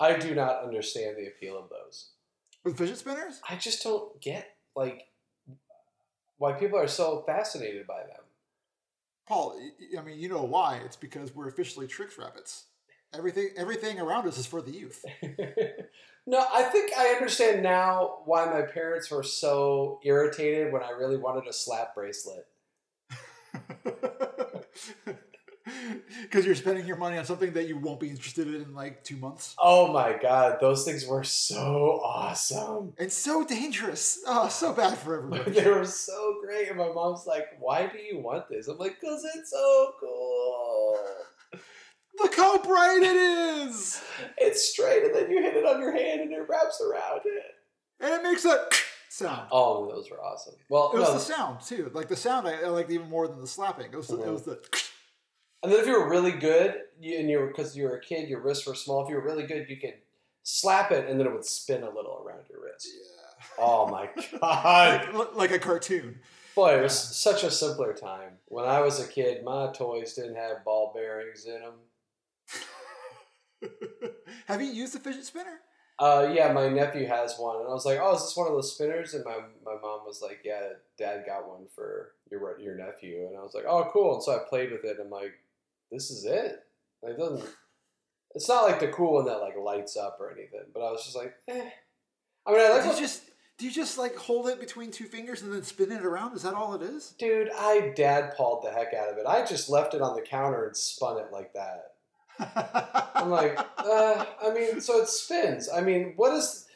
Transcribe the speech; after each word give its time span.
I 0.00 0.16
do 0.16 0.34
not 0.34 0.64
understand 0.64 1.16
the 1.16 1.26
appeal 1.26 1.58
of 1.58 1.68
those. 1.68 2.08
With 2.64 2.78
fidget 2.78 2.98
spinners? 2.98 3.40
I 3.48 3.56
just 3.56 3.82
don't 3.82 4.20
get 4.20 4.56
like 4.74 5.08
why 6.38 6.52
people 6.52 6.78
are 6.78 6.88
so 6.88 7.22
fascinated 7.26 7.86
by 7.86 7.98
them. 7.98 8.22
Paul, 9.28 9.60
I 9.96 10.02
mean, 10.02 10.18
you 10.18 10.28
know 10.28 10.42
why? 10.42 10.80
It's 10.84 10.96
because 10.96 11.34
we're 11.36 11.48
officially 11.48 11.86
Trix 11.86 12.18
rabbits. 12.18 12.64
Everything, 13.12 13.50
everything 13.56 14.00
around 14.00 14.26
us 14.26 14.38
is 14.38 14.46
for 14.46 14.62
the 14.62 14.70
youth. 14.70 15.04
no, 16.26 16.44
I 16.52 16.62
think 16.62 16.92
I 16.96 17.08
understand 17.08 17.62
now 17.62 18.20
why 18.24 18.46
my 18.46 18.62
parents 18.62 19.10
were 19.10 19.22
so 19.22 20.00
irritated 20.02 20.72
when 20.72 20.82
I 20.82 20.90
really 20.90 21.16
wanted 21.16 21.46
a 21.46 21.52
slap 21.52 21.94
bracelet. 21.94 22.46
Because 26.22 26.46
you're 26.46 26.54
spending 26.54 26.86
your 26.86 26.96
money 26.96 27.18
on 27.18 27.24
something 27.24 27.52
that 27.52 27.68
you 27.68 27.78
won't 27.78 28.00
be 28.00 28.08
interested 28.08 28.48
in 28.48 28.62
in 28.62 28.74
like 28.74 29.04
two 29.04 29.16
months. 29.16 29.54
Oh 29.58 29.92
my 29.92 30.16
god, 30.20 30.58
those 30.60 30.84
things 30.84 31.06
were 31.06 31.24
so 31.24 32.00
awesome. 32.04 32.92
And 32.98 33.12
so 33.12 33.44
dangerous. 33.44 34.20
Oh, 34.26 34.48
so 34.48 34.72
bad 34.72 34.98
for 34.98 35.16
everybody. 35.16 35.50
they 35.60 35.70
were 35.70 35.84
so 35.84 36.36
great. 36.44 36.68
And 36.68 36.78
my 36.78 36.88
mom's 36.88 37.26
like, 37.26 37.46
Why 37.58 37.86
do 37.86 37.98
you 37.98 38.18
want 38.18 38.48
this? 38.48 38.68
I'm 38.68 38.78
like, 38.78 39.00
Because 39.00 39.24
it's 39.34 39.50
so 39.50 39.94
cool. 40.00 40.98
Look 42.18 42.36
how 42.36 42.58
bright 42.62 43.02
it 43.02 43.16
is! 43.16 44.02
It's 44.36 44.68
straight, 44.68 45.04
and 45.04 45.14
then 45.14 45.30
you 45.30 45.40
hit 45.42 45.56
it 45.56 45.64
on 45.64 45.80
your 45.80 45.96
hand 45.96 46.20
and 46.20 46.32
it 46.32 46.46
wraps 46.46 46.80
around 46.80 47.22
it. 47.24 47.42
And 48.00 48.12
it 48.12 48.22
makes 48.22 48.44
a 48.44 48.66
sound. 49.08 49.48
Oh, 49.50 49.88
those 49.88 50.10
were 50.10 50.22
awesome. 50.22 50.54
Well, 50.68 50.92
It 50.92 50.98
was 50.98 51.08
no, 51.08 51.14
the 51.14 51.20
sound 51.20 51.60
too. 51.62 51.90
Like 51.94 52.08
the 52.08 52.16
sound, 52.16 52.46
I, 52.46 52.60
I 52.60 52.66
liked 52.66 52.90
even 52.90 53.08
more 53.08 53.28
than 53.28 53.40
the 53.40 53.46
slapping. 53.46 53.86
It 53.92 53.96
was, 53.96 54.08
the, 54.08 54.20
it 54.20 54.30
was 54.30 54.42
mm-hmm. 54.42 54.50
the. 54.50 54.82
And 55.62 55.70
then 55.70 55.80
if 55.80 55.86
you 55.86 55.92
were 55.98 56.08
really 56.08 56.32
good, 56.32 56.74
you, 57.00 57.18
and 57.18 57.28
you 57.28 57.38
were 57.38 57.48
because 57.48 57.76
you 57.76 57.84
were 57.84 57.96
a 57.96 58.00
kid, 58.00 58.28
your 58.28 58.40
wrists 58.40 58.66
were 58.66 58.74
small. 58.74 59.02
If 59.04 59.10
you 59.10 59.16
were 59.16 59.22
really 59.24 59.46
good, 59.46 59.68
you 59.68 59.76
could 59.76 59.94
slap 60.42 60.90
it, 60.90 61.08
and 61.08 61.18
then 61.20 61.26
it 61.26 61.32
would 61.32 61.44
spin 61.44 61.82
a 61.82 61.90
little 61.90 62.22
around 62.24 62.44
your 62.50 62.62
wrist. 62.64 62.88
Yeah. 62.88 63.44
Oh 63.58 63.86
my 63.88 64.08
god, 64.40 65.14
Like, 65.14 65.34
like 65.34 65.50
a 65.50 65.58
cartoon. 65.58 66.20
boy, 66.54 66.78
it 66.78 66.82
was 66.82 66.98
such 66.98 67.42
a 67.44 67.50
simpler 67.50 67.92
time. 67.94 68.32
When 68.46 68.64
I 68.64 68.80
was 68.80 69.00
a 69.00 69.06
kid, 69.08 69.44
my 69.44 69.70
toys 69.72 70.14
didn't 70.14 70.36
have 70.36 70.64
ball 70.64 70.92
bearings 70.94 71.44
in 71.46 71.60
them. 71.60 71.74
Have 74.46 74.60
you 74.62 74.68
used 74.70 74.94
the 74.94 74.98
fidget 75.00 75.24
spinner? 75.24 75.60
Uh, 75.98 76.30
yeah, 76.32 76.50
my 76.52 76.66
nephew 76.68 77.06
has 77.06 77.36
one, 77.38 77.56
and 77.60 77.66
I 77.68 77.72
was 77.72 77.84
like, 77.84 77.98
"Oh, 78.00 78.14
is 78.14 78.22
this 78.22 78.36
one 78.36 78.46
of 78.46 78.54
those 78.54 78.72
spinners?" 78.74 79.12
And 79.12 79.22
my, 79.24 79.36
my 79.64 79.74
mom 79.82 80.06
was 80.06 80.22
like, 80.22 80.40
"Yeah, 80.44 80.60
Dad 80.96 81.24
got 81.26 81.46
one 81.46 81.66
for 81.74 82.12
your 82.30 82.58
your 82.58 82.74
nephew." 82.74 83.26
And 83.26 83.36
I 83.36 83.42
was 83.42 83.52
like, 83.54 83.66
"Oh, 83.68 83.90
cool!" 83.92 84.14
And 84.14 84.22
so 84.22 84.32
I 84.34 84.38
played 84.48 84.72
with 84.72 84.82
it. 84.84 84.92
And 84.96 85.00
I'm 85.00 85.10
like, 85.10 85.32
"This 85.90 86.10
is 86.10 86.24
it." 86.24 86.56
Like, 87.02 87.14
it 87.14 87.18
doesn't. 87.18 87.48
It's 88.34 88.48
not 88.48 88.64
like 88.64 88.78
the 88.80 88.88
cool 88.88 89.14
one 89.14 89.24
that 89.26 89.40
like 89.40 89.56
lights 89.56 89.96
up 89.96 90.18
or 90.20 90.30
anything. 90.30 90.66
But 90.72 90.80
I 90.80 90.90
was 90.92 91.02
just 91.04 91.16
like, 91.16 91.34
eh. 91.48 91.70
I 92.46 92.52
mean, 92.52 92.60
I 92.60 92.68
like 92.68 92.86
what- 92.86 92.98
just 92.98 93.22
do 93.58 93.66
you 93.66 93.72
just 93.72 93.98
like 93.98 94.16
hold 94.16 94.48
it 94.48 94.58
between 94.60 94.90
two 94.90 95.04
fingers 95.04 95.42
and 95.42 95.52
then 95.52 95.62
spin 95.62 95.92
it 95.92 96.04
around? 96.04 96.34
Is 96.34 96.42
that 96.42 96.54
all 96.54 96.74
it 96.74 96.82
is? 96.82 97.14
dude. 97.18 97.50
I 97.54 97.92
dad 97.94 98.34
pawed 98.36 98.64
the 98.64 98.70
heck 98.70 98.94
out 98.94 99.10
of 99.10 99.18
it. 99.18 99.26
I 99.26 99.44
just 99.44 99.68
left 99.68 99.92
it 99.94 100.00
on 100.00 100.14
the 100.14 100.22
counter 100.22 100.66
and 100.66 100.76
spun 100.76 101.18
it 101.18 101.32
like 101.32 101.52
that. 101.52 101.92
I'm 103.14 103.28
like, 103.28 103.58
uh, 103.78 104.24
I 104.42 104.50
mean, 104.54 104.80
so 104.80 105.02
it 105.02 105.08
spins. 105.08 105.68
I 105.68 105.82
mean, 105.82 106.14
what 106.16 106.32
is? 106.34 106.66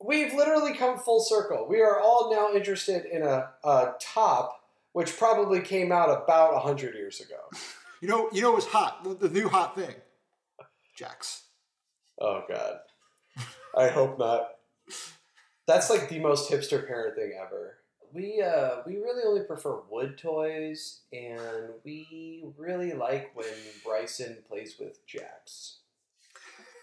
We've 0.00 0.32
literally 0.34 0.74
come 0.74 0.98
full 0.98 1.20
circle. 1.20 1.66
We 1.68 1.80
are 1.80 1.98
all 1.98 2.30
now 2.32 2.56
interested 2.56 3.04
in 3.06 3.24
a, 3.24 3.48
a 3.64 3.94
top, 4.00 4.60
which 4.92 5.16
probably 5.16 5.60
came 5.60 5.90
out 5.90 6.10
about 6.10 6.62
hundred 6.62 6.94
years 6.94 7.20
ago. 7.20 7.40
you 8.00 8.08
know, 8.08 8.28
you 8.32 8.42
know, 8.42 8.52
what's 8.52 8.66
hot? 8.66 9.04
The, 9.04 9.28
the 9.28 9.28
new 9.28 9.48
hot 9.48 9.74
thing. 9.74 9.94
Jacks. 10.96 11.44
Oh 12.20 12.42
God, 12.48 12.78
I 13.76 13.88
hope 13.88 14.18
not. 14.18 14.48
That's 15.66 15.90
like 15.90 16.08
the 16.08 16.18
most 16.18 16.50
hipster 16.50 16.86
parent 16.86 17.14
thing 17.14 17.32
ever. 17.40 17.78
We 18.12 18.42
uh, 18.42 18.82
we 18.86 18.96
really 18.96 19.22
only 19.24 19.44
prefer 19.44 19.80
wood 19.90 20.18
toys, 20.18 21.02
and 21.12 21.70
we 21.84 22.44
really 22.56 22.94
like 22.94 23.30
when 23.34 23.46
Bryson 23.84 24.38
plays 24.48 24.76
with 24.80 25.06
Jacks. 25.06 25.78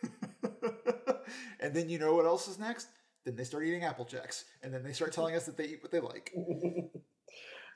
and 1.60 1.74
then 1.74 1.90
you 1.90 2.00
know 2.00 2.16
what 2.16 2.26
else 2.26 2.48
is 2.48 2.60
next? 2.60 2.88
Then 3.26 3.36
they 3.36 3.44
start 3.44 3.66
eating 3.66 3.84
apple 3.84 4.06
jacks, 4.06 4.46
and 4.62 4.74
then 4.74 4.84
they 4.84 4.94
start 4.94 5.12
telling 5.12 5.36
us 5.36 5.46
that 5.48 5.58
they 5.58 5.66
eat 5.66 5.82
what 5.82 5.92
they 5.92 6.00
like, 6.00 6.32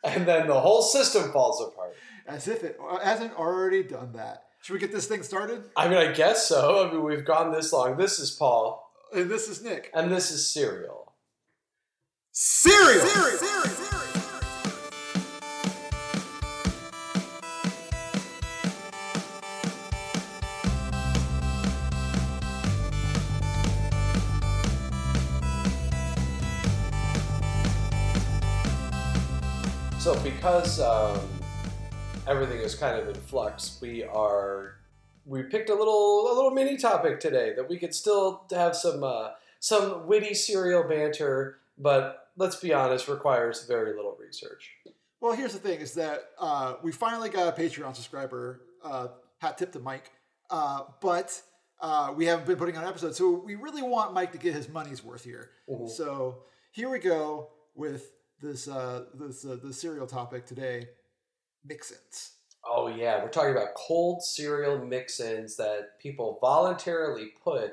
and 0.03 0.27
then 0.27 0.47
the 0.47 0.59
whole 0.59 0.81
system 0.81 1.31
falls 1.31 1.61
apart. 1.61 1.95
as 2.27 2.47
if 2.47 2.63
it 2.63 2.77
hasn't 3.03 3.33
already 3.37 3.83
done 3.83 4.13
that. 4.13 4.43
Should 4.61 4.73
we 4.73 4.79
get 4.79 4.91
this 4.91 5.07
thing 5.07 5.23
started? 5.23 5.63
I 5.75 5.87
mean, 5.87 5.97
I 5.97 6.11
guess 6.11 6.47
so. 6.47 6.85
I 6.87 6.91
mean, 6.91 7.03
we've 7.03 7.25
gone 7.25 7.51
this 7.51 7.71
long. 7.73 7.97
This 7.97 8.19
is 8.19 8.31
Paul, 8.31 8.91
And 9.15 9.29
this 9.29 9.47
is 9.47 9.63
Nick. 9.63 9.89
and 9.93 10.11
this 10.11 10.29
is 10.31 10.51
Serial. 10.53 11.13
Cereal. 12.31 13.05
So, 13.07 13.45
because 30.69 31.17
um, 31.17 31.29
everything 32.27 32.57
is 32.57 32.75
kind 32.75 32.99
of 32.99 33.07
in 33.07 33.15
flux, 33.15 33.79
we 33.81 34.03
are 34.03 34.75
we 35.25 35.41
picked 35.43 35.69
a 35.69 35.73
little 35.73 36.31
a 36.31 36.33
little 36.33 36.51
mini 36.51 36.77
topic 36.77 37.19
today 37.19 37.53
that 37.55 37.67
we 37.67 37.77
could 37.77 37.93
still 37.93 38.43
have 38.51 38.75
some 38.75 39.03
uh, 39.03 39.31
some 39.59 40.05
witty 40.05 40.33
cereal 40.35 40.83
banter, 40.83 41.57
but 41.77 42.27
let's 42.37 42.57
be 42.57 42.71
honest, 42.71 43.07
requires 43.07 43.65
very 43.65 43.95
little 43.95 44.15
research. 44.19 44.71
Well, 45.21 45.33
here's 45.33 45.53
the 45.53 45.59
thing: 45.59 45.79
is 45.79 45.93
that 45.95 46.29
uh, 46.39 46.75
we 46.83 46.91
finally 46.91 47.29
got 47.29 47.47
a 47.47 47.61
Patreon 47.61 47.95
subscriber. 47.95 48.61
Uh, 48.83 49.07
hat 49.39 49.57
tip 49.57 49.71
to 49.73 49.79
Mike, 49.79 50.11
uh, 50.49 50.83
but 51.01 51.41
uh, 51.81 52.13
we 52.15 52.25
haven't 52.25 52.45
been 52.45 52.57
putting 52.57 52.77
on 52.77 52.85
episodes, 52.85 53.17
so 53.17 53.31
we 53.31 53.55
really 53.55 53.81
want 53.81 54.13
Mike 54.13 54.31
to 54.33 54.37
get 54.37 54.53
his 54.53 54.69
money's 54.69 55.03
worth 55.03 55.23
here. 55.23 55.49
Mhm. 55.69 55.89
So 55.89 56.43
here 56.71 56.89
we 56.89 56.99
go 56.99 57.49
with 57.75 58.11
this 58.41 58.67
uh, 58.67 59.05
this 59.13 59.45
uh, 59.45 59.57
the 59.61 59.73
cereal 59.73 60.07
topic 60.07 60.45
today: 60.45 60.87
mix-ins. 61.65 62.33
Oh 62.65 62.87
yeah, 62.87 63.23
we're 63.23 63.29
talking 63.29 63.51
about 63.51 63.75
cold 63.75 64.21
cereal 64.23 64.83
mix-ins 64.83 65.55
that 65.57 65.99
people 65.99 66.37
voluntarily 66.41 67.31
put 67.43 67.71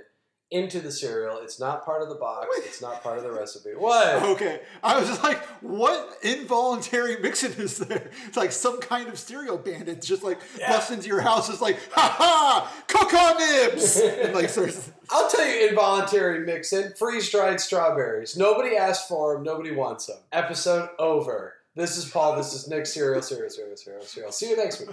into 0.50 0.80
the 0.80 0.92
cereal. 0.92 1.38
It's 1.42 1.58
not 1.58 1.84
part 1.84 2.02
of 2.02 2.08
the 2.08 2.14
box. 2.14 2.46
It's 2.58 2.80
not 2.82 3.02
part 3.02 3.16
of 3.18 3.24
the 3.24 3.32
recipe. 3.32 3.70
What? 3.70 4.22
Okay, 4.22 4.60
I 4.82 4.98
was 4.98 5.08
just 5.08 5.22
like, 5.22 5.42
what 5.62 6.18
involuntary 6.22 7.16
mix-in 7.20 7.52
is 7.52 7.78
there? 7.78 8.10
It's 8.26 8.36
like 8.36 8.52
some 8.52 8.80
kind 8.80 9.08
of 9.08 9.18
cereal 9.18 9.56
bandit 9.58 10.02
just 10.02 10.22
like 10.22 10.38
Yeah. 10.58 10.68
busts 10.72 10.90
into 10.90 11.08
your 11.08 11.20
house. 11.22 11.48
It's 11.48 11.60
like, 11.62 11.78
ha 11.92 12.14
ha, 12.18 12.72
cocoa 12.86 13.38
nibs, 13.38 13.96
and 13.98 14.34
like 14.34 14.48
starts. 14.48 14.90
I'll 15.10 15.28
tell 15.30 15.46
you 15.46 15.68
involuntary 15.68 16.40
mix-in. 16.46 16.92
Freeze-dried 16.94 17.60
strawberries. 17.60 18.36
Nobody 18.36 18.76
asked 18.76 19.08
for 19.08 19.34
them. 19.34 19.42
Nobody 19.42 19.70
wants 19.72 20.06
them. 20.06 20.18
Episode 20.32 20.90
over. 20.98 21.54
This 21.74 21.96
is 21.96 22.08
Paul. 22.08 22.36
This 22.36 22.52
is 22.54 22.68
Nick. 22.68 22.86
Cereal, 22.86 23.22
cereal, 23.22 23.50
cereal, 23.50 23.76
cereal, 23.76 24.02
cereal. 24.04 24.32
See 24.32 24.50
you 24.50 24.56
next 24.56 24.80
week. 24.80 24.90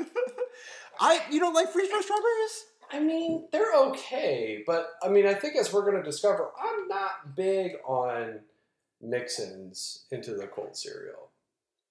I 1.00 1.20
you 1.30 1.40
don't 1.40 1.54
like 1.54 1.70
freeze-dried 1.72 2.02
strawberries? 2.04 2.64
I 2.92 3.00
mean, 3.00 3.48
they're 3.52 3.74
okay, 3.74 4.62
but 4.66 4.90
I 5.02 5.08
mean, 5.08 5.26
I 5.26 5.34
think 5.34 5.56
as 5.56 5.72
we're 5.72 5.82
going 5.90 5.96
to 5.96 6.02
discover, 6.02 6.50
I'm 6.60 6.88
not 6.88 7.34
big 7.34 7.72
on 7.86 8.40
mix-ins 9.00 10.04
into 10.12 10.34
the 10.34 10.46
cold 10.46 10.76
cereal. 10.76 11.30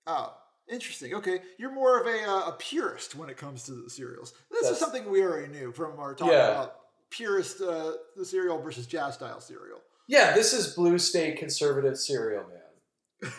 Oh, 0.07 0.33
interesting. 0.71 1.13
Okay, 1.15 1.41
you're 1.57 1.73
more 1.73 1.99
of 1.99 2.07
a, 2.07 2.23
uh, 2.23 2.49
a 2.49 2.55
purist 2.59 3.15
when 3.15 3.29
it 3.29 3.37
comes 3.37 3.63
to 3.63 3.71
the 3.71 3.89
cereals. 3.89 4.33
This 4.51 4.69
is 4.69 4.77
something 4.77 5.09
we 5.09 5.23
already 5.23 5.51
knew 5.51 5.71
from 5.71 5.99
our 5.99 6.13
talk 6.13 6.29
Yeah. 6.31 6.51
about 6.51 6.75
purist 7.09 7.61
uh, 7.61 7.93
the 8.15 8.23
cereal 8.25 8.61
versus 8.61 8.85
jazz 8.87 9.15
style 9.15 9.41
cereal. 9.41 9.79
Yeah, 10.07 10.33
this 10.33 10.53
is 10.53 10.73
blue 10.75 10.97
state 10.97 11.37
conservative 11.37 11.97
cereal 11.97 12.43
man. 12.43 13.31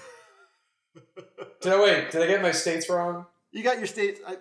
Did 1.60 1.72
I 1.72 1.80
wait? 1.80 2.10
Did 2.10 2.22
I 2.22 2.26
get 2.26 2.42
my 2.42 2.52
states 2.52 2.88
wrong? 2.88 3.26
You 3.52 3.62
got 3.62 3.78
your 3.78 3.86
state. 3.86 4.20
Uh, 4.26 4.34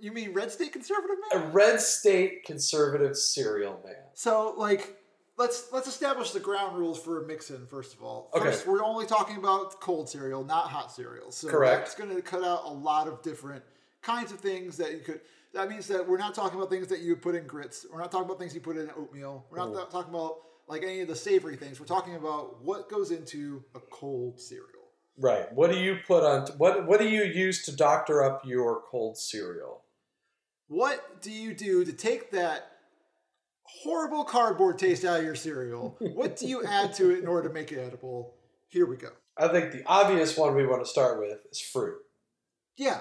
you 0.00 0.12
mean 0.12 0.32
red 0.32 0.52
state 0.52 0.72
conservative 0.72 1.16
man? 1.32 1.42
A 1.42 1.46
red 1.48 1.80
state 1.80 2.44
conservative 2.44 3.16
cereal 3.16 3.80
man. 3.84 3.96
So 4.14 4.54
like. 4.56 4.96
Let's 5.38 5.72
let's 5.72 5.88
establish 5.88 6.32
the 6.32 6.40
ground 6.40 6.76
rules 6.76 7.02
for 7.02 7.24
a 7.24 7.26
mix-in 7.26 7.64
first 7.66 7.94
of 7.94 8.02
all. 8.02 8.28
Okay. 8.34 8.44
First, 8.44 8.66
we're 8.66 8.84
only 8.84 9.06
talking 9.06 9.38
about 9.38 9.80
cold 9.80 10.06
cereal, 10.06 10.44
not 10.44 10.66
hot 10.66 10.92
cereal. 10.92 11.32
So 11.32 11.48
Correct. 11.48 11.80
that's 11.80 11.94
going 11.94 12.14
to 12.14 12.20
cut 12.20 12.44
out 12.44 12.64
a 12.66 12.70
lot 12.70 13.08
of 13.08 13.22
different 13.22 13.64
kinds 14.02 14.32
of 14.32 14.40
things 14.40 14.76
that 14.76 14.92
you 14.92 14.98
could. 14.98 15.22
That 15.54 15.70
means 15.70 15.86
that 15.86 16.06
we're 16.06 16.18
not 16.18 16.34
talking 16.34 16.58
about 16.58 16.68
things 16.68 16.88
that 16.88 17.00
you 17.00 17.12
would 17.12 17.22
put 17.22 17.34
in 17.34 17.46
grits. 17.46 17.86
We're 17.90 18.00
not 18.00 18.12
talking 18.12 18.26
about 18.26 18.38
things 18.38 18.54
you 18.54 18.60
put 18.60 18.76
in 18.76 18.90
oatmeal. 18.94 19.46
We're 19.48 19.66
not 19.66 19.90
talking 19.90 20.12
about 20.12 20.40
like 20.68 20.82
any 20.82 21.00
of 21.00 21.08
the 21.08 21.16
savory 21.16 21.56
things. 21.56 21.80
We're 21.80 21.86
talking 21.86 22.16
about 22.16 22.62
what 22.62 22.90
goes 22.90 23.10
into 23.10 23.64
a 23.74 23.80
cold 23.80 24.38
cereal. 24.38 24.79
Right. 25.20 25.52
What 25.52 25.70
do 25.70 25.78
you 25.78 25.98
put 26.06 26.24
on? 26.24 26.46
What 26.58 26.86
What 26.86 26.98
do 26.98 27.08
you 27.08 27.22
use 27.24 27.64
to 27.66 27.76
doctor 27.76 28.22
up 28.24 28.42
your 28.44 28.82
cold 28.90 29.18
cereal? 29.18 29.82
What 30.68 31.20
do 31.20 31.30
you 31.30 31.52
do 31.54 31.84
to 31.84 31.92
take 31.92 32.30
that 32.30 32.70
horrible 33.82 34.24
cardboard 34.24 34.78
taste 34.78 35.04
out 35.04 35.18
of 35.20 35.24
your 35.24 35.34
cereal. 35.34 35.96
What 36.00 36.36
do 36.36 36.46
you 36.46 36.64
add 36.64 36.92
to 36.94 37.10
it 37.10 37.20
in 37.20 37.26
order 37.26 37.48
to 37.48 37.54
make 37.54 37.72
it 37.72 37.78
edible? 37.78 38.34
Here 38.68 38.86
we 38.86 38.96
go. 38.96 39.10
I 39.36 39.48
think 39.48 39.72
the 39.72 39.82
obvious 39.86 40.36
one 40.36 40.54
we 40.54 40.66
want 40.66 40.82
to 40.82 40.88
start 40.88 41.18
with 41.20 41.38
is 41.50 41.60
fruit. 41.60 41.96
Yeah. 42.76 43.00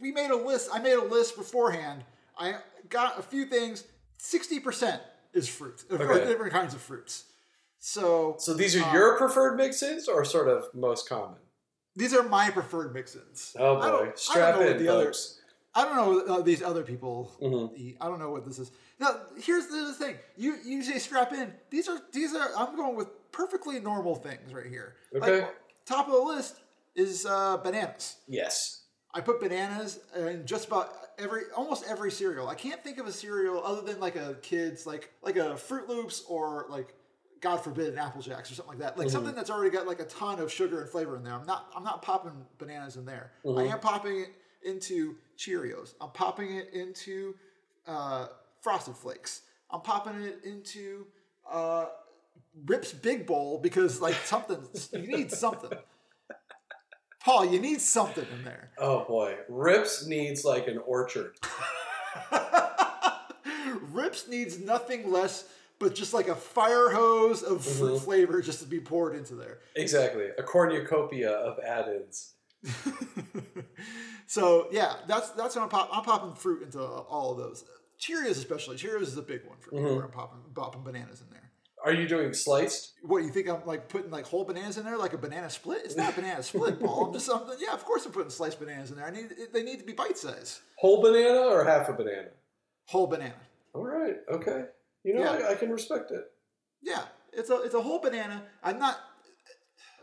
We 0.00 0.12
made 0.12 0.30
a 0.30 0.36
list. 0.36 0.70
I 0.72 0.80
made 0.80 0.94
a 0.94 1.04
list 1.04 1.36
beforehand. 1.36 2.04
I 2.38 2.56
got 2.88 3.18
a 3.18 3.22
few 3.22 3.46
things. 3.46 3.84
60% 4.20 5.00
is 5.32 5.48
fruit, 5.48 5.84
Okay. 5.90 6.26
different 6.26 6.52
kinds 6.52 6.74
of 6.74 6.80
fruits. 6.80 7.24
So, 7.88 8.36
So 8.38 8.54
these 8.54 8.74
are 8.76 8.82
Um, 8.82 8.94
your 8.94 9.18
preferred 9.18 9.56
mix-ins 9.58 10.08
or 10.08 10.24
sort 10.24 10.48
of 10.48 10.72
most 10.74 11.06
common? 11.06 11.36
these 11.94 12.14
are 12.14 12.22
my 12.22 12.50
preferred 12.50 12.94
mix-ins. 12.94 13.54
Oh 13.58 13.76
I 13.76 13.90
don't- 13.90 14.04
boy, 14.06 14.10
I 14.10 14.12
strap 14.16 14.36
don't 14.54 14.60
know 14.60 14.66
what 14.68 14.76
in, 14.76 14.82
the 14.86 14.88
other- 14.88 15.04
folks. 15.04 15.40
I 15.74 15.84
don't 15.84 15.96
know 15.96 16.08
what 16.10 16.28
uh, 16.28 16.40
these 16.42 16.62
other 16.62 16.82
people 16.82 17.32
Mhm. 17.42 17.76
eat. 17.76 17.96
I 18.00 18.06
don't 18.08 18.18
know 18.20 18.30
what 18.30 18.46
this 18.46 18.58
is. 18.58 18.70
Now, 18.98 19.20
here's 19.36 19.66
the 19.66 19.92
thing. 19.92 20.18
You 20.36 20.54
you 20.64 20.82
say 20.82 20.98
strap 20.98 21.32
in. 21.34 21.52
These 21.68 21.88
are 21.88 22.00
these 22.12 22.34
are. 22.34 22.50
I'm 22.56 22.74
going 22.74 22.96
with 22.96 23.08
perfectly 23.32 23.78
normal 23.80 24.14
things 24.14 24.54
right 24.54 24.66
here. 24.66 24.96
Okay. 25.14 25.42
Like, 25.42 25.56
top 25.84 26.06
of 26.06 26.14
the 26.14 26.20
list 26.20 26.56
is 26.94 27.26
uh, 27.26 27.58
bananas. 27.58 28.16
Yes. 28.28 28.84
I 29.12 29.20
put 29.20 29.40
bananas 29.40 29.98
in 30.16 30.46
just 30.46 30.68
about 30.68 30.96
every 31.18 31.50
almost 31.54 31.84
every 31.86 32.10
cereal. 32.10 32.48
I 32.48 32.54
can't 32.54 32.82
think 32.82 32.98
of 32.98 33.06
a 33.06 33.12
cereal 33.12 33.62
other 33.62 33.82
than 33.82 34.00
like 34.00 34.16
a 34.16 34.34
kid's 34.42 34.86
like 34.86 35.10
like 35.22 35.36
a 35.36 35.54
Froot 35.56 35.86
Loops 35.88 36.22
or 36.28 36.66
like 36.70 36.94
God 37.44 37.62
forbid 37.62 37.92
an 37.92 37.98
Apple 37.98 38.22
Jacks 38.22 38.50
or 38.50 38.54
something 38.54 38.78
like 38.78 38.78
that. 38.78 38.98
Like 38.98 39.10
something 39.10 39.34
that's 39.34 39.50
already 39.50 39.68
got 39.68 39.86
like 39.86 40.00
a 40.00 40.06
ton 40.06 40.38
of 40.38 40.50
sugar 40.50 40.80
and 40.80 40.88
flavor 40.88 41.14
in 41.14 41.22
there. 41.22 41.34
I'm 41.34 41.44
not 41.44 41.70
I'm 41.76 41.84
not 41.84 42.00
popping 42.00 42.32
bananas 42.56 42.96
in 42.96 43.04
there. 43.04 43.32
I 43.46 43.64
am 43.64 43.80
popping 43.80 44.20
it 44.20 44.30
into 44.64 45.16
Cheerios. 45.36 45.92
I'm 46.00 46.08
popping 46.08 46.56
it 46.56 46.70
into 46.72 47.34
uh, 47.86 48.28
Frosted 48.62 48.96
Flakes. 48.96 49.42
I'm 49.70 49.82
popping 49.82 50.22
it 50.22 50.40
into 50.42 51.04
uh, 51.50 51.88
Rips 52.64 52.94
Big 52.94 53.26
Bowl 53.26 53.58
because 53.58 54.00
like 54.00 54.14
something 54.24 54.66
you 54.94 55.06
need 55.06 55.30
something. 55.30 55.78
Paul, 57.20 57.44
you 57.44 57.60
need 57.60 57.82
something 57.82 58.26
in 58.38 58.44
there. 58.44 58.70
Oh 58.78 59.04
boy, 59.04 59.36
Rips 59.50 60.06
needs 60.06 60.46
like 60.46 60.66
an 60.66 60.78
orchard. 60.78 61.34
Rips 63.92 64.28
needs 64.28 64.58
nothing 64.58 65.12
less 65.12 65.44
but 65.84 65.94
just 65.94 66.14
like 66.14 66.28
a 66.28 66.34
fire 66.34 66.88
hose 66.88 67.42
of 67.42 67.62
fruit 67.62 67.96
mm-hmm. 67.96 68.04
flavor 68.04 68.40
just 68.40 68.60
to 68.60 68.66
be 68.66 68.80
poured 68.80 69.14
into 69.14 69.34
there. 69.34 69.58
Exactly, 69.76 70.28
a 70.38 70.42
cornucopia 70.42 71.30
of 71.30 71.58
add-ins. 71.58 72.32
so 74.26 74.68
yeah, 74.72 74.94
that's 75.06 75.30
that's 75.32 75.54
what 75.54 75.62
I'm 75.62 75.68
pop. 75.68 75.90
I'm 75.92 76.02
popping 76.02 76.34
fruit 76.36 76.62
into 76.62 76.80
all 76.80 77.32
of 77.32 77.36
those. 77.36 77.66
Cheerios 78.00 78.30
especially. 78.30 78.76
Cheerios 78.76 79.02
is 79.02 79.18
a 79.18 79.22
big 79.22 79.44
one 79.46 79.58
for 79.58 79.74
me. 79.74 79.82
Mm-hmm. 79.82 79.96
Where 79.96 80.04
I'm 80.06 80.10
popping 80.10 80.40
popping 80.54 80.82
bananas 80.82 81.20
in 81.20 81.26
there. 81.30 81.50
Are 81.84 81.92
you 81.92 82.08
doing 82.08 82.32
sliced? 82.32 82.94
What 83.02 83.22
you 83.22 83.28
think 83.28 83.46
I'm 83.46 83.66
like 83.66 83.90
putting 83.90 84.10
like 84.10 84.24
whole 84.24 84.44
bananas 84.44 84.78
in 84.78 84.86
there 84.86 84.96
like 84.96 85.12
a 85.12 85.18
banana 85.18 85.50
split? 85.50 85.82
It's 85.84 85.96
not 85.96 86.14
a 86.14 86.16
banana 86.16 86.42
split, 86.42 86.80
Paul. 86.80 87.08
I'm 87.08 87.12
just 87.12 87.26
something. 87.26 87.58
Yeah, 87.60 87.74
of 87.74 87.84
course 87.84 88.06
I'm 88.06 88.12
putting 88.12 88.30
sliced 88.30 88.58
bananas 88.58 88.90
in 88.90 88.96
there. 88.96 89.06
I 89.06 89.10
need 89.10 89.28
they 89.52 89.62
need 89.62 89.80
to 89.80 89.84
be 89.84 89.92
bite 89.92 90.16
size. 90.16 90.62
Whole 90.76 91.02
banana 91.02 91.40
or 91.40 91.62
half 91.62 91.90
a 91.90 91.92
banana? 91.92 92.28
Whole 92.86 93.06
banana. 93.06 93.34
All 93.74 93.84
right, 93.84 94.16
okay. 94.30 94.64
You 95.04 95.14
know, 95.14 95.22
Yeah. 95.22 95.46
I, 95.48 95.52
I 95.52 95.54
can 95.54 95.70
respect 95.70 96.10
it. 96.10 96.24
Yeah, 96.82 97.04
it's 97.32 97.50
a 97.50 97.62
it's 97.62 97.74
a 97.74 97.80
whole 97.80 98.00
banana. 98.00 98.42
I'm 98.62 98.78
not. 98.78 98.98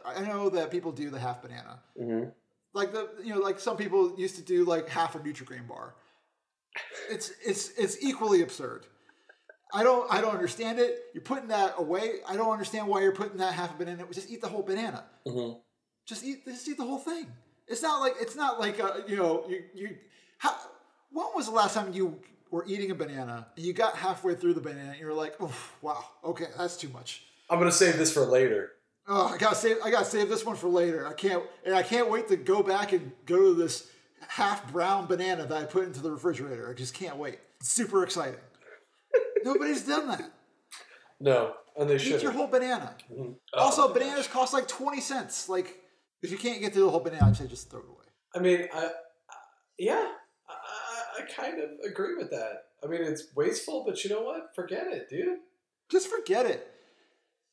I 0.06 0.22
know 0.22 0.50
that 0.50 0.72
people 0.72 0.92
do 0.92 1.10
the 1.10 1.20
half 1.20 1.42
banana. 1.42 1.80
Mm-hmm. 2.00 2.30
Like 2.74 2.92
the 2.92 3.10
you 3.24 3.34
know 3.36 3.40
like 3.42 3.60
some 3.60 3.78
people 3.78 4.16
used 4.18 4.36
to 4.38 4.42
do 4.42 4.66
like 4.66 4.90
half 4.90 5.16
a 5.16 5.20
Nutri-Grain 5.20 5.68
bar. 5.68 5.96
It's 7.10 7.32
it's 7.46 7.72
it's 7.78 7.98
equally 8.02 8.42
absurd. 8.42 8.88
I 9.74 9.84
don't 9.84 10.12
I 10.12 10.22
don't 10.22 10.34
understand 10.34 10.80
it. 10.80 11.04
You're 11.14 11.24
putting 11.24 11.50
that 11.50 11.76
away. 11.78 12.16
I 12.28 12.36
don't 12.36 12.52
understand 12.52 12.88
why 12.88 13.02
you're 13.02 13.12
putting 13.12 13.38
that 13.38 13.54
half 13.54 13.76
a 13.76 13.78
banana. 13.78 14.06
Just 14.12 14.30
eat 14.30 14.42
the 14.42 14.48
whole 14.48 14.64
banana. 14.64 15.04
Mm-hmm. 15.28 15.60
Just 16.08 16.24
eat 16.24 16.46
just 16.46 16.68
eat 16.68 16.78
the 16.78 16.84
whole 16.84 16.98
thing. 17.00 17.28
It's 17.68 17.82
not 17.82 18.02
like 18.02 18.16
it's 18.20 18.36
not 18.36 18.60
like 18.60 18.80
uh, 18.80 19.02
you 19.08 19.18
know 19.18 19.46
you 19.48 19.64
you. 19.74 19.98
How, 20.40 20.56
when 21.12 21.28
was 21.36 21.46
the 21.46 21.52
last 21.52 21.76
time 21.76 21.94
you 21.94 22.20
were 22.52 22.66
eating 22.68 22.92
a 22.92 22.96
banana 22.96 23.48
and 23.56 23.66
you 23.66 23.74
got 23.74 23.96
halfway 23.96 24.36
through 24.36 24.54
the 24.54 24.62
banana 24.62 24.92
and 24.92 25.00
you're 25.00 25.14
like, 25.14 25.36
oh 25.40 25.54
wow, 25.82 26.06
okay, 26.24 26.48
that's 26.58 26.78
too 26.78 26.90
much. 26.90 27.24
I'm 27.50 27.58
gonna 27.58 27.72
save 27.72 27.98
this 27.98 28.14
for 28.14 28.22
later. 28.22 28.74
Oh, 29.08 29.28
I 29.28 29.38
gotta 29.38 29.56
save. 29.56 29.78
I 29.84 29.90
gotta 29.90 30.06
save 30.06 30.30
this 30.30 30.46
one 30.46 30.56
for 30.56 30.68
later. 30.70 31.08
I 31.08 31.14
can't, 31.14 31.44
and 31.66 31.74
I 31.74 31.82
can't 31.82 32.10
wait 32.10 32.28
to 32.28 32.38
go 32.38 32.62
back 32.62 32.94
and 32.94 33.12
go 33.26 33.38
to 33.38 33.54
this 33.54 33.90
half 34.28 34.72
brown 34.72 35.08
banana 35.08 35.46
that 35.46 35.58
I 35.58 35.66
put 35.66 35.86
into 35.86 36.02
the 36.02 36.12
refrigerator. 36.12 36.70
I 36.70 36.74
just 36.74 36.94
can't 36.94 37.18
wait. 37.18 37.40
It's 37.60 37.70
super 37.70 38.04
exciting. 38.04 38.40
Nobody's 39.44 39.86
done 39.86 40.08
that. 40.10 40.32
No, 41.20 41.54
and 41.78 41.90
they 41.90 41.98
should 41.98 42.18
Eat 42.18 42.24
your 42.24 42.32
whole 42.32 42.48
banana. 42.48 42.96
Mm-hmm. 43.12 43.32
Oh, 43.54 43.60
also, 43.60 43.94
bananas 43.94 44.28
gosh. 44.28 44.34
cost 44.34 44.54
like 44.54 44.68
twenty 44.68 45.02
cents. 45.02 45.50
Like, 45.50 45.80
if 46.22 46.32
you 46.32 46.38
can't 46.38 46.62
get 46.62 46.74
through 46.74 46.84
the 46.84 46.90
whole 46.92 47.00
banana, 47.00 47.28
I'd 47.28 47.38
say 47.38 47.48
just 47.48 47.70
throw 47.70 47.80
it 47.80 47.86
away. 47.88 48.06
I 48.36 48.40
mean, 48.40 48.70
I, 48.74 48.86
I 48.86 48.92
yeah, 49.78 50.08
I, 51.24 51.42
kind 51.42 51.62
of 51.62 51.70
agree 51.86 52.16
with 52.16 52.30
that. 52.32 52.64
I 52.84 52.88
mean, 52.88 53.02
it's 53.02 53.26
wasteful, 53.36 53.84
but 53.86 54.04
you 54.04 54.10
know 54.10 54.22
what? 54.22 54.56
Forget 54.56 54.88
it, 54.88 55.10
dude. 55.10 55.40
Just 55.90 56.08
forget 56.08 56.46
it. 56.46 56.68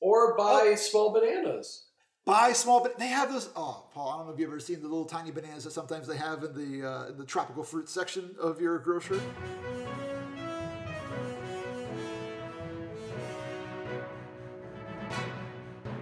Or 0.00 0.36
buy 0.36 0.70
Oh. 0.72 0.74
small 0.76 1.12
bananas. 1.12 1.84
Buy 2.24 2.52
small, 2.52 2.82
but 2.82 2.98
they 2.98 3.06
have 3.08 3.32
those. 3.32 3.48
Oh, 3.56 3.86
Paul, 3.92 4.10
I 4.10 4.16
don't 4.18 4.26
know 4.26 4.32
if 4.34 4.38
you've 4.38 4.50
ever 4.50 4.60
seen 4.60 4.80
the 4.82 4.88
little 4.88 5.06
tiny 5.06 5.30
bananas 5.30 5.64
that 5.64 5.72
sometimes 5.72 6.06
they 6.06 6.16
have 6.18 6.44
in 6.44 6.52
the 6.52 6.86
uh, 6.86 7.06
in 7.08 7.16
the 7.16 7.24
tropical 7.24 7.64
fruit 7.64 7.88
section 7.88 8.34
of 8.40 8.60
your 8.60 8.78
grocery. 8.78 9.20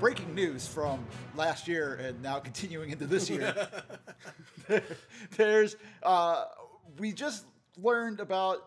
Breaking 0.01 0.35
news 0.35 0.69
from 0.69 1.07
last 1.37 1.67
year 1.67 1.95
and 1.95 2.21
now 2.23 2.39
continuing 2.39 2.91
into 2.91 3.07
this 3.07 3.31
year. 3.31 3.69
There's 5.37 5.77
uh, 6.03 6.45
we 6.99 7.13
just 7.13 7.45
learned 7.77 8.21
about 8.21 8.59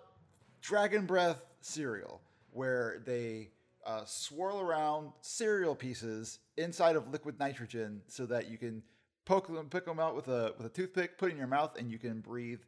Dragon 0.62 1.06
Breath 1.06 1.42
cereal, 1.62 2.22
where 2.52 3.02
they 3.06 3.50
uh, 3.86 4.04
swirl 4.06 4.60
around 4.60 5.12
cereal 5.22 5.76
pieces 5.76 6.40
inside 6.58 6.96
of 6.96 7.12
liquid 7.12 7.40
nitrogen 7.40 8.02
so 8.08 8.26
that 8.26 8.50
you 8.50 8.58
can 8.58 8.84
poke 9.26 9.48
them, 9.48 9.70
pick 9.70 9.86
them 9.86 10.00
out 10.00 10.16
with 10.16 10.28
a 10.28 10.54
with 10.58 10.66
a 10.66 10.70
toothpick, 10.70 11.18
put 11.18 11.30
it 11.30 11.34
in 11.34 11.38
your 11.38 11.48
mouth, 11.48 11.78
and 11.78 11.90
you 11.90 11.98
can 11.98 12.20
breathe 12.20 12.60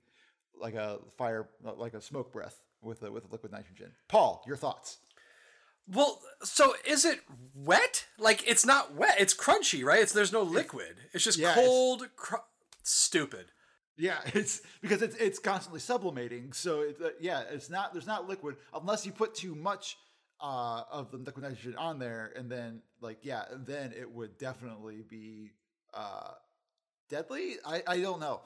like 0.59 0.73
a 0.75 0.99
fire, 1.17 1.49
like 1.63 1.93
a 1.93 2.01
smoke 2.01 2.31
breath 2.31 2.61
with 2.81 3.01
a, 3.03 3.11
with 3.11 3.29
liquid 3.31 3.51
nitrogen. 3.51 3.91
Paul, 4.07 4.43
your 4.47 4.55
thoughts? 4.57 4.97
Well, 5.91 6.19
so 6.43 6.73
is 6.85 7.03
it 7.05 7.19
wet? 7.55 8.05
Like 8.17 8.47
it's 8.47 8.65
not 8.65 8.93
wet. 8.95 9.15
It's 9.19 9.33
crunchy, 9.33 9.83
right? 9.83 9.99
It's 10.01 10.13
there's 10.13 10.31
no 10.31 10.43
liquid. 10.43 10.95
It's 11.13 11.23
just 11.23 11.37
Yeah, 11.37 11.51
it's- 11.51 11.65
cold. 11.65 12.07
Cr- 12.15 12.35
stupid. 12.83 13.47
Yeah, 13.97 14.19
it's 14.33 14.61
because 14.81 15.01
it's 15.01 15.15
it's 15.17 15.39
constantly 15.39 15.79
sublimating. 15.79 16.53
So 16.53 16.81
it's 16.81 17.01
uh, 17.01 17.09
yeah, 17.19 17.43
it's 17.51 17.69
not 17.69 17.93
there's 17.93 18.07
not 18.07 18.27
liquid 18.27 18.55
unless 18.73 19.05
you 19.05 19.11
put 19.11 19.35
too 19.35 19.55
much 19.55 19.97
uh, 20.39 20.83
of 20.91 21.11
the 21.11 21.17
liquid 21.17 21.43
nitrogen 21.43 21.75
on 21.77 21.99
there, 21.99 22.31
and 22.35 22.49
then 22.51 22.81
like 23.01 23.19
yeah, 23.23 23.43
then 23.55 23.93
it 23.97 24.11
would 24.11 24.37
definitely 24.37 25.03
be 25.07 25.51
uh, 25.93 26.31
deadly. 27.09 27.55
I 27.65 27.83
I 27.87 27.99
don't 27.99 28.19
know. 28.19 28.41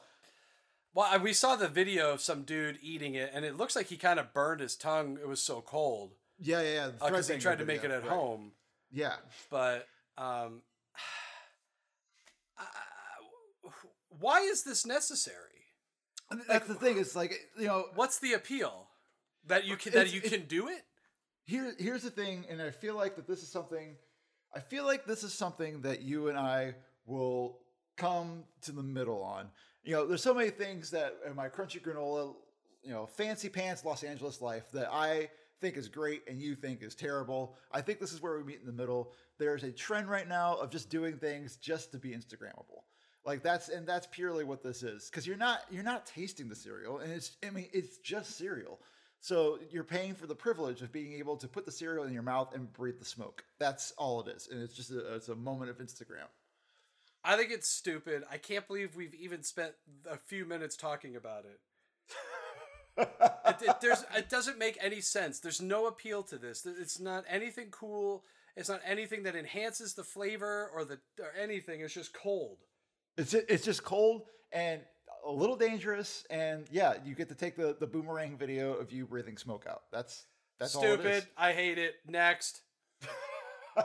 Well, 0.94 1.08
I- 1.10 1.18
we 1.18 1.34
saw 1.34 1.56
the 1.58 1.68
video 1.68 2.12
of 2.14 2.22
some 2.22 2.44
dude 2.44 2.80
eating 2.82 3.16
it, 3.16 3.32
and 3.34 3.44
it 3.46 3.58
looks 3.58 3.76
like 3.76 3.88
he 3.88 3.98
kind 3.98 4.20
of 4.20 4.34
burned 4.34 4.62
his 4.62 4.76
tongue. 4.76 5.18
It 5.22 5.28
was 5.28 5.42
so 5.42 5.62
cold 5.62 6.14
Yeah, 6.40 6.62
yeah, 6.62 6.74
yeah. 6.74 6.86
the 6.88 6.94
because 7.06 7.28
he 7.28 7.38
tried 7.38 7.60
to 7.60 7.66
make 7.66 7.84
it 7.84 7.92
at 7.92 8.02
right. 8.04 8.10
home. 8.12 8.52
Yeah, 8.92 9.16
But 9.50 9.88
um, 10.18 10.62
uh, 10.96 11.00
why 14.20 14.42
is 14.42 14.64
this 14.64 14.86
necessary? 14.86 15.38
That's 16.48 16.68
the 16.68 16.76
thing. 16.76 16.98
It's 16.98 17.16
like 17.16 17.34
you 17.58 17.68
know, 17.68 17.86
What's 17.96 18.20
the 18.20 18.34
appeal 18.34 18.88
that 19.48 19.66
you 19.66 19.76
can 19.76 19.94
that 19.94 20.14
you 20.14 20.22
can 20.22 20.46
do 20.48 20.68
it? 20.68 20.84
here 21.46 21.74
here's 21.78 22.04
the 22.04 22.10
thing 22.10 22.46
and 22.50 22.62
i 22.62 22.72
feel 22.72 22.96
like 22.96 23.16
that 23.16 23.28
this 23.28 23.42
is 23.42 23.50
something 23.50 23.96
i 24.56 24.60
feel 24.60 24.84
like 24.84 25.06
this 25.06 25.24
is 25.24 25.34
something 25.34 25.82
that 25.82 26.02
you 26.02 26.28
and 26.28 26.38
i 26.38 26.74
will 27.06 27.60
come 27.98 28.44
to 28.62 28.72
the 28.72 28.84
middle 28.84 29.22
on 29.22 29.48
you 29.84 29.94
know 29.94 30.06
there's 30.06 30.24
so 30.24 30.34
many 30.34 30.50
things 30.50 30.90
that 30.90 31.16
in 31.26 31.36
my 31.36 31.48
crunchy 31.48 31.82
granola 31.82 32.34
you 32.84 32.92
know 32.92 33.06
fancy 33.06 33.48
pants 33.48 33.86
los 33.86 34.04
angeles 34.04 34.42
life 34.42 34.72
that 34.74 34.92
i 34.92 35.30
think 35.62 35.78
is 35.78 35.88
great 35.88 36.24
and 36.28 36.42
you 36.42 36.56
think 36.56 36.82
is 36.82 36.96
terrible 36.96 37.56
i 37.72 37.80
think 37.80 38.00
this 38.00 38.12
is 38.12 38.22
where 38.22 38.38
we 38.38 38.44
meet 38.44 38.60
in 38.60 38.66
the 38.66 38.72
middle 38.72 39.14
there's 39.38 39.64
a 39.64 39.72
trend 39.72 40.10
right 40.10 40.28
now 40.28 40.56
of 40.56 40.70
just 40.70 40.90
doing 40.90 41.18
things 41.18 41.58
just 41.58 41.92
to 41.92 41.98
be 41.98 42.10
instagrammable 42.10 42.82
like 43.26 43.42
that's 43.44 43.70
and 43.70 43.88
that's 43.88 44.08
purely 44.08 44.44
what 44.44 44.64
this 44.64 44.84
is 44.84 45.10
because 45.10 45.26
you're 45.26 45.38
not 45.38 45.62
you're 45.70 45.84
not 45.84 46.06
tasting 46.06 46.48
the 46.48 46.56
cereal 46.56 47.00
and 47.00 47.12
it's 47.12 47.38
i 47.46 47.50
mean 47.50 47.68
it's 47.74 47.98
just 47.98 48.38
cereal 48.38 48.80
so 49.26 49.58
you're 49.72 49.84
paying 49.84 50.14
for 50.14 50.28
the 50.28 50.36
privilege 50.36 50.84
of 50.84 50.92
being 50.92 51.14
able 51.14 51.36
to 51.38 51.48
put 51.48 51.66
the 51.66 51.72
cereal 51.72 52.04
in 52.04 52.14
your 52.14 52.22
mouth 52.22 52.54
and 52.54 52.72
breathe 52.72 53.00
the 53.00 53.06
smoke. 53.06 53.44
That's 53.58 53.92
all 53.98 54.22
it 54.22 54.28
is, 54.28 54.48
and 54.52 54.62
it's 54.62 54.76
just 54.76 54.92
a, 54.92 55.16
it's 55.16 55.30
a 55.30 55.36
moment 55.36 55.72
of 55.72 55.80
Instagram. 55.80 56.28
I 57.24 57.36
think 57.36 57.50
it's 57.50 57.68
stupid. 57.68 58.24
I 58.32 58.38
can't 58.38 58.68
believe 58.68 58.96
we've 58.96 59.16
even 59.16 59.42
spent 59.42 59.72
a 60.08 60.18
few 60.18 60.46
minutes 60.46 60.78
talking 60.78 61.16
about 61.16 61.46
it. 61.46 61.60
it, 63.48 63.62
it, 63.68 63.82
there's, 63.82 64.06
it 64.16 64.30
doesn't 64.30 64.60
make 64.60 64.78
any 64.80 65.02
sense. 65.02 65.40
There's 65.40 65.60
no 65.60 65.88
appeal 65.88 66.22
to 66.22 66.38
this. 66.38 66.64
It's 66.64 67.00
not 67.00 67.26
anything 67.28 67.70
cool. 67.72 68.26
It's 68.56 68.70
not 68.70 68.82
anything 68.86 69.24
that 69.24 69.36
enhances 69.36 69.96
the 69.96 70.04
flavor 70.04 70.70
or 70.72 70.86
the 70.86 71.00
or 71.20 71.34
anything. 71.36 71.82
It's 71.82 71.96
just 71.96 72.14
cold. 72.14 72.60
It's 73.18 73.34
it's 73.34 73.64
just 73.64 73.84
cold 73.84 74.24
and 74.52 74.82
a 75.26 75.32
little 75.32 75.56
dangerous, 75.56 76.26
and 76.30 76.66
yeah, 76.72 76.96
you 77.04 77.16
get 77.16 77.30
to 77.30 77.36
take 77.36 77.56
the 77.56 77.76
the 77.80 77.88
boomerang 77.88 78.38
video 78.38 78.74
of 78.74 78.92
you 78.92 79.06
breathing 79.06 79.38
smoke 79.38 79.66
out. 79.70 79.84
That's 79.92 80.26
that's 80.60 80.76
all 80.76 80.84
it 80.84 81.00
Stupid. 81.00 81.28
I 81.38 81.54
hate 81.54 81.78
it. 81.78 81.96
Next. 82.08 82.62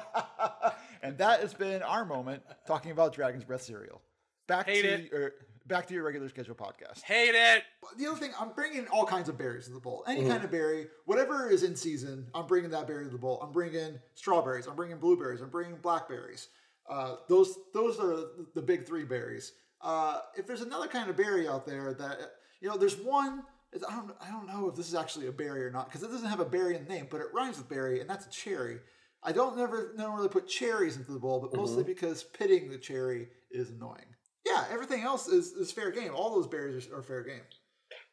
and 1.03 1.19
that 1.19 1.41
has 1.41 1.55
been 1.55 1.83
our 1.83 2.05
moment 2.05 2.43
talking 2.67 2.91
about 2.93 3.13
Dragon's 3.15 3.45
Breath 3.45 3.63
cereal. 3.63 4.01
Back 4.47 4.67
Hate 4.67 4.83
to 4.83 4.89
it. 4.89 5.13
Your, 5.13 5.33
back 5.67 5.87
to 5.89 5.95
your 5.95 6.05
regular 6.05 6.29
schedule 6.29 6.55
podcast. 6.55 7.03
Hate 7.03 7.35
it. 7.35 7.63
The 7.99 8.07
other 8.07 8.19
thing, 8.19 8.33
I'm 8.39 8.51
bringing 8.53 8.87
all 8.89 9.05
kinds 9.07 9.29
of 9.29 9.37
berries 9.39 9.67
to 9.67 9.73
the 9.73 9.81
bowl. 9.81 10.05
Any 10.07 10.21
Mm-hmm. 10.21 10.31
kind 10.31 10.45
of 10.45 10.51
berry, 10.51 10.87
whatever 11.07 11.49
is 11.49 11.63
in 11.63 11.77
season, 11.77 12.27
I'm 12.35 12.47
bringing 12.47 12.71
that 12.71 12.87
berry 12.87 13.05
to 13.05 13.11
the 13.11 13.19
bowl. 13.19 13.41
I'm 13.43 13.53
bringing 13.53 13.99
strawberries. 14.15 14.67
I'm 14.67 14.77
bringing 14.77 14.99
blueberries. 14.99 15.41
I'm 15.41 15.51
bringing 15.51 15.77
blackberries. 15.77 16.49
Uh, 16.91 17.17
those 17.29 17.57
those 17.73 17.99
are 18.01 18.17
the- 18.55 18.63
big 18.63 18.87
three 18.87 19.05
berries. 19.05 19.53
Uh, 19.81 20.21
if 20.37 20.47
there's 20.47 20.61
another 20.61 20.89
kind 20.89 21.09
of 21.09 21.17
berry 21.17 21.49
out 21.49 21.65
there 21.65 21.95
that 21.95 22.19
you 22.61 22.69
know, 22.69 22.77
there's 22.77 22.97
one. 22.97 23.45
I 23.75 23.95
don't 23.95 24.13
I 24.21 24.31
don't 24.31 24.49
know 24.49 24.69
if 24.69 24.75
this 24.75 24.89
is 24.89 24.95
actually 24.95 25.29
a 25.29 25.33
berry 25.33 25.65
or 25.65 25.71
not 25.71 25.87
because 25.87 26.03
it 26.03 26.11
doesn't 26.11 26.29
have 26.29 26.41
a 26.41 26.45
berry 26.45 26.75
in 26.77 26.85
the 26.85 26.93
name, 26.93 27.07
but 27.11 27.21
it 27.21 27.29
rhymes 27.33 27.57
with 27.57 27.69
berry, 27.69 28.01
and 28.01 28.11
that's 28.11 28.27
a 28.27 28.31
cherry. 28.31 28.79
I 29.23 29.33
don't 29.33 29.57
never 29.57 29.93
never 29.97 30.17
really 30.17 30.29
put 30.29 30.49
cherries 30.49 30.97
into 30.97 31.13
the 31.13 31.19
bowl, 31.21 31.41
but 31.41 31.57
mostly 31.57 31.85
because 31.85 32.25
pitting 32.25 32.69
the 32.71 32.79
cherry 32.79 33.29
is 33.51 33.71
annoying. 33.71 34.17
Yeah, 34.47 34.65
everything 34.71 35.03
else 35.03 35.29
is, 35.29 35.53
is 35.53 35.71
fair 35.71 35.91
game. 35.91 36.13
All 36.15 36.35
those 36.35 36.49
berries 36.49 36.89
are, 36.89 36.99
are 36.99 37.03
fair 37.03 37.23
game. 37.23 37.43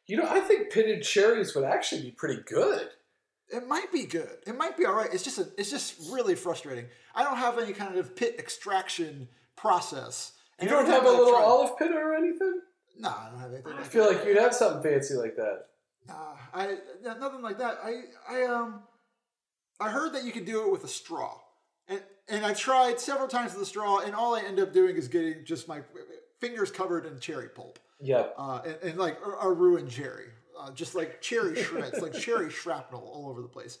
You 0.06 0.18
know, 0.18 0.28
I 0.28 0.40
think 0.40 0.70
pitted 0.70 1.02
cherries 1.02 1.54
would 1.54 1.64
actually 1.64 2.02
be 2.02 2.10
pretty 2.12 2.42
good. 2.46 2.88
It 3.50 3.66
might 3.66 3.90
be 3.92 4.04
good. 4.04 4.36
It 4.46 4.56
might 4.56 4.76
be 4.76 4.84
all 4.84 4.94
right. 4.94 5.08
It's 5.12 5.22
just 5.24 5.38
a, 5.38 5.48
it's 5.56 5.70
just 5.70 6.10
really 6.12 6.34
frustrating. 6.34 6.86
I 7.14 7.24
don't 7.24 7.36
have 7.38 7.58
any 7.58 7.72
kind 7.72 7.96
of 7.96 8.14
pit 8.14 8.36
extraction 8.38 9.28
process. 9.56 10.32
You 10.60 10.68
don't 10.68 10.86
have 10.86 11.04
a 11.04 11.08
little 11.10 11.32
tried- 11.32 11.44
olive 11.44 11.78
pitter 11.78 11.98
or 12.12 12.14
anything? 12.14 12.60
No, 12.98 13.08
I 13.10 13.28
don't 13.30 13.40
have 13.40 13.52
anything. 13.52 13.72
I 13.78 13.82
feel 13.84 14.06
like 14.12 14.24
you'd 14.26 14.36
have 14.38 14.54
something 14.54 14.82
fancy 14.82 15.14
like 15.14 15.36
that. 15.36 15.66
Nah, 16.06 16.34
I 16.52 16.76
nothing 17.02 17.42
like 17.42 17.58
that. 17.58 17.78
I 17.84 18.02
I 18.28 18.42
um 18.44 18.82
I 19.80 19.90
heard 19.90 20.12
that 20.14 20.24
you 20.24 20.32
can 20.32 20.44
do 20.44 20.64
it 20.66 20.72
with 20.72 20.82
a 20.84 20.88
straw, 20.88 21.38
and 21.86 22.02
and 22.28 22.44
I've 22.44 22.58
tried 22.58 22.98
several 22.98 23.28
times 23.28 23.52
with 23.54 23.62
a 23.62 23.66
straw, 23.66 24.00
and 24.00 24.14
all 24.14 24.34
I 24.34 24.40
end 24.42 24.58
up 24.58 24.72
doing 24.72 24.96
is 24.96 25.06
getting 25.06 25.44
just 25.44 25.68
my 25.68 25.80
fingers 26.40 26.70
covered 26.70 27.06
in 27.06 27.20
cherry 27.20 27.48
pulp, 27.50 27.78
Yep. 28.00 28.34
uh, 28.38 28.60
and, 28.64 28.76
and 28.82 28.98
like 28.98 29.18
a, 29.24 29.46
a 29.48 29.52
ruined 29.52 29.90
cherry, 29.90 30.26
uh, 30.58 30.70
just 30.72 30.94
like 30.94 31.20
cherry 31.20 31.62
shreds, 31.62 32.00
like 32.00 32.14
cherry 32.14 32.50
shrapnel 32.50 33.00
all 33.12 33.28
over 33.30 33.42
the 33.42 33.48
place, 33.48 33.78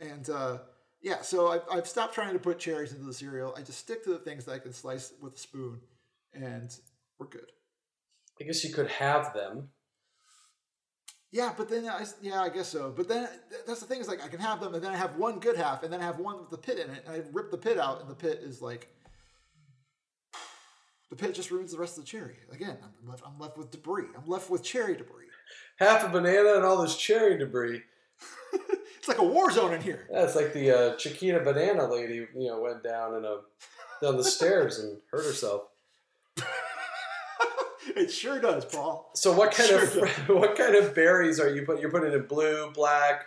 and. 0.00 0.28
uh 0.30 0.58
yeah, 1.02 1.20
so 1.20 1.48
I've, 1.48 1.62
I've 1.70 1.88
stopped 1.88 2.14
trying 2.14 2.32
to 2.32 2.38
put 2.38 2.60
cherries 2.60 2.92
into 2.92 3.04
the 3.04 3.12
cereal. 3.12 3.52
I 3.58 3.62
just 3.62 3.80
stick 3.80 4.04
to 4.04 4.10
the 4.10 4.18
things 4.18 4.44
that 4.44 4.52
I 4.52 4.58
can 4.60 4.72
slice 4.72 5.12
with 5.20 5.34
a 5.34 5.38
spoon, 5.38 5.80
and 6.32 6.72
we're 7.18 7.26
good. 7.26 7.50
I 8.40 8.44
guess 8.44 8.62
you 8.64 8.72
could 8.72 8.88
have 8.88 9.34
them. 9.34 9.68
Yeah, 11.32 11.54
but 11.56 11.68
then 11.68 11.88
I 11.88 12.04
yeah 12.20 12.42
I 12.42 12.50
guess 12.50 12.68
so. 12.68 12.92
But 12.94 13.08
then 13.08 13.26
th- 13.50 13.62
that's 13.66 13.80
the 13.80 13.86
thing 13.86 14.00
is 14.00 14.06
like 14.06 14.22
I 14.22 14.28
can 14.28 14.38
have 14.38 14.60
them, 14.60 14.74
and 14.74 14.84
then 14.84 14.92
I 14.92 14.96
have 14.96 15.16
one 15.16 15.40
good 15.40 15.56
half, 15.56 15.82
and 15.82 15.92
then 15.92 16.00
I 16.00 16.04
have 16.04 16.20
one 16.20 16.38
with 16.38 16.50
the 16.50 16.58
pit 16.58 16.78
in 16.78 16.90
it, 16.90 17.04
and 17.06 17.14
I 17.16 17.22
rip 17.32 17.50
the 17.50 17.58
pit 17.58 17.78
out, 17.78 18.00
and 18.00 18.08
the 18.08 18.14
pit 18.14 18.40
is 18.42 18.62
like 18.62 18.88
the 21.10 21.16
pit 21.16 21.34
just 21.34 21.50
ruins 21.50 21.72
the 21.72 21.78
rest 21.78 21.98
of 21.98 22.04
the 22.04 22.08
cherry. 22.10 22.36
Again, 22.52 22.76
I'm 22.82 23.08
left 23.08 23.22
I'm 23.26 23.38
left 23.40 23.56
with 23.58 23.70
debris. 23.70 24.06
I'm 24.16 24.28
left 24.28 24.50
with 24.50 24.62
cherry 24.62 24.96
debris. 24.96 25.26
Half 25.78 26.04
a 26.04 26.08
banana 26.08 26.54
and 26.54 26.64
all 26.64 26.80
this 26.82 26.96
cherry 26.96 27.38
debris. 27.38 27.82
It's 28.98 29.08
like 29.08 29.18
a 29.18 29.24
war 29.24 29.50
zone 29.50 29.74
in 29.74 29.80
here. 29.80 30.06
That's 30.12 30.36
like 30.36 30.52
the 30.52 30.70
uh, 30.70 30.96
Chiquita 30.96 31.40
banana 31.40 31.90
lady, 31.92 32.24
you 32.36 32.46
know, 32.46 32.60
went 32.60 32.84
down 32.84 33.16
and 33.16 33.26
uh, 33.26 33.38
down 34.00 34.16
the 34.16 34.22
stairs 34.22 34.78
and 34.78 34.98
hurt 35.10 35.24
herself. 35.24 35.62
it 37.96 38.12
sure 38.12 38.38
does, 38.40 38.64
Paul. 38.64 39.10
So 39.14 39.32
what 39.32 39.52
kind 39.52 39.68
Sure. 39.68 40.06
of 40.06 40.28
what 40.28 40.56
kind 40.56 40.76
of 40.76 40.94
berries 40.94 41.40
are 41.40 41.52
you 41.52 41.62
putting? 41.62 41.82
You're 41.82 41.90
putting 41.90 42.12
in 42.12 42.26
blue, 42.26 42.70
black, 42.72 43.24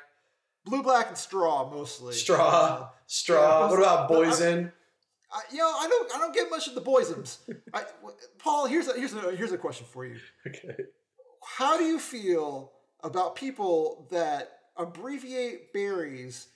Blue, 0.63 0.81
black, 0.81 1.09
and 1.09 1.17
straw 1.17 1.69
mostly. 1.69 2.13
straw, 2.13 2.87
straw. 3.05 3.65
yeah, 3.65 3.69
what 3.69 3.77
about 3.79 4.09
I'm- 4.11 4.71
I, 5.31 5.41
you 5.51 5.57
know, 5.57 5.67
I 5.77 5.87
don't 5.89 6.15
I 6.15 6.19
don't 6.19 6.33
get 6.33 6.49
much 6.49 6.67
of 6.69 6.75
the 6.75 6.81
boisms. 6.81 7.39
I, 7.73 7.83
Paul, 8.39 8.67
here's 8.67 8.87
a 8.87 8.93
here's 8.93 9.13
a 9.13 9.35
here's 9.35 9.51
a 9.51 9.57
question 9.57 9.85
for 9.91 10.05
you. 10.05 10.15
Okay. 10.47 10.75
How 11.45 11.77
do 11.77 11.83
you 11.83 11.99
feel 11.99 12.71
about 13.03 13.35
people 13.35 14.07
that 14.11 14.59
abbreviate 14.77 15.71
berries 15.73 16.47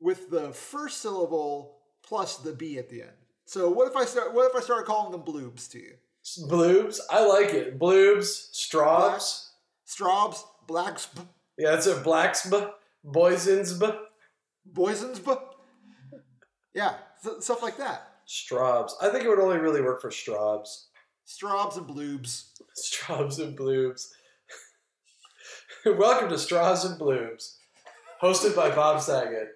with 0.00 0.30
the 0.30 0.52
first 0.52 0.98
syllable 0.98 1.78
plus 2.02 2.36
the 2.38 2.52
b 2.52 2.78
at 2.78 2.88
the 2.90 3.02
end? 3.02 3.12
So 3.46 3.70
what 3.70 3.88
if 3.88 3.96
I 3.96 4.04
start 4.04 4.34
what 4.34 4.50
if 4.50 4.56
I 4.56 4.60
start 4.60 4.86
calling 4.86 5.12
them 5.12 5.22
bloobs 5.22 5.70
to 5.70 5.78
you? 5.78 5.94
Bloobs, 6.48 6.98
I 7.10 7.24
like 7.24 7.54
it. 7.54 7.78
Bloobs, 7.78 8.24
straws. 8.52 9.52
Straubs, 9.86 10.42
blacks, 10.66 11.08
Yeah, 11.56 11.70
that's 11.70 11.86
a 11.86 11.94
blacksb, 12.02 12.70
boysinsb, 13.06 13.98
boisons, 14.66 15.20
yeah, 16.74 16.96
stuff 17.40 17.62
like 17.62 17.78
that. 17.78 18.02
straubs. 18.26 18.92
I 19.00 19.08
think 19.08 19.24
it 19.24 19.28
would 19.30 19.38
only 19.40 19.56
really 19.56 19.80
work 19.80 20.02
for 20.02 20.10
straubs. 20.10 20.87
Straubs 21.28 21.76
and 21.76 21.86
bloobs. 21.86 22.52
Straubs 22.74 23.38
and 23.38 23.56
bloobs. 23.56 24.08
Welcome 25.84 26.30
to 26.30 26.38
Straws 26.38 26.86
and 26.86 26.98
Bloobs, 26.98 27.56
hosted 28.22 28.56
by 28.56 28.70
Bob 28.70 29.02
Saget. 29.02 29.48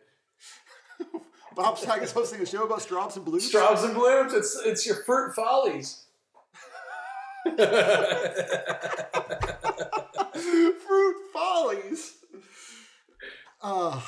Bob 1.57 1.79
Saget's 1.79 2.12
hosting 2.12 2.43
a 2.43 2.47
show 2.47 2.64
about 2.64 2.83
straubs 2.83 3.17
and 3.17 3.25
bloobs. 3.26 3.50
Straubs 3.50 3.85
and 3.85 3.97
Bloobs, 3.97 4.35
it's 4.35 4.61
it's 4.67 4.87
your 4.87 4.97
fruit 4.97 5.35
follies. 5.35 6.05
Fruit 10.37 11.17
follies. 11.33 12.19
Uh, 13.62 13.99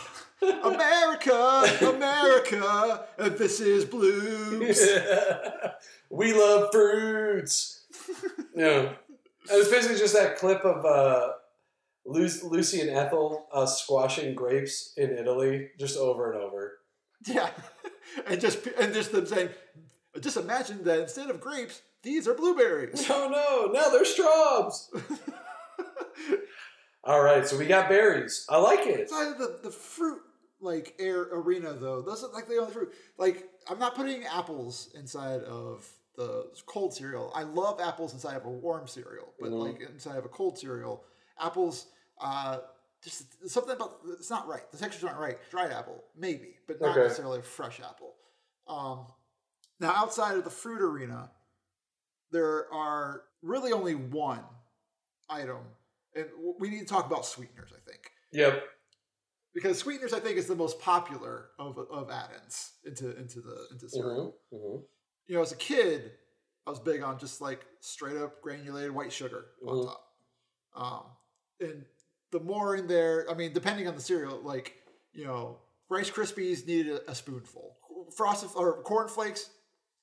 America, 0.43 1.65
America, 1.81 3.07
and 3.19 3.39
this 3.39 3.61
is 3.61 3.87
bloobs. 3.87 4.79
We 6.15 6.33
love 6.33 6.71
fruits. 6.73 7.81
Yeah. 8.57 8.93
And 9.51 9.61
it's 9.61 9.69
basically 9.69 9.99
just 9.99 10.15
that 10.15 10.37
clip 10.37 10.65
of 10.65 10.85
uh, 10.85 11.33
Lucy 12.07 12.81
and 12.81 12.91
Ethel 12.91 13.47
uh, 13.53 13.67
squashing 13.67 14.37
grapes 14.37 14.93
in 14.97 15.11
Italy, 15.11 15.71
just 15.77 15.99
over 15.99 16.33
and 16.33 16.41
over. 16.41 16.75
Yeah, 17.27 17.51
and 18.29 18.41
just 18.41 18.65
and 18.79 18.95
just 18.95 19.11
them 19.11 19.27
saying, 19.27 19.49
just 20.21 20.37
imagine 20.37 20.85
that 20.85 21.01
instead 21.01 21.31
of 21.31 21.41
grapes, 21.41 21.83
these 22.05 22.29
are 22.29 22.35
blueberries. 22.35 23.09
No, 23.09 23.29
no, 23.29 23.73
now 23.73 23.89
they're 23.91 24.05
straws. 24.05 24.91
All 27.03 27.23
right, 27.23 27.47
so 27.47 27.59
we 27.59 27.67
got 27.67 27.89
berries. 27.89 28.47
I 28.49 28.59
like 28.59 28.87
it. 28.87 29.01
Inside 29.01 29.37
the, 29.37 29.59
the 29.65 29.71
fruit 29.71 30.21
like 30.61 30.95
air 31.01 31.23
arena 31.33 31.75
though, 31.75 31.99
are 31.99 32.33
like 32.33 32.47
the 32.47 32.59
only 32.61 32.73
fruit. 32.73 32.95
Like 33.19 33.49
I'm 33.69 33.81
not 33.81 33.97
putting 33.97 34.25
apples 34.25 34.91
inside 34.95 35.41
of 35.43 35.91
the 36.17 36.51
cold 36.67 36.95
cereal. 36.95 37.33
I 37.35 37.43
love 37.43 37.81
apples 37.81 38.13
inside 38.13 38.37
of 38.37 38.45
a 38.45 38.51
warm 38.51 38.87
cereal, 38.87 39.35
but 39.41 39.51
Mhm. 39.51 39.61
like 39.61 39.81
inside 39.81 40.17
of 40.19 40.25
a 40.25 40.29
cold 40.29 40.59
cereal, 40.59 41.05
apples. 41.39 41.87
Uh, 42.19 42.61
just 43.03 43.49
something 43.51 43.75
about 43.75 44.01
it's 44.19 44.31
not 44.31 44.47
right. 44.49 44.71
The 44.71 44.79
textures 44.79 45.05
aren't 45.05 45.19
right. 45.19 45.39
Dried 45.51 45.73
apple, 45.73 46.05
maybe, 46.17 46.59
but 46.67 46.81
not 46.81 46.93
Okay. 46.93 47.03
necessarily 47.03 47.41
a 47.41 47.43
fresh 47.43 47.81
apple. 47.81 48.15
Um, 48.67 49.13
now 49.81 49.93
outside 49.95 50.37
of 50.37 50.45
the 50.45 50.51
fruit 50.51 50.81
arena, 50.81 51.31
there 52.31 52.73
are 52.73 53.25
really 53.43 53.73
only 53.73 53.95
one 53.95 54.45
item, 55.29 55.77
and 56.15 56.31
we 56.59 56.71
need 56.71 56.81
to 56.81 56.87
talk 56.87 57.07
about 57.07 57.27
sweeteners. 57.27 57.73
I 57.73 57.81
think 57.91 58.11
Yep. 58.33 58.63
because 59.53 59.79
sweeteners 59.79 60.13
I 60.15 60.21
think 60.21 60.39
is 60.39 60.47
the 60.47 60.55
most 60.57 60.79
popular 60.81 61.51
of 61.59 61.79
of 61.79 62.11
add-ins 62.11 62.73
into 62.85 63.15
into 63.19 63.41
the 63.41 63.69
into 63.73 63.89
cereal. 63.89 64.39
hmm 64.51 64.57
hmm 64.57 64.77
You 65.27 65.37
know, 65.37 65.43
as 65.43 65.53
a 65.53 65.57
kid, 65.57 66.13
I 66.67 66.71
was 66.71 66.79
big 66.81 67.03
on 67.03 67.19
just 67.19 67.41
like 67.41 67.65
straight 67.81 68.17
up 68.17 68.41
granulated 68.43 68.91
white 68.93 69.13
sugar 69.13 69.47
on 69.67 69.77
Mhm. 69.77 69.87
top. 69.87 70.13
Um, 70.75 71.17
and 71.61 71.85
the 72.31 72.41
more 72.41 72.75
in 72.77 72.87
there, 72.87 73.31
I 73.31 73.35
mean, 73.35 73.53
depending 73.53 73.87
on 73.89 73.95
the 73.95 74.01
cereal, 74.03 74.41
like 74.41 74.81
you 75.13 75.25
know, 75.25 75.61
Rice 75.89 76.11
Krispies 76.11 76.67
needed 76.67 76.97
a, 76.97 77.11
a 77.13 77.15
spoonful, 77.15 77.77
frosted 78.17 78.51
or 78.57 78.83
corn 78.83 79.07
flakes, 79.09 79.51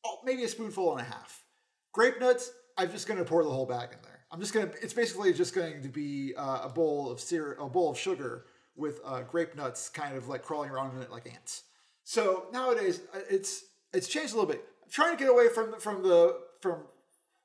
oh, 0.05 0.19
maybe 0.23 0.43
a 0.43 0.47
spoonful 0.47 0.91
and 0.97 1.01
a 1.01 1.03
half. 1.03 1.43
Grape 1.91 2.19
nuts, 2.21 2.51
I'm 2.77 2.89
just 2.91 3.07
gonna 3.07 3.25
pour 3.25 3.43
the 3.43 3.49
whole 3.49 3.65
bag 3.65 3.89
in 3.91 4.01
there. 4.03 4.25
I'm 4.31 4.39
just 4.39 4.53
gonna. 4.53 4.71
It's 4.81 4.93
basically 4.93 5.33
just 5.33 5.53
going 5.53 5.81
to 5.83 5.89
be 5.89 6.33
uh, 6.37 6.61
a 6.63 6.69
bowl 6.69 7.11
of 7.11 7.19
cereal, 7.19 7.65
a 7.65 7.69
bowl 7.69 7.89
of 7.91 7.97
sugar 7.97 8.45
with 8.77 9.01
uh, 9.03 9.23
grape 9.23 9.55
nuts, 9.55 9.89
kind 9.89 10.15
of 10.15 10.29
like 10.29 10.41
crawling 10.41 10.69
around 10.69 10.95
in 10.95 11.01
it 11.01 11.11
like 11.11 11.27
ants. 11.31 11.63
So 12.05 12.47
nowadays, 12.53 13.01
uh, 13.13 13.19
it's 13.29 13.65
it's 13.93 14.07
changed 14.07 14.31
a 14.33 14.37
little 14.37 14.49
bit. 14.49 14.63
Trying 14.91 15.17
to 15.17 15.23
get 15.23 15.31
away 15.31 15.47
from 15.49 15.79
from 15.79 16.03
the 16.03 16.37
from 16.61 16.83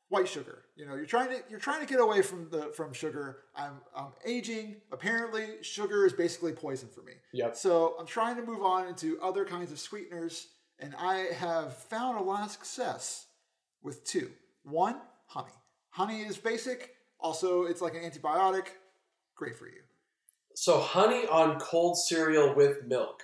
white 0.09 0.29
sugar. 0.29 0.65
You 0.77 0.87
know, 0.87 0.95
you're 0.95 1.07
trying 1.07 1.29
to 1.31 1.43
you're 1.49 1.61
trying 1.61 1.81
to 1.81 1.87
get 1.87 2.01
away 2.01 2.23
from 2.23 2.49
the 2.51 2.73
from 2.75 2.93
sugar. 2.93 3.45
I'm 3.55 3.81
I'm 3.95 4.13
aging. 4.25 4.77
Apparently, 4.93 5.63
sugar 5.63 6.07
is 6.07 6.13
basically 6.13 6.53
poison 6.53 6.89
for 6.89 7.03
me. 7.03 7.13
Yep. 7.33 7.57
So 7.57 7.95
I'm 7.99 8.07
trying 8.07 8.37
to 8.37 8.43
move 8.43 8.63
on 8.63 8.89
into 8.89 9.21
other 9.21 9.45
kinds 9.45 9.73
of 9.73 9.79
sweeteners, 9.79 10.49
and 10.79 10.95
I 10.99 11.29
have 11.35 11.77
found 11.77 12.19
a 12.19 12.23
lot 12.23 12.45
of 12.45 12.51
success 12.51 13.27
with 13.83 14.05
two. 14.05 14.31
One, 14.65 14.97
honey. 15.27 15.53
Honey 15.91 16.23
is 16.23 16.37
basic. 16.37 16.91
Also, 17.21 17.65
it's 17.65 17.81
like 17.81 17.95
an 17.95 18.03
antibiotic. 18.03 18.67
Great 19.35 19.57
for 19.57 19.67
you. 19.67 19.83
So 20.55 20.81
honey 20.81 21.27
on 21.27 21.59
cold 21.61 21.99
cereal 21.99 22.55
with 22.55 22.85
milk. 22.87 23.23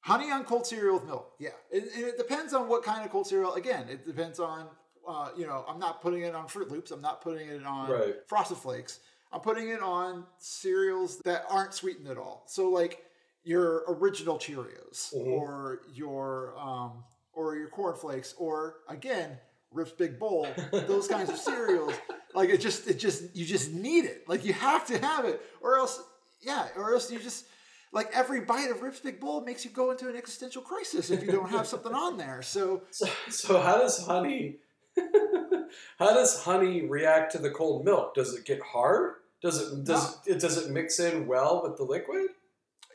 Honey 0.00 0.30
on 0.30 0.44
cold 0.44 0.66
cereal 0.66 0.94
with 0.94 1.04
milk. 1.04 1.32
Yeah, 1.38 1.50
it, 1.70 1.84
it 1.94 2.16
depends 2.18 2.54
on 2.54 2.68
what 2.68 2.82
kind 2.82 3.04
of 3.04 3.10
cold 3.10 3.26
cereal. 3.26 3.54
Again, 3.54 3.86
it 3.90 4.06
depends 4.06 4.38
on. 4.40 4.66
Uh, 5.06 5.30
you 5.38 5.46
know, 5.46 5.64
I'm 5.66 5.78
not 5.78 6.02
putting 6.02 6.22
it 6.22 6.34
on 6.34 6.46
Froot 6.48 6.70
Loops. 6.70 6.90
I'm 6.90 7.00
not 7.00 7.22
putting 7.22 7.48
it 7.48 7.64
on 7.64 7.90
Right. 7.90 8.14
Frosted 8.26 8.58
Flakes. 8.58 9.00
I'm 9.32 9.40
putting 9.40 9.68
it 9.70 9.80
on 9.80 10.24
cereals 10.38 11.18
that 11.20 11.44
aren't 11.48 11.72
sweetened 11.72 12.08
at 12.08 12.18
all. 12.18 12.44
So 12.46 12.68
like 12.68 13.04
your 13.42 13.84
original 13.88 14.36
Cheerios 14.38 15.14
Mhm. 15.14 15.26
or 15.26 15.80
your 15.94 16.54
um, 16.58 17.04
or 17.32 17.56
your 17.56 17.68
Corn 17.68 17.96
Flakes 17.96 18.34
or 18.38 18.76
again 18.88 19.38
Rips 19.72 19.92
Big 19.92 20.18
Bowl. 20.18 20.46
Those 20.72 21.08
kinds 21.14 21.30
of 21.30 21.36
cereals. 21.38 21.94
Like 22.34 22.50
it 22.50 22.58
just 22.60 22.86
it 22.86 22.98
just 22.98 23.34
you 23.34 23.46
just 23.46 23.72
need 23.72 24.04
it. 24.04 24.28
Like 24.28 24.44
you 24.44 24.52
have 24.52 24.86
to 24.88 24.98
have 24.98 25.24
it, 25.24 25.40
or 25.62 25.76
else 25.78 26.02
yeah, 26.42 26.68
or 26.76 26.92
else 26.92 27.10
you 27.10 27.18
just 27.18 27.46
like 27.92 28.10
every 28.12 28.40
bite 28.40 28.70
of 28.70 28.82
Rips 28.82 29.00
Big 29.00 29.20
Bowl 29.20 29.44
makes 29.44 29.64
you 29.64 29.70
go 29.70 29.90
into 29.90 30.08
an 30.08 30.16
existential 30.16 30.62
crisis 30.62 31.10
if 31.10 31.22
you 31.22 31.32
don't 31.32 31.50
have 31.50 31.66
something 31.72 31.92
on 31.92 32.16
there. 32.16 32.42
So 32.42 32.82
So, 32.90 33.06
so 33.28 33.60
how 33.60 33.78
does 33.78 34.06
honey 34.06 34.58
how 35.98 36.14
does 36.14 36.42
honey 36.42 36.86
react 36.86 37.32
to 37.32 37.38
the 37.38 37.50
cold 37.50 37.84
milk? 37.84 38.14
Does 38.14 38.34
it 38.34 38.44
get 38.44 38.60
hard? 38.60 39.14
Does 39.42 39.60
it 39.60 39.84
does 39.84 40.18
it 40.26 40.40
does 40.40 40.56
it 40.58 40.70
mix 40.70 40.98
in 40.98 41.26
well 41.26 41.62
with 41.62 41.76
the 41.76 41.84
liquid? 41.84 42.28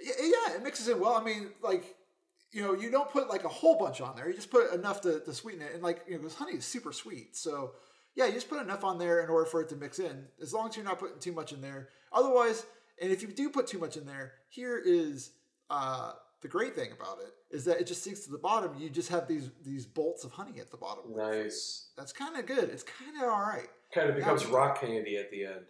Yeah, 0.02 0.14
yeah, 0.20 0.56
it 0.56 0.64
mixes 0.64 0.90
in 0.90 1.00
well. 1.00 1.14
I 1.14 1.24
mean, 1.24 1.52
like, 1.62 1.96
you 2.52 2.62
know, 2.62 2.74
you 2.74 2.92
don't 2.92 3.10
put 3.10 3.30
like 3.30 3.46
a 3.46 3.50
whole 3.50 3.78
bunch 3.78 4.02
on 4.02 4.16
there. 4.16 4.28
You 4.28 4.34
just 4.34 4.52
put 4.52 4.74
enough 4.74 5.00
to, 5.02 5.22
to 5.22 5.34
sweeten 5.34 5.62
it. 5.62 5.74
And 5.74 5.82
like, 5.82 6.02
you 6.06 6.14
know, 6.16 6.20
because 6.20 6.36
honey 6.36 6.58
is 6.58 6.66
super 6.66 6.92
sweet. 6.92 7.38
So 7.38 7.74
yeah, 8.16 8.26
you 8.28 8.34
just 8.34 8.50
put 8.50 8.62
enough 8.62 8.84
on 8.84 8.98
there 8.98 9.22
in 9.22 9.30
order 9.30 9.46
for 9.46 9.62
it 9.62 9.70
to 9.70 9.76
mix 9.76 10.00
in. 10.00 10.26
As 10.42 10.54
long 10.54 10.70
as 10.70 10.76
you're 10.76 10.86
not 10.86 11.00
putting 11.00 11.20
too 11.20 11.32
much 11.32 11.54
in 11.54 11.62
there. 11.62 11.90
Otherwise, 12.12 12.66
and 13.02 13.12
if 13.12 13.22
you 13.22 13.28
do 13.30 13.50
put 13.50 13.68
too 13.68 13.80
much 13.80 13.98
in 13.98 14.06
there, 14.06 14.34
here 14.50 14.82
is 14.84 15.32
uh, 15.70 16.14
the 16.42 16.48
great 16.48 16.76
thing 16.76 16.92
about 16.92 17.20
it 17.22 17.34
is 17.56 17.66
that 17.66 17.80
it 17.80 17.88
just 17.88 18.04
sinks 18.04 18.22
to 18.22 18.32
the 18.32 18.38
bottom. 18.38 18.76
You 18.78 18.90
just 18.90 19.10
have 19.10 19.28
these 19.28 19.50
these 19.64 19.86
bolts 19.86 20.24
of 20.24 20.32
honey 20.32 20.60
at 20.60 20.72
the 20.72 20.78
bottom. 20.78 21.16
Nice. 21.16 21.90
That's 21.98 22.14
kind 22.14 22.38
of 22.38 22.46
good. 22.46 22.70
It's 22.70 22.84
kind 22.84 23.18
of 23.18 23.24
all 23.24 23.42
right. 23.42 23.68
Kind 23.94 24.10
of 24.10 24.16
becomes 24.16 24.46
rock 24.46 24.82
candy 24.82 25.18
at 25.18 25.32
the 25.32 25.46
end. 25.46 25.66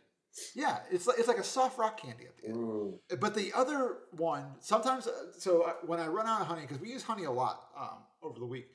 Yeah, 0.56 0.80
it's 0.90 1.06
like 1.06 1.20
it's 1.20 1.28
like 1.28 1.38
a 1.38 1.44
soft 1.44 1.78
rock 1.78 1.98
candy 2.02 2.26
at 2.26 2.38
the 2.38 2.48
end. 2.48 2.58
Mm. 2.58 3.20
But 3.20 3.36
the 3.36 3.54
other 3.54 3.98
one, 4.18 4.46
sometimes, 4.60 5.06
uh, 5.06 5.12
so 5.38 5.74
when 5.86 6.00
I 6.00 6.08
run 6.08 6.28
out 6.28 6.42
of 6.42 6.48
honey, 6.48 6.62
because 6.62 6.80
we 6.80 6.90
use 6.90 7.04
honey 7.04 7.26
a 7.26 7.32
lot 7.32 7.68
um, 7.80 8.00
over 8.24 8.40
the 8.40 8.46
week, 8.46 8.68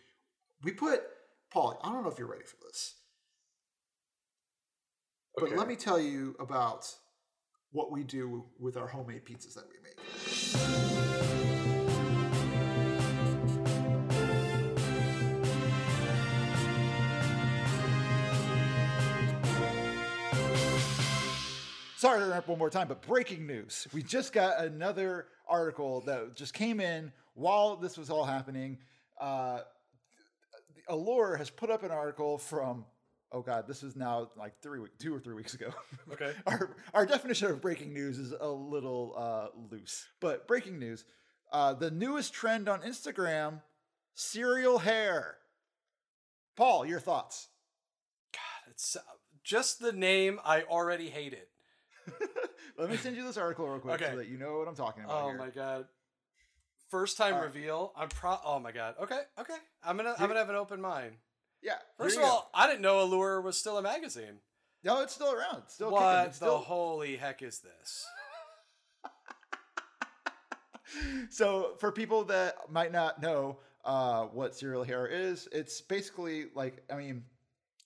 we 0.63 0.71
put, 0.71 1.03
Paul, 1.51 1.81
I 1.83 1.91
don't 1.91 2.05
know 2.05 2.11
if 2.11 2.19
you're 2.19 2.29
ready 2.29 2.45
for 2.45 2.57
this, 2.65 2.95
but 5.35 5.47
Okay. 5.47 5.57
let 5.57 5.67
me 5.67 5.75
tell 5.75 5.99
you 5.99 6.37
about 6.39 6.95
what 7.73 7.91
we 7.93 8.03
do 8.03 8.45
with 8.59 8.77
our 8.77 8.87
homemade 8.87 9.25
pizzas 9.25 9.55
that 9.55 9.65
we 9.69 9.77
make. 9.83 11.09
Sorry 21.99 22.21
to 22.21 22.27
interrupt 22.27 22.47
one 22.47 22.61
more 22.61 22.71
time, 22.71 22.87
but 22.87 23.03
breaking 23.03 23.45
news. 23.45 23.89
We 23.93 24.05
just 24.05 24.33
got 24.33 24.61
another 24.61 25.27
article 25.49 26.01
that 26.03 26.37
just 26.37 26.55
came 26.55 26.79
in 26.79 27.11
while 27.35 27.75
this 27.75 27.99
was 27.99 28.09
all 28.09 28.25
happening. 28.25 28.79
Uh, 29.21 29.63
Allure 30.89 31.37
has 31.37 31.51
put 31.51 31.71
up 31.71 31.83
an 31.83 31.91
article 31.91 32.39
from, 32.39 32.85
oh 33.33 33.43
God, 33.43 33.67
this 33.67 33.83
is 33.83 33.97
now 33.97 34.31
like 34.37 34.61
three 34.63 34.81
two 34.99 35.15
or 35.15 35.21
three 35.21 35.35
weeks 35.35 35.55
ago. 35.55 35.71
Okay. 36.13 36.33
our, 36.47 36.77
our 36.95 37.07
definition 37.07 37.51
of 37.51 37.61
breaking 37.61 37.93
news 37.93 38.19
is 38.19 38.33
a 38.33 38.49
little 38.49 39.15
uh, 39.17 39.49
loose, 39.71 40.07
but 40.21 40.47
breaking 40.49 40.79
news. 40.79 41.05
Uh, 41.53 41.73
the 41.75 41.91
newest 41.91 42.33
trend 42.33 42.69
on 42.69 42.81
Instagram 42.83 43.61
cereal 44.15 44.79
hair. 44.79 45.37
Paul, 46.57 46.85
your 46.87 46.99
thoughts? 47.01 47.49
God, 48.33 48.71
it's 48.71 48.97
uh, 48.97 49.01
just 49.45 49.79
the 49.81 49.93
name. 49.93 50.41
I 50.45 50.63
already 50.63 51.09
hate 51.09 51.33
it. 51.33 51.49
Let 52.79 52.91
me 52.91 52.97
send 52.97 53.17
you 53.17 53.25
this 53.25 53.37
article 53.37 53.69
real 53.69 53.79
quick 53.81 53.95
Okay. 54.03 54.11
so 54.11 54.17
that 54.17 54.29
you 54.29 54.39
know 54.39 54.59
what 54.59 54.67
I'm 54.69 54.75
talking 54.75 55.05
about. 55.05 55.23
Oh 55.23 55.29
here. 55.29 55.39
my 55.39 55.49
god. 55.51 55.87
First 56.91 57.17
time 57.19 57.35
All 57.35 57.41
right. 57.41 57.47
reveal. 57.55 57.93
I'm 57.97 58.09
pro. 58.09 58.39
Oh 58.45 58.59
my 58.59 58.73
god. 58.73 58.95
Okay. 59.03 59.21
Okay. 59.39 59.57
I'm 59.85 59.97
gonna. 59.97 60.15
I'm 60.19 60.27
gonna 60.27 60.39
have 60.39 60.49
an 60.49 60.57
open 60.57 60.81
mind. 60.81 61.13
Yeah. 61.63 61.75
First 61.97 62.17
of 62.17 62.25
all, 62.25 62.51
I 62.55 62.67
didn't 62.67 62.83
know 62.83 63.03
Allure 63.03 63.41
was 63.41 63.57
still 63.59 63.79
a 63.79 63.83
magazine. 63.83 64.41
no, 64.85 65.01
it's 65.03 65.15
still 65.15 65.33
around. 65.33 65.63
It's 65.65 65.75
still 65.75 65.91
kicking. 65.91 66.03
what 66.05 66.27
It's 66.27 66.39
the 66.39 66.57
holy 66.59 67.17
heck 67.17 67.43
is 67.43 67.61
this? 67.61 68.07
so 71.31 71.75
for 71.79 71.93
people 71.93 72.25
that 72.25 72.57
might 72.71 72.93
not 72.93 73.21
know 73.21 73.59
uh, 73.85 74.25
what 74.25 74.55
cereal 74.55 74.85
hair 74.85 75.07
is, 75.07 75.49
it's 75.53 75.81
basically 75.81 76.47
like 76.55 76.83
I 76.93 76.97
mean, 76.97 77.25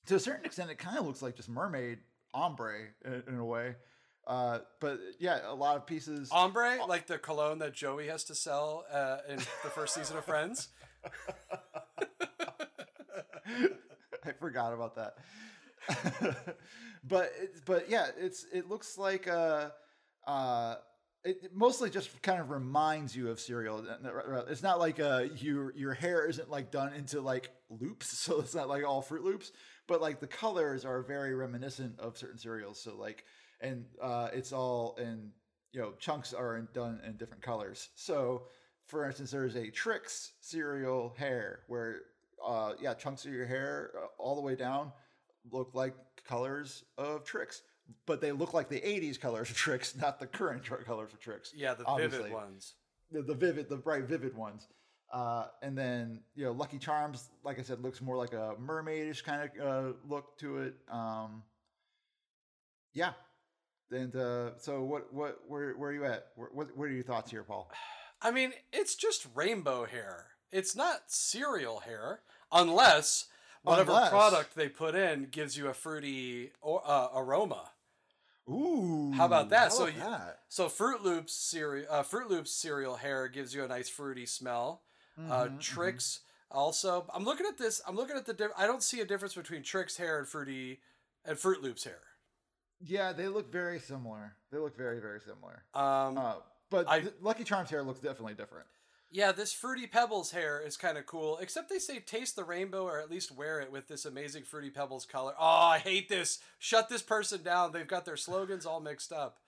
to 0.07 0.17
a 0.17 0.21
certain 0.21 0.45
extent, 0.45 0.71
it 0.71 0.79
kind 0.79 0.99
of 0.99 1.07
looks 1.07 1.23
like 1.23 1.37
just 1.37 1.49
mermaid 1.49 1.99
ombre 2.35 2.89
in, 3.05 3.23
in 3.29 3.39
a 3.39 3.45
way. 3.45 3.77
Uh, 4.27 4.61
but 4.81 5.01
yeah, 5.19 5.41
a 5.47 5.55
lot 5.55 5.77
of 5.77 5.87
pieces. 5.87 6.29
Ombre, 6.31 6.79
like 6.87 7.07
the 7.07 7.19
cologne 7.19 7.59
that 7.59 7.73
Joey 7.75 8.07
has 8.07 8.25
to 8.25 8.35
sell 8.35 8.85
uh, 8.93 9.19
in 9.29 9.37
the 9.37 9.71
first 9.71 9.95
season 9.95 10.17
of 10.17 10.25
Friends. 10.25 10.69
I 14.25 14.33
forgot 14.33 14.73
about 14.73 14.97
that. 14.97 15.17
but 17.05 17.33
it's 17.41 17.61
but 17.61 17.91
yeah, 17.91 18.07
it's 18.19 18.47
it 18.53 18.69
looks 18.69 18.97
like 18.99 19.29
uh 19.29 19.71
uh 20.27 20.77
it 21.25 21.39
it 21.45 21.51
mostly 21.55 21.91
just 21.91 22.21
kind 22.23 22.41
of 22.41 22.51
reminds 22.51 23.17
you 23.17 23.29
of 23.31 23.41
cereal. 23.41 23.85
It's 24.49 24.63
not 24.63 24.79
like 24.79 25.01
uh 25.01 25.25
your 25.37 25.73
your 25.75 25.95
hair 25.95 26.29
isn't 26.29 26.51
like 26.51 26.71
done 26.71 26.93
into 26.95 27.21
like 27.21 27.51
loops, 27.69 28.09
so 28.19 28.41
it's 28.41 28.55
not 28.55 28.69
like 28.69 28.85
all 28.85 29.03
Froot 29.03 29.25
Loops, 29.25 29.53
but 29.89 30.01
like 30.01 30.21
the 30.21 30.27
colors 30.27 30.85
are 30.85 31.03
very 31.03 31.35
reminiscent 31.35 31.99
of 31.99 32.17
certain 32.17 32.39
cereals. 32.39 32.81
So 32.81 32.97
like 32.97 33.25
and 33.61 33.85
uh 34.01 34.29
it's 34.33 34.53
all 34.53 34.97
in 35.01 35.31
you 35.73 35.81
know 35.81 35.93
chunks 35.99 36.33
are 36.33 36.57
in, 36.59 36.69
done 36.73 37.01
in 37.05 37.17
different 37.17 37.43
colors. 37.43 37.89
So 37.97 38.47
for 38.89 39.07
instance, 39.07 39.31
there's 39.31 39.57
a 39.57 39.71
Trix 39.71 40.33
cereal 40.41 41.15
hair 41.17 41.61
where 41.67 42.01
uh, 42.47 42.75
yeah, 42.81 42.95
chunks 42.95 43.25
of 43.25 43.33
your 43.33 43.47
hair 43.47 43.91
uh, 43.97 44.07
all 44.19 44.35
the 44.35 44.41
way 44.41 44.55
down 44.55 44.93
look 45.51 45.71
like 45.75 45.95
colors 46.27 46.85
of 46.99 47.25
Trix, 47.25 47.63
but 48.07 48.21
they 48.21 48.33
look 48.33 48.55
like 48.55 48.69
the 48.69 48.81
'80s 48.81 49.19
colors 49.21 49.51
of 49.51 49.57
Trix, 49.57 49.97
not 50.01 50.19
the 50.21 50.27
current 50.27 50.65
colors 50.87 51.13
of 51.13 51.21
Trix. 51.21 51.53
Yeah, 51.55 51.75
the 51.75 51.85
Obviously. 51.85 52.19
vivid 52.19 52.33
ones. 52.33 52.75
The, 53.11 53.23
the 53.23 53.35
vivid, 53.35 53.69
the 53.69 53.77
bright, 53.77 54.05
vivid 54.05 54.37
ones. 54.37 54.69
Uh, 55.13 55.47
and 55.61 55.77
then 55.77 56.21
you 56.35 56.45
know, 56.45 56.53
Lucky 56.53 56.79
Charms, 56.79 57.29
like 57.45 57.59
I 57.59 57.63
said, 57.63 57.83
looks 57.83 58.01
more 58.01 58.17
like 58.17 58.33
a 58.33 58.55
mermaidish 58.59 59.23
kind 59.23 59.51
of 59.61 59.67
uh, 59.67 59.93
look 60.09 60.39
to 60.39 60.59
it. 60.59 60.75
Um, 60.91 61.43
yeah. 62.95 63.13
And 63.91 64.17
uh, 64.17 64.59
so, 64.59 64.83
what, 64.83 65.13
what, 65.13 65.41
where, 65.47 65.75
where 65.75 65.91
are 65.91 65.93
you 65.93 66.07
at? 66.07 66.29
Where, 66.37 66.49
what, 66.53 66.75
what 66.77 66.85
are 66.85 66.93
your 66.93 67.05
thoughts 67.05 67.31
here, 67.31 67.43
Paul? 67.43 67.71
I 68.23 68.31
mean, 68.31 68.53
it's 68.73 68.95
just 68.95 69.27
rainbow 69.35 69.85
hair. 69.85 70.29
It's 70.53 70.77
not 70.77 71.11
cereal 71.11 71.81
hair, 71.81 72.21
unless 72.53 73.27
whatever 73.63 73.93
Unless- 73.93 74.11
product 74.11 74.55
they 74.55 74.69
put 74.69 74.95
in 74.95 75.27
gives 75.27 75.57
you 75.57 75.69
a 75.69 75.75
fruity 75.75 76.53
or, 76.61 76.83
uh, 76.85 77.09
aroma. 77.15 77.71
Ooh, 78.49 79.13
How 79.13 79.27
about 79.27 79.51
that? 79.51 79.65
how 79.65 79.69
So 79.71 79.83
about 79.85 79.95
you- 79.95 80.01
that? 80.01 80.43
So 80.49 80.69
Froot 80.69 81.01
Loops 81.03 81.33
cereal, 81.33 81.87
uh, 81.91 82.03
Froot 82.03 82.29
Loops 82.29 82.51
cereal 82.53 82.97
hair 82.97 83.29
gives 83.29 83.55
you 83.55 83.65
a 83.65 83.69
nice 83.69 83.89
fruity 83.89 84.27
smell. 84.27 84.83
Uh, 85.17 85.47
Mhm, 85.49 86.21
also. 86.51 87.07
I'm 87.15 87.25
looking 87.25 87.47
at 87.47 87.57
this. 87.59 87.81
I'm 87.87 87.95
looking 87.97 88.17
at 88.17 88.27
the. 88.27 88.33
Diff- 88.35 88.53
I 88.57 88.67
don't 88.67 88.83
see 88.83 89.01
a 89.01 89.05
difference 89.05 89.35
between 89.35 89.63
Trix 89.63 89.97
hair 89.97 90.19
and 90.19 90.27
fruity 90.29 90.83
and 91.25 91.39
Froot 91.39 91.63
Loops 91.63 91.85
hair. 91.85 92.03
Yeah, 92.81 93.13
they 93.13 93.29
look 93.29 93.47
very 93.53 93.79
similar. 93.79 94.37
They 94.51 94.59
look 94.59 94.77
very, 94.77 94.99
very 95.01 95.21
similar. 95.21 95.65
Um, 95.75 96.19
Uh, 96.19 96.37
but 96.71 96.89
I- 96.89 97.13
Lucky 97.21 97.45
Charms 97.45 97.71
hair 97.71 97.83
looks 97.85 98.01
definitely 98.01 98.35
different. 98.35 98.67
Yeah, 99.13 99.31
this 99.33 99.53
Fruity 99.53 99.87
Pebbles 99.87 100.31
hair 100.33 100.61
is 100.65 100.77
kind 100.77 100.97
of 100.99 101.05
cool. 101.07 101.39
Except 101.39 101.69
they 101.69 101.79
say 101.79 102.01
taste 102.01 102.35
the 102.35 102.45
rainbow 102.45 102.85
or 102.85 102.99
at 102.99 103.11
least 103.11 103.31
wear 103.37 103.61
it 103.61 103.71
with 103.71 103.87
this 103.87 104.05
amazing 104.07 104.45
Fruity 104.45 104.71
Pebbles 104.71 105.05
color. 105.05 105.35
Oh, 105.39 105.45
I 105.45 105.79
hate 105.79 106.09
this. 106.09 106.39
Shut 106.59 106.89
this 106.89 107.03
person 107.03 107.43
down. 107.43 107.73
They've 107.73 107.87
got 107.87 108.05
their 108.07 108.17
slogans 108.17 108.65
all 108.67 108.81
mixed 108.81 109.13
up. 109.13 109.39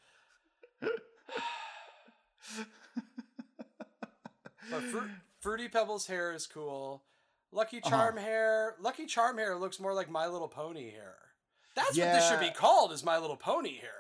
But 4.70 4.82
Fru- 4.84 5.10
Fruity 5.40 5.68
Pebbles 5.68 6.06
hair 6.06 6.32
is 6.32 6.46
cool. 6.46 7.02
Lucky 7.52 7.78
Uh-huh. 7.78 7.90
Charm 7.90 8.16
hair. 8.16 8.76
Lucky 8.80 9.06
Charm 9.06 9.38
hair 9.38 9.56
looks 9.56 9.78
more 9.78 9.92
like 9.94 10.10
My 10.10 10.26
Little 10.26 10.48
Pony 10.48 10.90
hair. 10.90 11.16
That's 11.74 11.96
what 11.98 12.04
this 12.12 12.28
should 12.28 12.40
be 12.40 12.50
called. 12.50 12.92
Is 12.92 13.04
My 13.04 13.18
Little 13.18 13.36
Pony 13.36 13.72
here? 13.74 13.90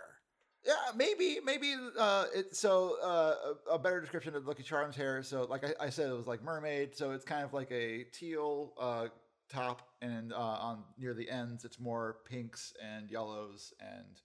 Yeah, 0.66 0.74
maybe, 0.96 1.38
maybe. 1.44 1.74
Uh, 1.98 2.24
it, 2.34 2.56
so 2.56 2.96
uh, 3.02 3.54
a, 3.70 3.78
better 3.78 4.00
description 4.00 4.34
of 4.34 4.46
Lucky 4.46 4.62
Charms 4.62 4.96
hair. 4.96 5.22
So, 5.22 5.44
like 5.44 5.62
I, 5.62 5.86
I 5.86 5.90
said, 5.90 6.08
it 6.08 6.16
was 6.16 6.26
like 6.26 6.42
mermaid. 6.42 6.96
So 6.96 7.10
it's 7.10 7.24
kind 7.24 7.44
of 7.44 7.52
like 7.52 7.70
a 7.70 8.04
teal 8.12 8.72
uh, 8.80 9.08
top, 9.50 9.88
and 10.00 10.32
uh, 10.32 10.36
on 10.36 10.84
near 10.98 11.14
the 11.14 11.28
ends, 11.28 11.64
it's 11.64 11.78
more 11.78 12.18
pinks 12.28 12.72
and 12.82 13.10
yellows, 13.10 13.72
and 13.80 14.20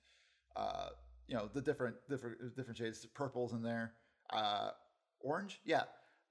uh, 0.56 0.90
you 1.28 1.36
know 1.36 1.50
the 1.54 1.62
different 1.62 1.96
different 2.10 2.56
different 2.56 2.78
shades, 2.78 3.04
of 3.04 3.14
purples 3.14 3.54
in 3.54 3.62
there, 3.62 3.94
uh, 4.32 4.72
orange. 5.20 5.60
Yeah, 5.66 5.84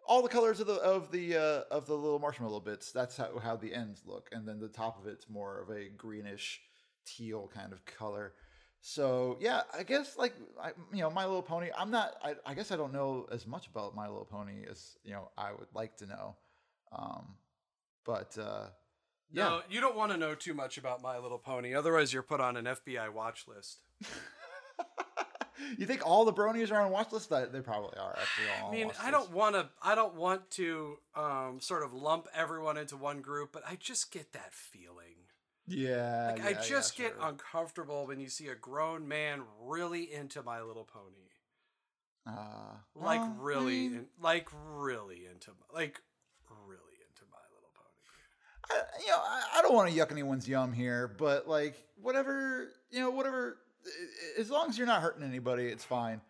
all 0.06 0.22
the 0.22 0.28
colors 0.28 0.60
of 0.60 0.66
the 0.66 0.74
of 0.74 1.10
the 1.12 1.36
uh, 1.36 1.62
of 1.70 1.86
the 1.86 1.94
little 1.94 2.18
marshmallow 2.18 2.60
bits. 2.60 2.92
That's 2.92 3.16
how 3.16 3.38
how 3.38 3.56
the 3.56 3.74
ends 3.74 4.02
look, 4.06 4.28
and 4.32 4.46
then 4.48 4.58
the 4.58 4.68
top 4.68 4.98
of 5.00 5.06
it's 5.06 5.28
more 5.28 5.60
of 5.60 5.70
a 5.70 5.88
greenish 5.90 6.60
teal 7.04 7.50
kind 7.54 7.72
of 7.72 7.84
color. 7.84 8.32
So 8.80 9.36
yeah, 9.40 9.62
I 9.76 9.82
guess 9.82 10.16
like 10.16 10.34
I, 10.62 10.70
you 10.92 11.00
know, 11.00 11.10
My 11.10 11.24
Little 11.26 11.42
Pony. 11.42 11.68
I'm 11.76 11.90
not. 11.90 12.14
I, 12.22 12.34
I 12.46 12.54
guess 12.54 12.70
I 12.70 12.76
don't 12.76 12.92
know 12.92 13.26
as 13.32 13.46
much 13.46 13.66
about 13.66 13.94
My 13.94 14.06
Little 14.06 14.24
Pony 14.24 14.64
as 14.70 14.96
you 15.04 15.12
know 15.12 15.30
I 15.36 15.52
would 15.52 15.68
like 15.74 15.96
to 15.98 16.06
know. 16.06 16.36
Um, 16.92 17.34
but 18.04 18.38
uh, 18.38 18.68
yeah, 19.30 19.44
No, 19.44 19.62
you 19.68 19.80
don't 19.80 19.96
want 19.96 20.12
to 20.12 20.18
know 20.18 20.34
too 20.34 20.54
much 20.54 20.78
about 20.78 21.02
My 21.02 21.18
Little 21.18 21.38
Pony. 21.38 21.74
Otherwise, 21.74 22.12
you're 22.12 22.22
put 22.22 22.40
on 22.40 22.56
an 22.56 22.64
FBI 22.64 23.12
watch 23.12 23.46
list. 23.46 23.80
you 25.76 25.86
think 25.86 26.06
all 26.06 26.24
the 26.24 26.32
bronies 26.32 26.70
are 26.72 26.80
on 26.80 26.90
watch 26.90 27.12
list? 27.12 27.30
They 27.30 27.60
probably 27.60 27.98
are 27.98 28.16
actually 28.18 28.46
all. 28.62 28.70
I 28.70 28.72
mean, 28.72 28.90
I 29.02 29.10
don't 29.10 29.32
want 29.32 29.54
to. 29.56 29.68
I 29.82 29.94
don't 29.94 30.14
want 30.14 30.50
to 30.52 30.98
um, 31.14 31.58
sort 31.60 31.82
of 31.82 31.92
lump 31.92 32.28
everyone 32.34 32.76
into 32.78 32.96
one 32.96 33.20
group, 33.20 33.50
but 33.52 33.62
I 33.68 33.76
just 33.76 34.10
get 34.10 34.32
that 34.32 34.52
feeling. 34.54 35.17
Yeah, 35.68 36.28
Like 36.33 36.38
yeah, 36.38 36.46
I 36.46 36.50
yeah, 36.50 36.61
just 36.62 36.96
get 36.96 37.12
sure. 37.18 37.28
uncomfortable 37.28 38.07
when 38.07 38.18
you 38.20 38.28
see 38.28 38.48
a 38.48 38.54
grown 38.54 39.07
man 39.07 39.42
really 39.61 40.12
into 40.12 40.42
My 40.42 40.62
Little 40.62 40.85
Pony. 40.85 41.28
Uh, 42.26 42.33
Like 42.94 43.20
well, 43.20 43.37
I 43.38 43.42
really, 43.42 43.64
mean, 43.88 43.94
in, 43.94 44.07
like 44.20 44.48
really 44.74 45.26
into, 45.31 45.50
like 45.72 46.00
really 46.66 46.96
into 47.09 47.24
My 47.31 47.38
Little 47.54 47.70
Pony. 47.74 48.70
I, 48.70 49.00
you 49.00 49.07
know, 49.09 49.18
I, 49.18 49.59
I 49.59 49.62
don't 49.62 49.74
want 49.74 49.90
to 49.90 49.96
yuck 49.96 50.11
anyone's 50.11 50.48
yum 50.48 50.72
here, 50.72 51.09
but 51.18 51.48
like 51.48 51.74
whatever, 52.00 52.68
you 52.90 53.00
know, 53.00 53.11
whatever. 53.11 53.59
As 54.38 54.50
long 54.50 54.68
as 54.68 54.76
you're 54.78 54.87
not 54.87 55.00
hurting 55.02 55.22
anybody, 55.22 55.66
it's 55.66 55.85
fine. 55.85 56.20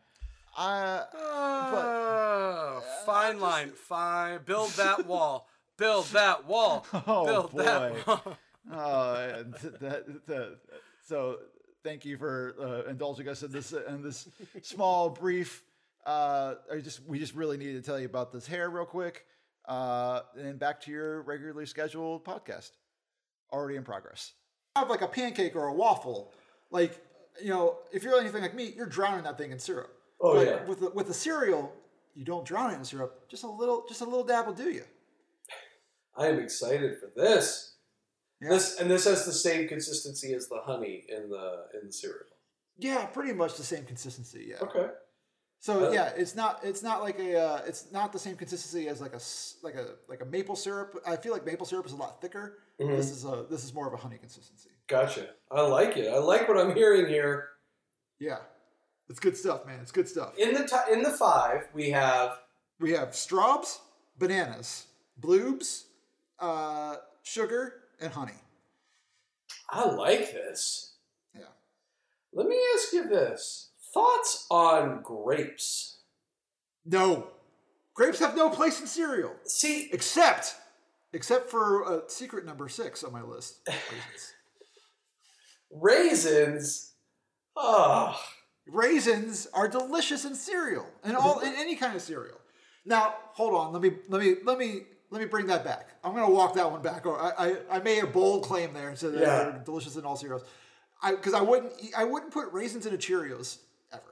I 0.57 1.05
Oh, 1.14 2.83
uh, 2.83 3.05
fine 3.07 3.40
line, 3.40 3.70
fine. 3.70 4.40
Build 4.44 4.70
that 4.72 5.07
wall. 5.07 5.48
Build 5.77 6.07
that 6.07 6.46
wall. 6.46 6.85
Oh, 7.07 7.24
Build 7.27 7.53
boy. 7.53 7.62
that 7.64 8.07
wall. 8.07 8.37
Oh, 8.70 9.14
and 9.14 9.54
th- 9.61 9.74
that, 9.81 10.26
that, 10.26 10.59
so 11.07 11.38
thank 11.83 12.04
you 12.04 12.16
for 12.16 12.54
uh, 12.61 12.90
indulging 12.90 13.28
us 13.28 13.42
in 13.42 13.52
this 13.52 13.72
in 13.72 14.02
this 14.02 14.28
small 14.62 15.11
brief. 15.11 15.62
Uh, 16.04 16.54
I 16.72 16.78
just 16.78 17.04
we 17.07 17.18
just 17.18 17.35
really 17.35 17.57
needed 17.57 17.83
to 17.83 17.90
tell 17.90 17.98
you 17.98 18.07
about 18.07 18.33
this 18.33 18.46
hair 18.46 18.70
real 18.70 18.85
quick, 18.85 19.24
uh, 19.66 20.20
and 20.37 20.59
back 20.59 20.81
to 20.83 20.90
your 20.90 21.22
regularly 21.22 21.66
scheduled 21.66 22.24
podcast, 22.24 22.70
already 23.52 23.76
in 23.76 23.85
progress. 23.85 24.33
Have 24.76 24.90
like 24.90 25.02
a 25.02 25.09
pancake 25.09 25.57
or 25.57 25.68
a 25.68 25.74
waffle, 25.74 26.33
like 26.70 27.00
you 27.42 27.50
know, 27.50 27.78
if 27.92 28.02
you're 28.02 28.18
anything 28.20 28.42
like 28.42 28.54
me, 28.54 28.72
you're 28.76 28.87
drowning 28.87 29.24
that 29.24 29.38
thing 29.38 29.52
in 29.52 29.59
syrup. 29.59 29.92
Oh, 30.20 30.35
but 30.35 30.46
yeah. 30.46 30.64
with 30.64 30.81
the, 30.81 30.90
with 30.90 31.07
the 31.07 31.14
cereal, 31.14 31.72
you 32.14 32.24
don't 32.24 32.44
drown 32.44 32.72
it 32.72 32.74
in 32.74 32.85
syrup. 32.85 33.28
Just 33.28 33.44
a 33.44 33.48
little, 33.48 33.85
just 33.88 34.00
a 34.00 34.04
little 34.04 34.24
dab 34.24 34.46
will 34.46 34.54
do 34.54 34.70
you. 34.70 34.85
I 36.16 36.26
am 36.26 36.40
excited 36.40 36.98
for 36.98 37.11
this. 37.14 37.76
Yeah. 38.40 38.51
This 38.51 38.79
and 38.81 38.90
this 38.90 39.05
has 39.05 39.24
the 39.27 39.33
same 39.33 39.66
consistency 39.68 40.33
as 40.35 40.48
the 40.48 40.61
honey 40.62 41.05
in 41.09 41.29
the 41.29 41.66
in 41.81 41.87
the 41.88 41.92
cereal. 41.92 42.27
Yeah, 42.79 43.07
pretty 43.07 43.33
much 43.33 43.57
the 43.57 43.64
same 43.64 43.85
consistency. 43.85 44.46
Yeah. 44.51 44.59
Okay. 44.62 44.88
So 45.61 45.88
Uh, 45.88 45.90
yeah, 45.90 46.12
it's 46.16 46.37
not 46.37 46.61
it's 46.62 46.83
not 46.83 47.03
like 47.03 47.18
a 47.18 47.37
uh, 47.37 47.62
it's 47.66 47.90
not 47.90 48.12
the 48.12 48.18
same 48.18 48.37
consistency 48.37 48.88
as 48.88 49.01
like 49.01 49.12
a 49.14 49.20
like 49.64 49.74
a 49.74 49.94
like 50.09 50.20
a 50.22 50.24
maple 50.24 50.55
syrup. 50.55 51.01
I 51.05 51.16
feel 51.16 51.33
like 51.33 51.44
maple 51.44 51.66
syrup 51.66 51.87
is 51.87 51.92
a 51.92 51.96
lot 51.96 52.20
thicker. 52.20 52.59
Mhm. 52.81 52.96
This 52.96 53.11
is 53.11 53.24
a 53.24 53.44
this 53.51 53.64
is 53.64 53.74
more 53.74 53.88
of 53.88 53.92
a 53.92 53.96
honey 53.96 54.18
consistency. 54.18 54.70
Gotcha. 54.87 55.31
I 55.51 55.62
like 55.62 55.96
it. 55.96 56.09
I 56.12 56.18
like 56.18 56.46
what 56.48 56.57
I'm 56.59 56.74
hearing 56.77 57.07
here. 57.09 57.48
Yeah, 58.20 58.38
it's 59.09 59.18
good 59.18 59.37
stuff, 59.37 59.66
man. 59.66 59.81
It's 59.81 59.90
good 59.92 60.09
stuff. 60.09 60.38
In 60.38 60.55
the 60.55 60.64
ti 60.64 60.92
in 60.92 61.03
the 61.03 61.11
five, 61.11 61.68
we 61.74 61.90
have 61.90 62.38
We 62.81 62.92
have 62.92 63.16
straws, 63.16 63.81
bananas, 64.16 64.87
bloobs, 65.20 65.87
uh, 66.38 66.96
sugar, 67.24 67.83
and 68.00 68.12
honey. 68.12 68.40
I 69.70 69.88
like 69.88 70.32
this. 70.32 70.96
Yeah. 71.34 71.42
Let 72.32 72.46
me 72.46 72.58
ask 72.74 72.92
you 72.92 73.08
this: 73.08 73.70
thoughts 73.92 74.46
on 74.50 75.02
grapes? 75.02 76.00
No, 76.84 77.28
grapes 77.94 78.18
have 78.20 78.37
no 78.37 78.48
place 78.48 78.80
in 78.80 78.87
cereal 78.87 79.32
See, 79.44 79.90
except 79.92 80.56
except 81.12 81.50
for 81.50 81.84
uh, 81.84 82.00
secret 82.08 82.44
number 82.44 82.68
six 82.68 83.02
on 83.04 83.12
my 83.12 83.22
list. 83.22 83.61
Raisins. 83.68 84.34
raisins. 85.70 86.92
Oh, 87.56 88.18
raisins 88.66 89.48
are 89.52 89.68
delicious 89.68 90.24
in 90.24 90.34
cereal 90.34 90.87
and 91.02 91.16
all 91.16 91.40
in 91.40 91.54
any 91.56 91.74
kind 91.74 91.96
of 91.96 92.02
cereal. 92.02 92.38
Now, 92.84 93.14
hold 93.32 93.54
on. 93.54 93.72
Let 93.72 93.82
me 93.82 93.92
let 94.08 94.22
me 94.22 94.37
let 94.44 94.58
me 94.58 94.82
let 95.11 95.21
me 95.21 95.27
bring 95.27 95.47
that 95.47 95.64
back. 95.64 95.88
I'm 96.05 96.12
going 96.14 96.27
to 96.27 96.33
walk 96.33 96.55
that 96.55 96.71
one 96.71 96.83
back. 96.83 97.07
Or 97.07 97.21
I, 97.21 97.33
I 97.71 97.77
I 97.77 97.79
made 97.81 98.03
a 98.03 98.07
bold 98.07 98.44
claim 98.44 98.73
there 98.73 98.88
and 98.88 98.99
said 98.99 99.14
Yeah. 99.14 99.21
they're 99.21 99.62
delicious 99.64 99.97
in 99.97 100.05
all 100.05 100.16
cereals. 100.16 100.44
I 101.03 101.12
because 101.12 101.35
I 101.35 101.40
wouldn't 101.40 101.73
I 101.97 102.05
wouldn't 102.05 102.33
put 102.33 102.53
raisins 102.53 102.87
into 102.87 102.99
Cheerios 102.99 103.59
ever. 103.92 104.03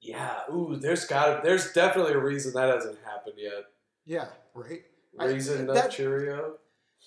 yeah. 0.00 0.40
Ooh, 0.52 0.76
there's 0.80 1.04
got. 1.04 1.42
There's 1.42 1.72
definitely 1.72 2.12
a 2.14 2.18
reason 2.18 2.52
that 2.54 2.72
hasn't 2.74 2.98
happened 3.04 3.34
yet. 3.36 3.64
Yeah, 4.04 4.28
right. 4.54 4.82
Raisin 5.18 5.66
nut 5.66 5.74
that- 5.74 5.90
Cheerio. 5.90 6.54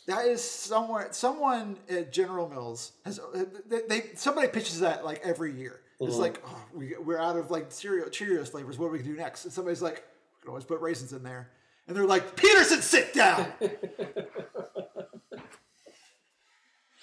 That 0.08 0.26
is 0.28 0.44
somewhere. 0.44 1.08
Someone 1.12 1.78
at 1.90 2.12
General 2.12 2.48
Mills 2.50 2.92
has 3.06 3.20
they, 3.68 3.80
they 3.88 4.10
somebody 4.16 4.50
pitches 4.50 4.82
that 4.82 5.04
like 5.06 5.22
every 5.24 5.54
year. 5.54 5.80
It's 6.02 6.16
Mhm. 6.16 6.20
like 6.20 6.44
oh, 6.46 6.62
we 6.74 6.96
we're 7.02 7.18
out 7.18 7.38
of 7.38 7.50
like 7.50 7.72
cereal 7.72 8.08
Cheerios 8.10 8.50
flavors. 8.50 8.78
What 8.78 8.88
do 8.88 8.92
we 8.92 9.02
do 9.02 9.16
next? 9.16 9.46
And 9.46 9.54
somebody's 9.54 9.82
like, 9.82 9.96
we 10.36 10.42
can 10.42 10.50
always 10.50 10.66
put 10.66 10.82
raisins 10.82 11.14
in 11.14 11.24
there. 11.24 11.50
And 11.88 11.96
they're 11.96 12.06
like, 12.06 12.36
Peterson, 12.36 12.82
sit 12.82 13.14
down. 13.14 13.48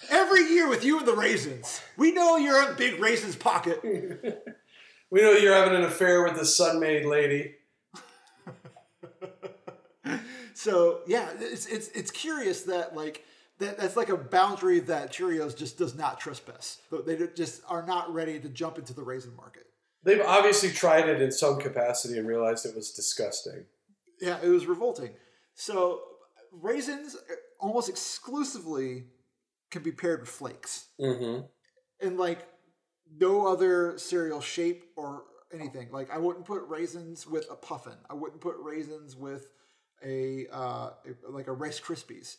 every 0.09 0.43
year 0.49 0.67
with 0.67 0.83
you 0.83 0.99
and 0.99 1.07
the 1.07 1.15
raisins, 1.15 1.81
we 1.97 2.11
know 2.11 2.37
you're 2.37 2.69
in 2.69 2.75
big 2.75 2.99
raisins 2.99 3.35
pocket. 3.35 3.81
We 5.09 5.21
know 5.21 5.33
you're 5.33 5.53
having 5.53 5.75
an 5.75 5.83
affair 5.83 6.23
with 6.23 6.37
the 6.37 6.45
Sun-Maid 6.45 7.05
lady. 7.05 7.53
So 10.55 11.01
yeah, 11.07 11.29
it's 11.39 11.65
it's 11.65 11.87
it's 11.89 12.11
curious 12.11 12.63
that 12.63 12.95
like 12.95 13.23
that 13.59 13.77
that's 13.77 13.97
like 13.97 14.09
a 14.09 14.17
boundary 14.17 14.79
that 14.81 15.11
Cheerios 15.11 15.57
just 15.57 15.77
does 15.77 15.95
not 15.95 16.19
trespass. 16.19 16.79
They 17.05 17.27
just 17.35 17.61
are 17.67 17.85
not 17.85 18.13
ready 18.13 18.39
to 18.39 18.49
jump 18.49 18.77
into 18.77 18.93
the 18.93 19.03
raisin 19.03 19.35
market. 19.35 19.65
They've 20.03 20.21
obviously 20.21 20.69
tried 20.69 21.09
it 21.09 21.21
in 21.21 21.31
some 21.31 21.59
capacity 21.59 22.17
and 22.17 22.27
realized 22.27 22.65
it 22.65 22.75
was 22.75 22.91
disgusting. 22.91 23.65
Yeah, 24.23 24.37
it 24.41 24.47
was 24.47 24.65
revolting. 24.65 25.11
So 25.53 26.01
raisins 26.51 27.17
almost 27.59 27.89
exclusively 27.89 29.05
can 29.69 29.83
be 29.83 29.91
paired 29.91 30.21
with 30.21 30.29
flakes, 30.29 30.87
Mm-hmm. 30.99 31.41
and 32.05 32.17
like 32.17 32.47
no 33.19 33.45
other 33.47 33.97
cereal 33.97 34.39
shape 34.41 34.85
or 34.95 35.23
anything. 35.53 35.91
Like 35.91 36.09
I 36.11 36.17
wouldn't 36.19 36.45
put 36.45 36.61
raisins 36.67 37.27
with 37.27 37.47
a 37.51 37.55
puffin. 37.55 37.97
I 38.09 38.13
wouldn't 38.13 38.39
put 38.41 38.55
raisins 38.59 39.15
with 39.15 39.49
a, 40.05 40.47
uh, 40.51 40.91
a 41.27 41.29
like 41.29 41.47
a 41.47 41.53
Rice 41.53 41.79
Krispies. 41.81 42.37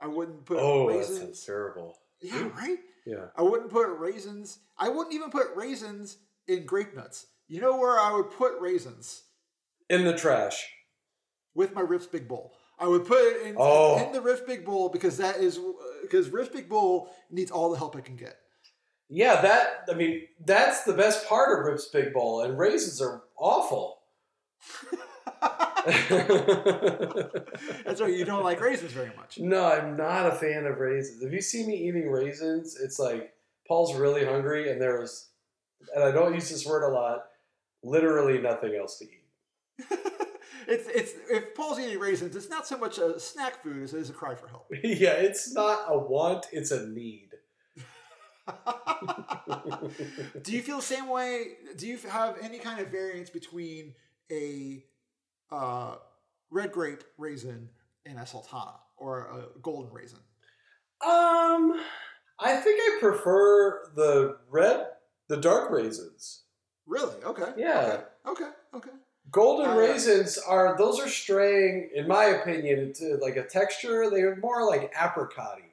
I 0.00 0.06
wouldn't 0.06 0.46
put 0.46 0.58
Oh, 0.58 0.88
that 0.88 0.96
raisins. 0.96 1.18
sounds 1.20 1.44
terrible. 1.44 1.98
Yeah, 2.22 2.48
right. 2.56 2.78
Yeah. 3.06 3.26
I 3.36 3.42
wouldn't 3.42 3.70
put 3.70 3.88
raisins. 3.98 4.58
I 4.78 4.88
wouldn't 4.88 5.14
even 5.14 5.30
put 5.30 5.48
raisins 5.54 6.16
in 6.48 6.64
grape 6.66 6.94
nuts. 6.96 7.26
You 7.48 7.60
know 7.60 7.76
where 7.76 7.98
I 7.98 8.12
would 8.14 8.30
put 8.30 8.58
raisins 8.60 9.22
In 9.90 10.04
the 10.04 10.16
trash. 10.16 10.66
With 11.54 11.74
my 11.74 11.80
Riff's 11.80 12.06
Big 12.06 12.26
Bowl. 12.28 12.54
I 12.78 12.86
would 12.86 13.04
put 13.06 13.18
it 13.18 13.42
in, 13.46 13.56
Oh. 13.58 14.02
in 14.04 14.12
the 14.12 14.20
Riff 14.22 14.46
Big 14.46 14.64
Bowl 14.64 14.88
because 14.88 15.18
that 15.18 15.36
is 15.36 15.58
because 16.02 16.30
Riff 16.30 16.52
Big 16.52 16.68
Bowl 16.68 17.10
needs 17.30 17.50
all 17.50 17.70
the 17.70 17.76
help 17.78 17.96
it 17.96 18.04
can 18.04 18.16
get. 18.16 18.36
Yeah, 19.08 19.40
that 19.42 19.84
I 19.90 19.94
mean, 19.94 20.22
that's 20.44 20.84
the 20.84 20.92
best 20.94 21.26
part 21.28 21.58
of 21.58 21.64
Rip's 21.66 21.86
Big 21.88 22.12
Bowl, 22.14 22.42
and 22.42 22.58
raisins 22.58 23.00
are 23.02 23.22
awful. 23.36 23.98
That's 27.84 28.00
right. 28.00 28.14
You 28.16 28.24
don't 28.24 28.44
like 28.44 28.60
raisins 28.60 28.92
very 28.92 29.10
much. 29.16 29.38
no, 29.38 29.64
I'm 29.64 29.96
not 29.96 30.26
a 30.26 30.34
fan 30.36 30.66
of 30.66 30.78
raisins. 30.78 31.22
If 31.22 31.32
you 31.32 31.40
see 31.40 31.66
me 31.66 31.74
eating 31.74 32.10
raisins, 32.10 32.78
it's 32.80 32.98
like 32.98 33.32
Paul's 33.66 33.94
really 33.96 34.24
hungry, 34.24 34.70
and 34.70 34.80
there's, 34.80 35.28
and 35.94 36.04
I 36.04 36.10
don't 36.12 36.34
use 36.34 36.48
this 36.50 36.66
word 36.66 36.82
a 36.88 36.92
lot, 36.92 37.24
literally 37.82 38.38
nothing 38.38 38.74
else 38.74 38.98
to 38.98 39.04
eat. 39.06 39.98
it's 40.70 40.88
it's 40.88 41.12
if 41.30 41.54
Paul's 41.54 41.78
eating 41.78 41.98
raisins, 41.98 42.36
it's 42.36 42.48
not 42.48 42.66
so 42.66 42.78
much 42.78 42.98
a 42.98 43.18
snack 43.18 43.62
food 43.62 43.82
as 43.82 43.92
it 43.92 43.98
is 43.98 44.10
a 44.10 44.12
cry 44.12 44.34
for 44.34 44.48
help. 44.48 44.66
yeah, 44.84 45.12
it's 45.12 45.52
not 45.52 45.86
a 45.88 45.98
want, 45.98 46.46
it's 46.52 46.70
a 46.70 46.88
need. 46.88 47.30
Do 50.42 50.52
you 50.52 50.62
feel 50.62 50.76
the 50.76 50.82
same 50.82 51.08
way? 51.08 51.48
Do 51.76 51.86
you 51.86 51.98
have 51.98 52.36
any 52.42 52.58
kind 52.58 52.80
of 52.80 52.88
variance 52.88 53.30
between 53.30 53.94
a 54.30 54.84
uh, 55.50 55.96
red 56.50 56.72
grape 56.72 57.04
raisin 57.18 57.68
and 58.06 58.18
a 58.18 58.26
sultana 58.26 58.76
or 58.96 59.20
a 59.20 59.60
golden 59.60 59.92
raisin? 59.92 60.18
Um, 61.04 61.80
I 62.38 62.56
think 62.56 62.80
I 62.80 62.98
prefer 63.00 63.90
the 63.94 64.38
red, 64.48 64.86
the 65.28 65.36
dark 65.36 65.70
raisins. 65.70 66.42
Really? 66.86 67.22
Okay. 67.22 67.52
Yeah. 67.56 68.00
Okay. 68.26 68.44
Okay. 68.44 68.52
okay. 68.74 68.90
Golden 69.30 69.70
Uh, 69.70 69.76
raisins 69.76 70.38
are 70.38 70.76
those 70.78 70.98
are 71.00 71.08
straying, 71.08 71.90
in 71.94 72.08
my 72.08 72.24
opinion, 72.26 72.78
into 72.78 73.16
like 73.16 73.36
a 73.36 73.44
texture. 73.44 74.08
They're 74.10 74.36
more 74.36 74.64
like 74.66 74.92
apricotty, 74.94 75.70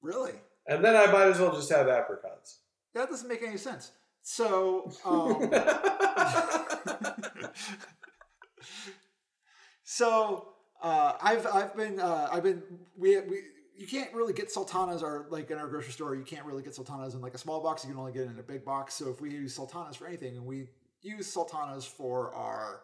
Really? 0.00 0.32
and 0.66 0.84
then 0.84 0.96
I 0.96 1.06
might 1.12 1.28
as 1.28 1.38
well 1.38 1.54
just 1.54 1.70
have 1.70 1.88
apricots. 1.88 2.58
That 2.94 3.08
doesn't 3.08 3.28
make 3.28 3.42
any 3.42 3.56
sense. 3.56 3.92
So, 4.22 4.92
um, 5.04 5.50
so 9.84 10.48
uh, 10.82 11.12
I've 11.20 11.46
I've 11.46 11.76
been 11.76 12.00
uh, 12.00 12.28
I've 12.30 12.42
been 12.42 12.62
we 12.96 13.18
we 13.20 13.42
you 13.76 13.86
can't 13.86 14.12
really 14.14 14.32
get 14.32 14.50
sultanas 14.50 15.02
or 15.02 15.26
like 15.30 15.50
in 15.50 15.58
our 15.58 15.66
grocery 15.66 15.92
store 15.92 16.14
you 16.14 16.24
can't 16.24 16.44
really 16.46 16.62
get 16.62 16.74
sultanas 16.74 17.14
in 17.14 17.20
like 17.20 17.34
a 17.34 17.38
small 17.38 17.60
box 17.62 17.84
you 17.84 17.90
can 17.90 17.98
only 17.98 18.12
get 18.12 18.22
it 18.22 18.30
in 18.30 18.38
a 18.38 18.42
big 18.42 18.64
box 18.64 18.94
so 18.94 19.08
if 19.10 19.20
we 19.20 19.30
use 19.30 19.54
sultanas 19.54 19.96
for 19.96 20.06
anything 20.06 20.36
and 20.36 20.44
we 20.44 20.66
use 21.02 21.26
sultanas 21.26 21.84
for 21.84 22.34
our 22.34 22.80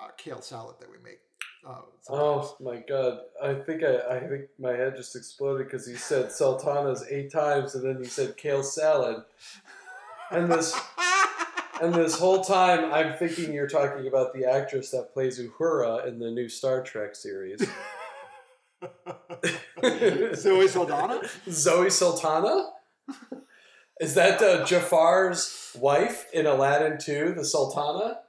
uh, 0.00 0.08
kale 0.16 0.40
salad 0.40 0.76
that 0.80 0.90
we 0.90 0.96
make 1.04 1.20
uh, 1.66 1.74
oh 2.08 2.56
my 2.58 2.82
god! 2.88 3.18
I 3.42 3.52
think 3.52 3.82
I, 3.82 4.16
I 4.16 4.20
think 4.20 4.44
my 4.58 4.72
head 4.72 4.96
just 4.96 5.14
exploded 5.14 5.66
because 5.66 5.86
he 5.86 5.94
said 5.94 6.32
sultanas 6.32 7.04
eight 7.10 7.30
times, 7.30 7.74
and 7.74 7.84
then 7.84 8.02
he 8.02 8.08
said 8.08 8.38
kale 8.38 8.62
salad, 8.62 9.24
and 10.30 10.50
this 10.50 10.74
and 11.82 11.92
this 11.92 12.18
whole 12.18 12.42
time 12.42 12.90
I'm 12.92 13.14
thinking 13.18 13.52
you're 13.52 13.68
talking 13.68 14.06
about 14.06 14.32
the 14.32 14.46
actress 14.46 14.90
that 14.92 15.12
plays 15.12 15.38
Uhura 15.38 16.06
in 16.06 16.18
the 16.18 16.30
new 16.30 16.48
Star 16.48 16.82
Trek 16.82 17.14
series. 17.14 17.60
Zoe 20.34 20.68
Saldana 20.68 21.20
Zoe 21.50 21.90
Sultana? 21.90 22.70
Is 24.00 24.14
that 24.14 24.40
uh, 24.40 24.64
Jafar's 24.64 25.76
wife 25.78 26.26
in 26.32 26.46
Aladdin 26.46 26.96
2, 26.98 27.34
the 27.36 27.44
Sultana? 27.44 28.20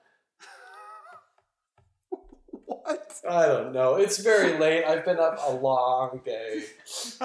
what 2.65 3.13
I 3.29 3.45
don't 3.47 3.71
know. 3.71 3.95
It's 3.95 4.17
very 4.17 4.59
late. 4.59 4.83
I've 4.83 5.05
been 5.05 5.19
up 5.19 5.39
a 5.47 5.53
long 5.53 6.21
day. 6.25 6.63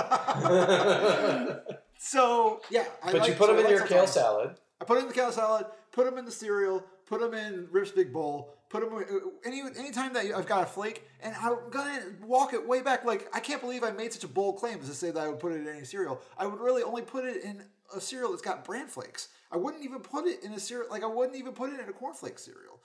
so 1.98 2.61
yeah 2.70 2.85
I 3.02 3.11
but 3.11 3.20
like- 3.20 3.28
you 3.28 3.35
put 3.35 3.46
so 3.46 3.48
them 3.48 3.59
in 3.59 3.64
like 3.64 3.70
your 3.70 3.87
kale 3.87 4.06
salad. 4.06 4.56
I 4.80 4.85
put 4.85 4.94
them 4.94 5.04
in 5.04 5.09
the 5.09 5.14
kale 5.14 5.32
salad, 5.32 5.66
put 5.90 6.04
them 6.04 6.18
in 6.18 6.24
the 6.24 6.30
cereal, 6.30 6.85
put 7.06 7.20
them 7.20 7.35
in 7.35 7.66
Rip's 7.72 7.90
Big 7.90 8.12
Bowl, 8.12 8.54
put 8.68 8.82
them 8.82 9.04
any 9.44 9.62
anytime 9.76 10.12
that 10.12 10.26
I've 10.26 10.46
got 10.46 10.62
a 10.62 10.66
flake, 10.66 11.04
and 11.20 11.35
I'm 11.40 11.56
gonna 11.70 12.00
walk 12.22 12.52
it 12.52 12.66
way 12.66 12.82
back. 12.82 13.04
Like 13.04 13.28
I 13.35 13.40
can't 13.40 13.61
believe 13.61 13.82
I 13.82 13.90
made 13.90 14.12
such 14.12 14.24
a 14.24 14.28
bold 14.28 14.59
claim 14.59 14.78
as 14.80 14.88
to 14.88 14.94
say 14.94 15.11
that 15.11 15.20
I 15.20 15.28
would 15.28 15.40
put 15.40 15.52
it 15.52 15.62
in 15.62 15.68
any 15.68 15.85
cereal. 15.85 16.20
I 16.38 16.46
would 16.46 16.61
really 16.61 16.82
only 16.82 17.02
put 17.02 17.24
it 17.24 17.42
in 17.42 17.64
a 17.94 18.01
cereal 18.01 18.31
that's 18.31 18.42
got 18.42 18.64
bran 18.64 18.87
flakes. 18.88 19.29
I 19.51 19.57
wouldn't 19.57 19.85
even 19.85 20.01
put 20.01 20.27
it 20.27 20.42
in 20.42 20.53
a 20.53 20.61
cereal 20.61 20.88
like 20.90 21.03
I 21.03 21.07
wouldn't 21.07 21.37
even 21.37 21.53
put 21.53 21.72
it 21.72 21.81
in 21.81 21.88
a 21.88 21.92
cornflake 21.92 22.38
cereal. 22.38 22.81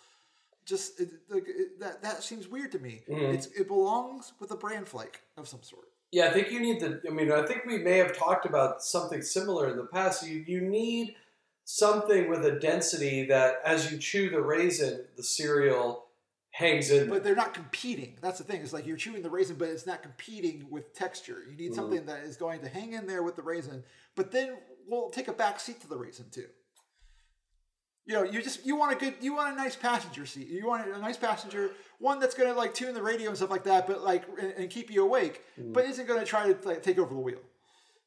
Just 0.65 0.99
it, 0.99 1.09
like 1.29 1.45
it, 1.47 1.79
that 1.79 2.01
that 2.03 2.23
seems 2.23 2.47
weird 2.47 2.71
to 2.73 2.79
me. 2.79 3.03
Mhm. 3.09 3.33
It's 3.33 3.47
it 3.47 3.67
belongs 3.67 4.33
with 4.39 4.51
a 4.51 4.55
bran 4.55 4.85
flake 4.85 5.21
of 5.37 5.47
some 5.47 5.63
sort. 5.63 5.87
Yeah, 6.11 6.27
I 6.27 6.31
think 6.31 6.51
you 6.51 6.59
need 6.59 6.79
the. 6.81 7.01
I 7.07 7.11
mean, 7.11 7.31
I 7.31 7.45
think 7.45 7.65
we 7.65 7.77
may 7.77 7.97
have 7.97 8.15
talked 8.15 8.45
about 8.45 8.83
something 8.83 9.21
similar 9.21 9.69
in 9.69 9.77
the 9.77 9.85
past. 9.85 10.27
You 10.27 10.43
you 10.45 10.61
need 10.61 11.15
something 11.63 12.29
with 12.29 12.45
a 12.45 12.59
density 12.59 13.25
that, 13.27 13.55
as 13.65 13.91
you 13.91 13.97
chew 13.97 14.29
the 14.29 14.41
raisin, 14.41 15.05
the 15.15 15.23
cereal 15.23 16.07
hangs 16.51 16.91
in. 16.91 17.07
But 17.07 17.23
they're 17.23 17.33
not 17.35 17.53
competing. 17.53 18.17
That's 18.21 18.37
the 18.39 18.43
thing. 18.43 18.61
It's 18.61 18.73
like 18.73 18.85
you're 18.85 18.97
chewing 18.97 19.21
the 19.21 19.29
raisin, 19.29 19.55
but 19.55 19.69
it's 19.69 19.87
not 19.87 20.03
competing 20.03 20.67
with 20.69 20.93
texture. 20.93 21.37
You 21.49 21.55
need 21.55 21.71
Mhm. 21.71 21.75
something 21.75 22.05
that 22.07 22.23
is 22.23 22.35
going 22.35 22.59
to 22.61 22.67
hang 22.67 22.91
in 22.93 23.07
there 23.07 23.23
with 23.23 23.37
the 23.37 23.41
raisin, 23.41 23.85
but 24.15 24.31
then 24.31 24.57
will 24.87 25.09
take 25.09 25.27
a 25.27 25.33
back 25.33 25.59
seat 25.59 25.81
to 25.81 25.87
the 25.87 25.97
raisin 25.97 26.29
too. 26.31 26.47
You 28.05 28.15
know, 28.15 28.23
you 28.23 28.41
just 28.41 28.65
you 28.65 28.75
want 28.75 28.93
a 28.93 28.95
good, 28.95 29.13
you 29.21 29.33
want 29.35 29.53
a 29.53 29.55
nice 29.55 29.75
passenger 29.75 30.25
seat. 30.25 30.47
You 30.47 30.65
want 30.67 30.87
a 30.87 30.97
nice 30.99 31.17
passenger, 31.17 31.71
one 31.99 32.19
that's 32.19 32.33
going 32.33 32.49
to 32.51 32.57
like 32.57 32.73
tune 32.73 32.93
the 32.95 33.01
radio 33.03 33.27
and 33.29 33.37
stuff 33.37 33.51
like 33.51 33.63
that, 33.65 33.85
but 33.87 34.01
like 34.03 34.23
and, 34.39 34.51
and 34.53 34.69
keep 34.69 34.89
you 34.89 35.03
awake, 35.03 35.43
Mhm. 35.59 35.71
but 35.73 35.85
isn't 35.85 36.07
going 36.07 36.19
to 36.19 36.25
try 36.25 36.51
to 36.51 36.67
like, 36.67 36.81
take 36.83 36.97
over 36.97 37.13
the 37.13 37.19
wheel. 37.19 37.39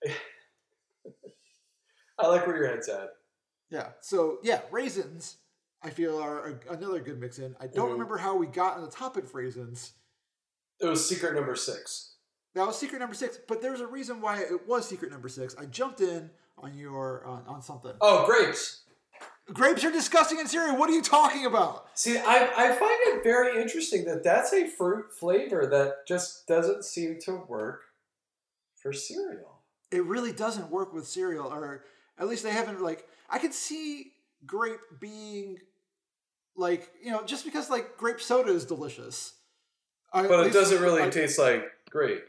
I 2.19 2.27
like 2.29 2.47
where 2.47 2.57
your 2.57 2.69
head's 2.69 2.89
at. 2.89 3.11
Yeah. 3.71 3.89
So 4.01 4.39
yeah, 4.43 4.63
raisins. 4.71 5.37
I 5.83 5.91
feel 5.91 6.19
are 6.19 6.59
a, 6.69 6.73
another 6.73 7.01
good 7.01 7.21
mix 7.21 7.39
in. 7.39 7.55
I 7.61 7.67
don't 7.67 7.89
Mhm. 7.91 7.93
remember 7.93 8.17
how 8.17 8.37
we 8.37 8.47
got 8.47 8.79
on 8.79 8.85
the 8.85 8.91
topic 8.91 9.25
of 9.25 9.35
raisins. 9.35 9.93
It 10.81 10.87
was 10.87 11.07
secret 11.07 11.35
number 11.35 11.55
six. 11.57 12.17
That 12.55 12.67
was 12.67 12.79
secret 12.79 13.01
number 13.01 13.15
six, 13.15 13.37
but 13.49 13.61
there's 13.61 13.81
a 13.81 13.87
reason 13.87 14.21
why 14.23 14.39
it 14.41 14.67
was 14.67 14.89
secret 14.89 15.11
number 15.11 15.29
six. 15.29 15.55
I 15.57 15.67
jumped 15.67 16.01
in 16.01 16.31
on 16.59 16.77
your 16.77 17.25
on, 17.27 17.43
on 17.47 17.63
something. 17.63 17.93
Oh, 18.01 18.27
grapes. 18.27 18.83
Grapes 19.53 19.85
are 19.85 19.91
disgusting 19.93 20.39
in 20.39 20.47
cereal. 20.47 20.77
What 20.79 20.89
are 20.89 20.95
you 20.95 21.03
talking 21.03 21.45
about? 21.45 21.87
See, 21.95 22.17
I, 22.17 22.49
I 22.57 22.69
find 22.73 22.99
it 23.09 23.23
very 23.23 23.61
interesting 23.61 24.07
that 24.07 24.25
that's 24.25 24.55
a 24.55 24.67
fruit 24.67 25.13
flavor 25.13 25.67
that 25.67 26.07
just 26.09 26.47
doesn't 26.47 26.85
seem 26.85 27.19
to 27.27 27.43
work 27.47 27.83
for 28.75 28.93
cereal. 28.95 29.61
It 29.91 30.05
really 30.05 30.33
doesn't 30.33 30.71
work 30.71 30.95
with 30.95 31.07
cereal, 31.07 31.53
or 31.53 31.85
at 32.19 32.27
least 32.27 32.43
they 32.43 32.51
haven't 32.53 32.81
like. 32.83 33.07
I 33.29 33.39
could 33.39 33.53
see 33.53 34.13
grape 34.47 34.81
being 35.01 35.59
like 36.57 36.89
you 37.03 37.11
know 37.11 37.25
just 37.25 37.45
because 37.45 37.69
like 37.69 37.97
grape 37.99 38.21
soda 38.21 38.51
is 38.51 38.65
delicious, 38.65 39.35
But 40.13 40.47
it 40.47 40.53
doesn't 40.55 40.81
really 40.81 41.03
like- 41.03 41.13
taste 41.13 41.39
like 41.39 41.65
grape. 41.91 42.25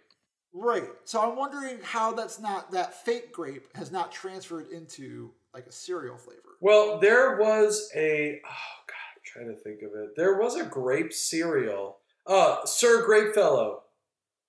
Right. 0.55 0.87
So 1.03 1.21
I'm 1.21 1.35
wondering 1.35 1.77
how 1.83 2.11
that's 2.13 2.39
not 2.39 2.71
that 2.71 3.03
fake 3.05 3.31
grape 3.31 3.67
has 3.75 3.91
not 3.91 4.11
transferred 4.11 4.69
into 4.71 5.31
like 5.53 5.67
a 5.67 5.71
cereal 5.71 6.17
flavor. 6.17 6.41
Well, 6.61 6.99
there 6.99 7.37
was 7.37 7.91
a 7.95 8.41
oh 8.43 8.75
god, 8.87 8.95
I'm 9.15 9.21
trying 9.23 9.47
to 9.55 9.61
think 9.61 9.81
of 9.81 9.91
it. 9.99 10.15
There 10.15 10.37
was 10.39 10.55
a 10.55 10.63
grape 10.65 11.13
cereal. 11.13 11.97
Uh 12.25 12.65
Sir 12.65 13.05
Grapefellow. 13.05 13.81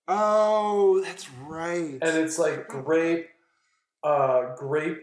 Oh, 0.08 1.00
that's 1.02 1.28
right. 1.48 1.98
And 2.00 2.18
it's 2.18 2.38
like 2.38 2.68
grape 2.68 3.26
uh 4.02 4.54
grape 4.56 5.02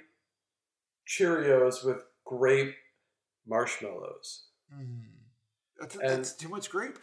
Cheerios 1.08 1.86
with 1.86 2.04
grape 2.26 2.74
marshmallows. 3.46 4.46
Mm. 4.74 5.02
That's, 5.80 5.96
And- 5.96 6.10
that's 6.10 6.34
too 6.34 6.48
much 6.50 6.70
grape. 6.70 6.98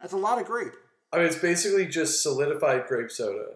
That's 0.00 0.12
a 0.12 0.18
lot 0.18 0.38
of 0.40 0.46
grape. 0.46 0.74
I 1.12 1.18
mean 1.18 1.26
it's 1.26 1.38
basically 1.38 1.86
just 1.86 2.22
solidified 2.22 2.86
grape 2.86 3.10
soda. 3.10 3.54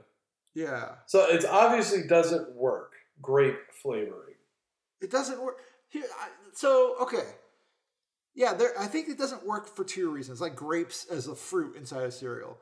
Yeah, 0.54 0.92
So 1.06 1.28
it 1.28 1.44
obviously 1.44 2.06
doesn't 2.06 2.54
work. 2.54 2.92
Grape 3.20 3.58
flavoring. 3.82 4.36
it 5.00 5.10
doesn't 5.10 5.42
work. 5.42 5.58
Here, 5.88 6.04
I, 6.20 6.28
so 6.52 6.96
okay, 7.02 7.24
yeah. 8.34 8.54
There, 8.54 8.70
I 8.78 8.86
think 8.86 9.08
it 9.08 9.18
doesn't 9.18 9.44
work 9.46 9.66
for 9.74 9.84
two 9.84 10.10
reasons. 10.10 10.40
Like 10.40 10.54
grapes 10.56 11.06
as 11.10 11.26
a 11.28 11.34
fruit 11.34 11.76
inside 11.76 12.04
a 12.04 12.10
cereal. 12.10 12.56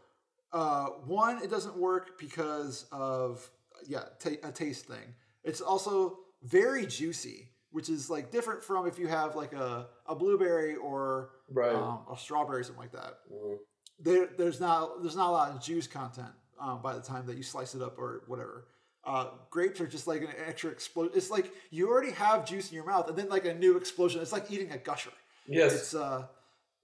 Uh, 0.52 0.86
one, 1.06 1.42
it 1.42 1.50
doesn't 1.50 1.76
work 1.76 2.18
because 2.18 2.86
of 2.92 3.48
yeah, 3.86 4.04
ta- 4.18 4.40
a 4.48 4.52
taste 4.52 4.86
thing. 4.86 5.14
It's 5.44 5.60
also 5.60 6.18
very 6.42 6.86
juicy, 6.86 7.48
which 7.70 7.88
is 7.88 8.08
like 8.10 8.30
different 8.30 8.62
from 8.62 8.86
if 8.86 8.98
you 8.98 9.06
have 9.08 9.34
like 9.36 9.52
a, 9.54 9.86
a 10.06 10.14
blueberry 10.14 10.76
or 10.76 11.30
Right. 11.50 11.74
um, 11.74 12.00
a 12.12 12.16
strawberry, 12.18 12.64
something 12.64 12.82
like 12.82 12.92
that. 12.92 13.14
Mm. 13.32 13.56
There, 14.00 14.28
there's 14.36 14.60
not 14.60 15.02
there's 15.02 15.16
not 15.16 15.28
a 15.28 15.32
lot 15.32 15.50
of 15.50 15.62
juice 15.62 15.86
content 15.86 16.32
um, 16.60 16.80
by 16.82 16.94
the 16.94 17.00
time 17.00 17.26
that 17.26 17.36
you 17.36 17.42
slice 17.42 17.74
it 17.74 17.82
up 17.82 17.98
or 17.98 18.22
whatever. 18.26 18.66
Uh, 19.04 19.26
grapes 19.50 19.80
are 19.80 19.86
just 19.86 20.06
like 20.06 20.22
an 20.22 20.28
extra 20.46 20.70
explosion. 20.70 21.12
It's 21.16 21.30
like 21.30 21.52
you 21.70 21.88
already 21.88 22.12
have 22.12 22.46
juice 22.46 22.70
in 22.70 22.76
your 22.76 22.86
mouth, 22.86 23.08
and 23.08 23.16
then 23.16 23.28
like 23.28 23.44
a 23.44 23.54
new 23.54 23.76
explosion. 23.76 24.20
It's 24.20 24.32
like 24.32 24.50
eating 24.50 24.70
a 24.70 24.78
gusher. 24.78 25.10
Yes. 25.46 25.74
It's 25.74 25.94
uh, 25.94 26.26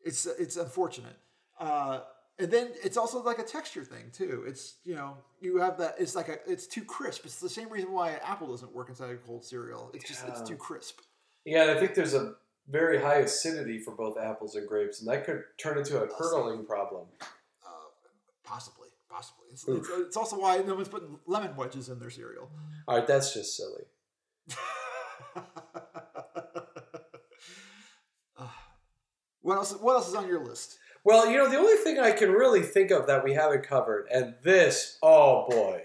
it's 0.04 0.26
it's 0.26 0.56
unfortunate. 0.56 1.16
Uh, 1.60 2.00
and 2.40 2.50
then 2.50 2.70
it's 2.84 2.96
also 2.96 3.22
like 3.22 3.38
a 3.38 3.44
texture 3.44 3.84
thing 3.84 4.10
too. 4.12 4.44
It's 4.46 4.76
you 4.84 4.94
know 4.94 5.16
you 5.40 5.58
have 5.58 5.78
that. 5.78 5.96
It's 5.98 6.14
like 6.14 6.28
a 6.28 6.38
it's 6.46 6.66
too 6.66 6.84
crisp. 6.84 7.24
It's 7.24 7.40
the 7.40 7.48
same 7.48 7.68
reason 7.68 7.92
why 7.92 8.12
apple 8.24 8.48
doesn't 8.48 8.74
work 8.74 8.88
inside 8.88 9.10
a 9.10 9.16
cold 9.16 9.44
cereal. 9.44 9.90
It's 9.94 10.08
just 10.08 10.26
it's 10.26 10.42
too 10.42 10.56
crisp. 10.56 11.00
Yeah, 11.44 11.72
I 11.76 11.80
think 11.80 11.94
there's 11.94 12.14
a 12.14 12.34
very 12.68 13.00
high 13.00 13.16
acidity 13.16 13.78
for 13.78 13.92
both 13.92 14.18
apples 14.18 14.54
and 14.54 14.68
grapes, 14.68 15.00
and 15.00 15.08
that 15.08 15.24
could 15.24 15.42
turn 15.58 15.78
into 15.78 16.02
a 16.02 16.06
curdling 16.06 16.66
problem. 16.66 17.06
Uh, 17.64 17.68
possibly, 18.44 18.88
possibly. 19.08 19.46
It's, 19.50 19.66
it's, 19.66 19.88
it's 19.90 20.16
also 20.16 20.38
why 20.38 20.58
no 20.58 20.74
one's 20.74 20.88
putting 20.88 21.18
lemon 21.26 21.56
wedges 21.56 21.88
in 21.88 21.98
their 21.98 22.10
cereal. 22.10 22.50
All 22.86 22.96
right, 22.98 23.06
that's 23.06 23.32
just 23.32 23.56
silly. 23.56 23.84
what 29.42 29.56
else? 29.56 29.72
What 29.80 29.94
else 29.94 30.08
is 30.08 30.14
on 30.14 30.28
your 30.28 30.44
list? 30.44 30.78
Well, 31.04 31.30
you 31.30 31.38
know, 31.38 31.48
the 31.48 31.56
only 31.56 31.76
thing 31.76 31.98
I 31.98 32.10
can 32.10 32.32
really 32.32 32.62
think 32.62 32.90
of 32.90 33.06
that 33.06 33.24
we 33.24 33.32
haven't 33.32 33.66
covered, 33.66 34.08
and 34.12 34.34
this, 34.42 34.98
oh 35.02 35.46
boy, 35.48 35.82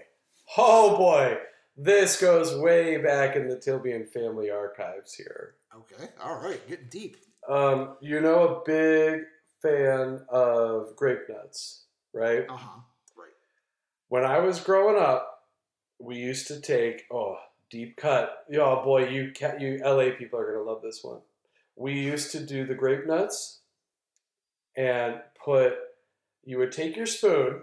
oh 0.58 0.96
boy, 0.96 1.38
This 1.76 2.20
goes 2.20 2.54
way 2.54 2.98
back 2.98 3.34
in 3.36 3.48
the 3.48 3.56
Tilbian 3.56 4.08
family 4.08 4.50
archives 4.50 5.14
here. 5.14 5.54
Okay, 5.76 6.08
all 6.22 6.36
right, 6.40 6.66
getting 6.68 6.88
deep. 6.88 7.16
Um, 7.48 7.96
you 8.00 8.20
know, 8.20 8.48
a 8.48 8.64
big 8.64 9.22
fan 9.60 10.20
of 10.28 10.94
grape 10.96 11.28
nuts, 11.28 11.84
right? 12.12 12.44
Uh 12.48 12.56
huh. 12.56 12.80
Right. 13.16 13.32
When 14.08 14.24
I 14.24 14.38
was 14.38 14.60
growing 14.60 15.02
up, 15.02 15.42
we 15.98 16.16
used 16.16 16.46
to 16.48 16.60
take 16.60 17.04
oh 17.12 17.36
deep 17.70 17.96
cut. 17.96 18.44
Oh 18.56 18.84
boy, 18.84 19.08
you 19.08 19.32
ca- 19.36 19.56
you 19.58 19.80
LA 19.84 20.10
people 20.16 20.38
are 20.38 20.52
gonna 20.52 20.64
love 20.64 20.82
this 20.82 21.00
one. 21.02 21.20
We 21.76 21.94
used 21.94 22.30
to 22.32 22.44
do 22.44 22.64
the 22.64 22.74
grape 22.74 23.06
nuts, 23.06 23.60
and 24.76 25.16
put. 25.44 25.74
You 26.44 26.58
would 26.58 26.72
take 26.72 26.94
your 26.94 27.06
spoon, 27.06 27.62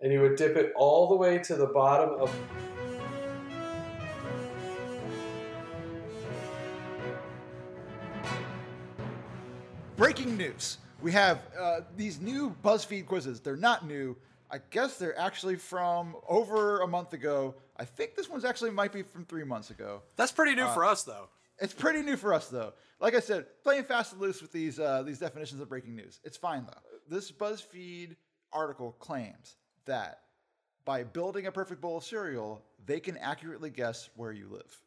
and 0.00 0.12
you 0.12 0.20
would 0.20 0.36
dip 0.36 0.56
it 0.56 0.72
all 0.76 1.08
the 1.08 1.16
way 1.16 1.38
to 1.38 1.54
the 1.54 1.66
bottom 1.66 2.20
of. 2.20 2.34
Breaking 10.26 10.38
news. 10.38 10.78
We 11.02 11.12
have 11.12 11.40
uh, 11.56 11.82
these 11.96 12.20
new 12.20 12.56
BuzzFeed 12.64 13.06
quizzes. 13.06 13.38
They're 13.38 13.54
not 13.54 13.86
new. 13.86 14.16
I 14.50 14.58
guess 14.70 14.98
they're 14.98 15.16
actually 15.16 15.54
from 15.54 16.16
over 16.28 16.80
a 16.80 16.86
month 16.88 17.12
ago. 17.12 17.54
I 17.76 17.84
think 17.84 18.16
this 18.16 18.28
one's 18.28 18.44
actually 18.44 18.72
might 18.72 18.92
be 18.92 19.02
from 19.02 19.24
three 19.24 19.44
months 19.44 19.70
ago. 19.70 20.02
That's 20.16 20.32
pretty 20.32 20.56
new 20.56 20.66
for 20.66 20.84
us, 20.84 21.04
though. 21.04 21.28
It's 21.60 21.72
pretty 21.72 22.02
new 22.02 22.16
for 22.16 22.34
us, 22.34 22.48
though. 22.48 22.72
Like 22.98 23.14
I 23.14 23.20
said, 23.20 23.46
playing 23.62 23.84
fast 23.84 24.14
and 24.14 24.20
loose 24.20 24.42
with 24.42 24.50
these 24.50 24.80
uh, 24.80 25.04
these 25.04 25.20
definitions 25.20 25.60
of 25.60 25.68
breaking 25.68 25.94
news. 25.94 26.18
It's 26.24 26.36
fine 26.36 26.66
though. 26.66 26.80
This 27.08 27.30
BuzzFeed 27.30 28.16
article 28.52 28.96
claims 28.98 29.54
that 29.84 30.22
by 30.84 31.04
building 31.04 31.46
a 31.46 31.52
perfect 31.52 31.80
bowl 31.80 31.98
of 31.98 32.04
cereal, 32.04 32.64
they 32.84 32.98
can 32.98 33.16
accurately 33.18 33.70
guess 33.70 34.10
where 34.16 34.32
you 34.32 34.48
live. 34.48 34.82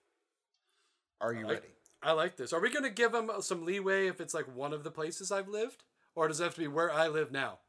Are 1.21 1.33
you 1.33 1.47
I- 1.47 1.51
ready? 1.51 1.67
I 2.01 2.13
like 2.13 2.37
this. 2.37 2.53
Are 2.53 2.61
we 2.61 2.69
going 2.69 2.83
to 2.83 2.89
give 2.89 3.11
them 3.11 3.29
some 3.41 3.65
leeway 3.65 4.07
if 4.07 4.21
it's 4.21 4.33
like 4.33 4.45
one 4.55 4.73
of 4.73 4.83
the 4.83 4.91
places 4.91 5.31
I've 5.31 5.47
lived? 5.47 5.83
Or 6.15 6.27
does 6.27 6.39
it 6.39 6.43
have 6.43 6.55
to 6.55 6.59
be 6.61 6.67
where 6.67 6.91
I 6.91 7.07
live 7.07 7.31
now? 7.31 7.59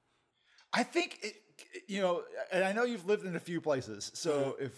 I 0.72 0.82
think 0.82 1.18
it, 1.22 1.34
you 1.88 2.00
know, 2.00 2.22
and 2.52 2.64
I 2.64 2.72
know 2.72 2.84
you've 2.84 3.06
lived 3.06 3.24
in 3.24 3.34
a 3.36 3.40
few 3.40 3.60
places. 3.60 4.10
So 4.14 4.56
if 4.60 4.72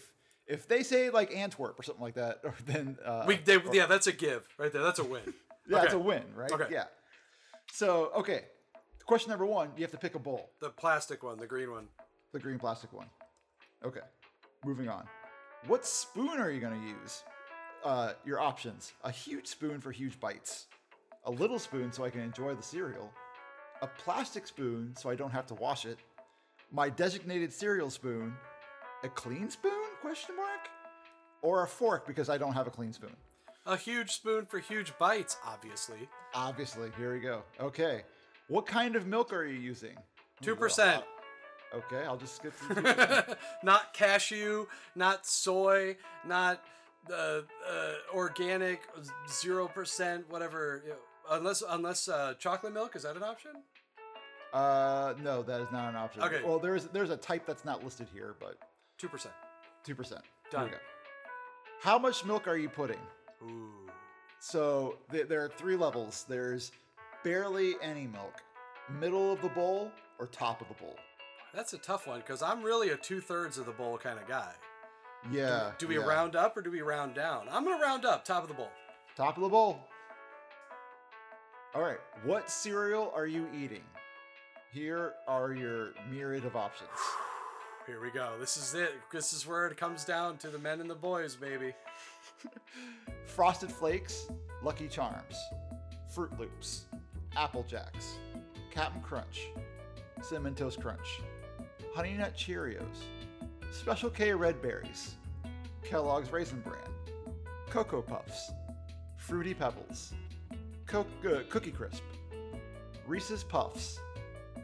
if 0.47 0.67
they 0.67 0.83
say 0.83 1.11
like 1.11 1.35
Antwerp 1.35 1.79
or 1.79 1.83
something 1.83 2.03
like 2.03 2.15
that, 2.15 2.41
or 2.45 2.55
then 2.67 2.99
uh, 3.05 3.25
We, 3.27 3.37
they, 3.37 3.59
yeah, 3.73 3.87
that's 3.87 4.07
a 4.07 4.13
give 4.13 4.47
right 4.59 4.73
there. 4.73 4.83
That's 4.83 4.99
a 4.99 5.05
win. 5.05 5.23
yeah, 5.27 5.33
that's 5.83 5.95
okay. 5.95 5.97
a 5.97 5.99
win, 5.99 6.23
right? 6.35 6.51
Okay. 6.51 6.67
Yeah. 6.71 6.85
So 7.73 8.11
okay, 8.17 8.45
question 9.07 9.31
number 9.31 9.47
one: 9.47 9.71
you 9.77 9.83
have 9.83 9.93
to 9.93 9.99
pick 9.99 10.15
a 10.15 10.19
bowl, 10.19 10.51
The 10.61 10.71
plastic 10.71 11.23
one, 11.23 11.39
the 11.39 11.47
green 11.47 11.71
one. 11.71 11.89
the 12.33 12.39
green 12.41 12.59
plastic 12.59 12.93
one. 12.93 13.07
Okay, 13.85 14.01
moving 14.65 14.89
on. 14.89 15.05
What 15.67 15.87
spoon 15.87 16.41
are 16.41 16.51
you 16.51 16.61
going 16.61 16.81
to 16.81 16.87
use? 16.89 17.23
Uh, 17.85 18.13
your 18.25 18.41
options: 18.41 18.93
a 19.03 19.11
huge 19.11 19.47
spoon 19.47 19.81
for 19.81 19.91
huge 19.91 20.19
bites, 20.21 20.67
a 21.25 21.31
little 21.31 21.59
spoon 21.59 21.93
so 21.93 22.05
I 22.05 22.11
can 22.11 22.21
enjoy 22.21 22.55
the 22.55 22.63
cereal, 22.63 23.11
a 23.83 23.87
plastic 23.87 24.47
spoon 24.47 24.95
so 24.97 25.11
I 25.11 25.17
don't 25.17 25.33
have 25.33 25.47
to 25.49 25.55
wash 25.55 25.85
it, 25.85 25.99
my 26.71 26.89
designated 26.89 27.53
cereal 27.53 27.91
spoon, 27.91 28.35
a 29.03 29.09
clean 29.09 29.51
spoon? 29.51 29.73
Question 30.01 30.37
mark, 30.37 30.69
or 31.43 31.65
a 31.65 31.67
fork 31.67 32.07
because 32.07 32.29
I 32.31 32.39
don't 32.39 32.53
have 32.55 32.67
a 32.67 32.71
clean 32.71 32.93
spoon. 32.93 33.17
A 33.67 33.77
huge 33.77 34.11
spoon 34.13 34.47
for 34.47 34.59
huge 34.59 34.93
bites, 34.99 35.37
obviously. 35.47 36.09
Obviously, 36.35 36.91
here 36.97 37.13
we 37.13 37.21
go. 37.21 37.43
Okay, 37.61 38.03
what 38.49 38.67
kind 38.67 38.97
of 38.97 39.07
milk 39.07 39.33
are 39.33 39.45
you 39.45 39.59
using? 39.59 39.97
Two 40.41 40.55
percent. 40.57 41.05
Okay, 41.75 42.05
I'll 42.05 42.17
just 42.19 42.37
skip 42.37 42.53
through. 42.53 42.77
2%. 42.83 43.37
not 43.63 43.95
cashew, 43.95 44.67
not 44.95 45.27
soy, 45.27 45.97
not 46.27 46.63
uh, 47.11 47.15
uh, 47.15 47.43
organic, 48.15 48.83
zero 49.29 49.69
percent, 49.69 50.29
whatever. 50.31 50.83
you 50.85 50.91
know, 50.91 50.97
unless 51.31 51.63
unless 51.69 52.09
uh, 52.09 52.35
chocolate 52.39 52.73
milk 52.73 52.97
is 52.97 53.03
that 53.03 53.17
an 53.17 53.23
option? 53.23 53.53
uh, 54.53 55.15
no, 55.23 55.43
that 55.43 55.61
is 55.61 55.69
not 55.73 55.89
an 55.89 55.97
option. 55.97 56.23
Okay. 56.23 56.43
Well, 56.45 56.59
there's 56.59 56.87
there's 56.87 57.11
a 57.11 57.17
type 57.17 57.47
that's 57.47 57.65
not 57.65 57.83
listed 57.85 58.09
here, 58.13 58.35
but 58.39 58.57
Two 58.99 59.09
percent. 59.09 59.35
two 59.85 59.95
percent. 59.95 60.23
Done. 60.51 60.71
How 61.81 61.99
much 61.99 62.25
milk 62.25 62.47
are 62.47 62.57
you 62.57 62.69
putting? 62.69 63.01
Ooh. 63.43 63.71
So 64.39 64.99
th- 65.11 65.27
there 65.29 65.43
are 65.45 65.49
three 65.49 65.77
levels. 65.77 66.25
There's 66.29 66.71
barely 67.25 67.75
any 67.83 68.07
milk, 68.07 68.43
middle 69.01 69.33
of 69.33 69.41
the 69.41 69.49
bowl, 69.49 69.91
or 70.19 70.27
top 70.27 70.61
of 70.61 70.69
the 70.69 70.75
bowl. 70.75 70.97
That's 71.55 71.73
a 71.73 71.79
tough 71.79 72.07
one 72.07 72.21
because 72.21 72.43
I'm 72.43 72.63
really 72.63 72.91
a 72.91 72.97
two 72.97 73.21
thirds 73.21 73.59
of 73.59 73.67
the 73.67 73.73
bowl 73.73 73.99
kind 73.99 74.19
of 74.19 74.27
guy. 74.29 74.53
Yeah. 75.31 75.73
Do 75.79 75.87
we 75.87 75.99
yeah. 75.99 76.05
round 76.05 76.37
up 76.37 76.57
or 76.57 76.63
do 76.63 76.71
we 76.71 76.81
round 76.81 77.15
down? 77.15 77.47
I'm 77.51 77.65
gonna 77.65 77.83
round 77.83 78.05
up, 78.05 78.25
top 78.25 78.43
of 78.43 78.49
the 78.49 78.55
bowl. 78.55 78.71
Top 79.17 79.37
of 79.37 79.43
the 79.43 79.49
bowl. 79.49 79.79
All 81.75 81.83
right. 81.83 81.99
What 82.25 82.51
cereal 82.51 83.13
are 83.15 83.27
you 83.27 83.47
eating? 83.55 83.83
Here 84.73 85.15
are 85.29 85.53
your 85.53 85.93
myriad 86.11 86.45
of 86.45 86.57
options. 86.57 86.91
Here 87.87 88.01
we 88.01 88.11
go. 88.11 88.33
This 88.39 88.57
is 88.57 88.75
it. 88.75 88.93
This 89.11 89.33
is 89.33 89.47
where 89.47 89.67
it 89.67 89.77
comes 89.77 90.05
down 90.05 90.39
to 90.39 90.49
the 90.49 90.59
men 90.59 90.81
and 90.81 90.89
the 90.89 90.95
boys, 90.95 91.35
baby. 91.35 91.75
Frosted 93.27 93.71
Flakes, 93.71 94.29
Lucky 94.63 94.89
Charms, 94.89 95.37
Froot 96.15 96.39
Loops, 96.39 96.87
Apple 97.37 97.65
Jacks, 97.65 98.17
Captain 98.71 99.03
Crunch, 99.03 99.49
Cinnamon 100.23 100.55
Toast 100.55 100.81
Crunch, 100.81 101.21
Honey 101.95 102.15
Nut 102.15 102.35
Cheerios, 102.37 103.05
Special 103.73 104.11
K 104.11 104.33
Red 104.35 104.61
Berries, 104.61 105.15
Kellogg's 105.83 106.31
Raisin 106.31 106.61
Bran, 106.61 106.79
Cocoa 107.71 108.03
Puffs, 108.03 108.53
Fruity 109.17 109.55
Pebbles, 109.55 110.13
Co- 110.87 111.07
uh, 111.27 111.41
Cookie 111.49 111.71
Crisp, 111.71 112.03
Reese's 113.07 113.43
Puffs, 113.43 113.99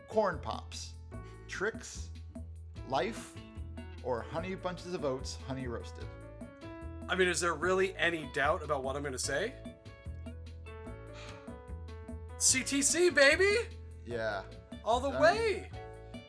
Corn 0.09 0.39
Pops, 0.43 0.93
Trix, 1.49 2.11
Life, 2.89 3.33
or 4.03 4.25
Honey 4.31 4.55
Bunches 4.55 4.93
of 4.95 5.05
Oats 5.05 5.39
Honey 5.49 5.67
Roasted. 5.69 6.05
I 7.09 7.15
mean, 7.17 7.29
is 7.29 7.41
there 7.41 7.55
really 7.55 7.95
any 7.99 8.29
doubt 8.35 8.63
about 8.63 8.85
what 8.85 8.95
I'm 8.95 9.03
gonna 9.03 9.19
say? 9.19 9.55
CTC, 12.39 13.13
baby! 13.15 13.57
Yeah. 14.07 14.43
All 14.85 15.01
the 15.01 15.09
Um, 15.11 15.21
way! 15.21 15.71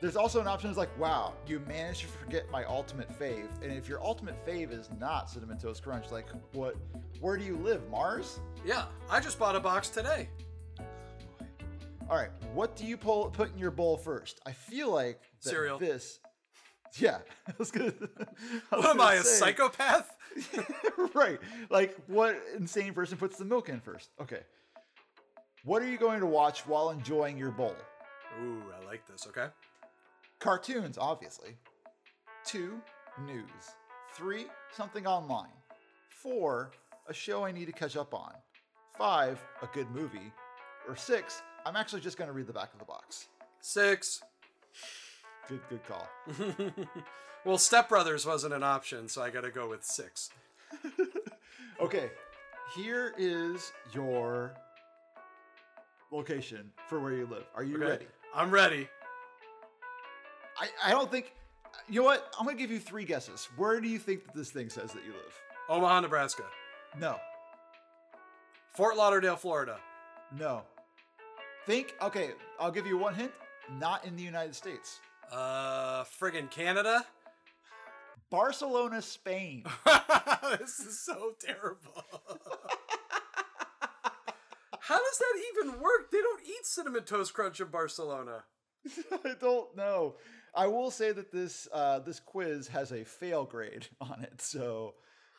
There's 0.02 0.16
also 0.16 0.40
an 0.40 0.48
option 0.48 0.70
that's 0.70 0.78
like, 0.78 0.98
wow, 0.98 1.34
you 1.46 1.60
managed 1.68 2.02
to 2.02 2.08
forget 2.08 2.50
my 2.52 2.64
ultimate 2.66 3.10
fave. 3.20 3.50
And 3.62 3.72
if 3.72 3.88
your 3.88 4.02
ultimate 4.02 4.46
fave 4.46 4.72
is 4.72 4.90
not 4.98 5.30
Cinnamon 5.30 5.58
Toast 5.58 5.84
Crunch, 5.84 6.12
like 6.12 6.28
what 6.54 6.76
where 7.20 7.38
do 7.38 7.44
you 7.44 7.58
live? 7.58 7.90
Mars? 7.90 8.40
Yeah, 8.66 8.86
I 9.10 9.20
just 9.20 9.38
bought 9.38 9.56
a 9.56 9.60
box 9.60 9.90
today. 9.90 10.30
All 12.10 12.16
right, 12.16 12.32
what 12.54 12.76
do 12.76 12.86
you 12.86 12.98
pull, 12.98 13.30
put 13.30 13.52
in 13.52 13.60
your 13.60 13.72
bowl 13.72 13.98
first? 13.98 14.40
I 14.46 14.52
feel 14.52 14.92
like 14.92 15.20
Cereal. 15.40 15.78
this 15.78 16.20
Yeah, 16.98 17.20
I 17.48 17.54
was 17.58 17.72
gonna. 17.72 17.94
I 18.72 18.76
was 18.76 18.86
What 18.86 18.96
am 18.96 19.02
I, 19.02 19.16
a 19.16 19.24
psychopath? 19.24 20.16
right. 21.14 21.40
Like, 21.70 21.96
what 22.08 22.38
insane 22.58 22.94
person 22.94 23.18
puts 23.18 23.38
the 23.38 23.46
milk 23.46 23.70
in 23.70 23.80
first? 23.80 24.10
Okay. 24.22 24.40
What 25.64 25.82
are 25.82 25.88
you 25.88 25.98
going 25.98 26.20
to 26.22 26.26
watch 26.26 26.66
while 26.66 26.90
enjoying 26.90 27.38
your 27.38 27.52
bowl? 27.52 27.76
Ooh, 28.42 28.64
I 28.82 28.86
like 28.86 29.06
this, 29.08 29.28
okay? 29.28 29.48
Cartoons, 30.40 30.98
obviously. 30.98 31.58
Two, 32.46 32.80
news. 33.26 33.44
Three, 34.14 34.46
something 34.72 35.06
online. 35.06 35.48
Four, 36.10 36.72
a 37.08 37.14
show 37.14 37.46
I 37.46 37.52
need 37.52 37.66
to 37.66 37.72
catch 37.72 37.96
up 37.98 38.14
on. 38.14 38.34
Five, 38.98 39.40
a 39.62 39.68
good 39.74 39.90
movie. 39.92 40.32
Or 40.88 40.96
six, 40.96 41.42
I'm 41.66 41.76
actually 41.76 42.02
just 42.02 42.18
going 42.18 42.28
to 42.30 42.34
read 42.34 42.48
the 42.48 42.54
back 42.54 42.72
of 42.74 42.80
the 42.80 42.86
box. 42.86 43.28
Six. 43.62 44.22
Good, 45.48 45.60
good 45.70 45.82
call. 45.86 46.08
well, 47.46 47.58
Step 47.58 47.90
Brothers 47.90 48.26
wasn't 48.26 48.54
an 48.54 48.64
option, 48.64 49.08
so 49.10 49.22
I 49.22 49.30
gotta 49.30 49.50
go 49.52 49.70
with 49.70 49.84
six. 49.84 50.30
Okay, 51.82 52.12
here 52.76 53.14
is 53.18 53.72
your 53.94 54.52
location 56.12 56.70
for 56.90 57.00
where 57.00 57.14
you 57.14 57.26
live. 57.26 57.46
Are 57.56 57.64
you 57.64 57.78
Okay. 57.78 57.86
ready? 57.86 58.08
I'm 58.36 58.52
ready. 58.52 58.90
I, 60.60 60.68
I 60.86 60.92
don't 60.92 61.10
think. 61.10 61.34
You 61.88 62.02
know 62.02 62.06
what? 62.06 62.34
I'm 62.38 62.46
going 62.46 62.58
to 62.58 62.62
give 62.62 62.72
you 62.72 62.80
three 62.80 63.06
guesses. 63.06 63.48
Where 63.56 63.80
do 63.80 63.88
you 63.88 63.98
think 63.98 64.26
that 64.26 64.36
this 64.36 64.52
thing 64.52 64.70
says 64.70 64.92
that 64.94 65.04
you 65.06 65.12
live? 65.12 65.42
Omaha, 65.70 66.02
Nebraska. 66.02 66.44
No. 67.00 67.16
Fort 68.76 68.98
Lauderdale, 68.98 69.36
Florida. 69.36 69.78
No. 70.38 70.64
Think, 71.66 71.96
okay, 72.02 72.32
I'll 72.60 72.72
give 72.72 72.88
you 72.88 72.98
one 72.98 73.14
hint. 73.14 73.32
Not 73.80 74.06
in 74.06 74.16
the 74.16 74.24
United 74.24 74.56
States. 74.56 75.00
Uh, 75.32 76.04
friggin' 76.04 76.50
Canada. 76.50 77.06
Barcelona, 78.30 79.02
Spain. 79.02 79.64
this 80.60 80.80
is 80.80 81.00
so 81.00 81.34
terrible. 81.40 82.04
How 84.80 84.98
does 84.98 85.18
that 85.20 85.44
even 85.54 85.80
work? 85.80 86.10
They 86.12 86.20
don't 86.20 86.42
eat 86.44 86.66
cinnamon 86.66 87.04
toast 87.04 87.34
crunch 87.34 87.60
in 87.60 87.68
Barcelona. 87.68 88.44
I 89.24 89.34
don't 89.40 89.76
know. 89.76 90.16
I 90.56 90.68
will 90.68 90.92
say 90.92 91.12
that 91.12 91.32
this 91.32 91.68
uh, 91.74 92.00
this 92.00 92.20
quiz 92.20 92.68
has 92.68 92.92
a 92.92 93.04
fail 93.04 93.46
grade 93.46 93.88
on 94.02 94.22
it, 94.24 94.42
so 94.42 94.96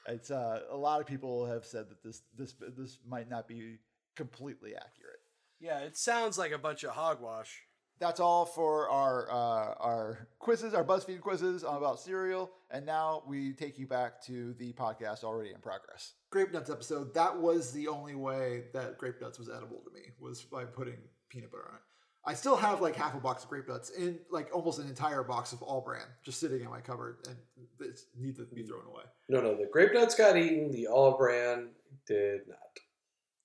it's 0.06 0.30
uh, 0.30 0.60
a 0.70 0.76
lot 0.76 1.00
of 1.00 1.06
people 1.06 1.46
have 1.46 1.64
said 1.64 1.88
that 1.90 2.02
this 2.02 2.22
this 2.36 2.54
this 2.76 2.98
might 3.06 3.28
not 3.28 3.48
be 3.48 3.78
completely 4.16 4.74
accurate. 4.74 5.20
Yeah, 5.60 5.80
it 5.80 5.96
sounds 5.96 6.38
like 6.38 6.52
a 6.52 6.58
bunch 6.58 6.84
of 6.84 6.90
hogwash. 6.90 7.62
That's 7.98 8.18
all 8.18 8.46
for 8.46 8.88
our 8.88 9.30
uh, 9.30 9.74
our 9.78 10.28
quizzes, 10.38 10.72
our 10.72 10.84
BuzzFeed 10.84 11.20
quizzes 11.20 11.64
about 11.64 12.00
cereal, 12.00 12.50
and 12.70 12.86
now 12.86 13.22
we 13.26 13.52
take 13.52 13.78
you 13.78 13.86
back 13.86 14.22
to 14.24 14.54
the 14.54 14.72
podcast 14.72 15.22
already 15.22 15.50
in 15.50 15.60
progress. 15.60 16.14
Grape 16.30 16.50
nuts 16.52 16.70
episode. 16.70 17.12
That 17.12 17.38
was 17.38 17.72
the 17.72 17.88
only 17.88 18.14
way 18.14 18.64
that 18.72 18.96
grape 18.96 19.20
nuts 19.20 19.38
was 19.38 19.50
edible 19.50 19.82
to 19.84 19.90
me 19.92 20.06
was 20.18 20.42
by 20.42 20.64
putting 20.64 20.96
peanut 21.28 21.52
butter 21.52 21.68
on 21.68 21.74
it. 21.74 21.82
I 22.24 22.34
still 22.34 22.56
have 22.56 22.80
like 22.80 22.96
half 22.96 23.14
a 23.14 23.20
box 23.20 23.44
of 23.44 23.50
grape 23.50 23.68
nuts 23.68 23.90
in 23.90 24.18
like 24.30 24.50
almost 24.52 24.78
an 24.78 24.86
entire 24.86 25.22
box 25.22 25.52
of 25.52 25.62
All-Bran 25.62 26.02
just 26.22 26.38
sitting 26.38 26.60
in 26.60 26.68
my 26.68 26.80
cupboard 26.80 27.16
and 27.26 27.36
it 27.80 28.00
needs 28.18 28.38
to 28.38 28.44
be 28.44 28.62
thrown 28.62 28.84
away. 28.86 29.04
No, 29.28 29.40
no, 29.40 29.56
the 29.56 29.68
grape 29.72 29.94
nuts 29.94 30.14
got 30.14 30.36
eaten. 30.36 30.70
The 30.70 30.86
All-Bran 30.86 31.68
did 32.06 32.42
not. 32.46 32.58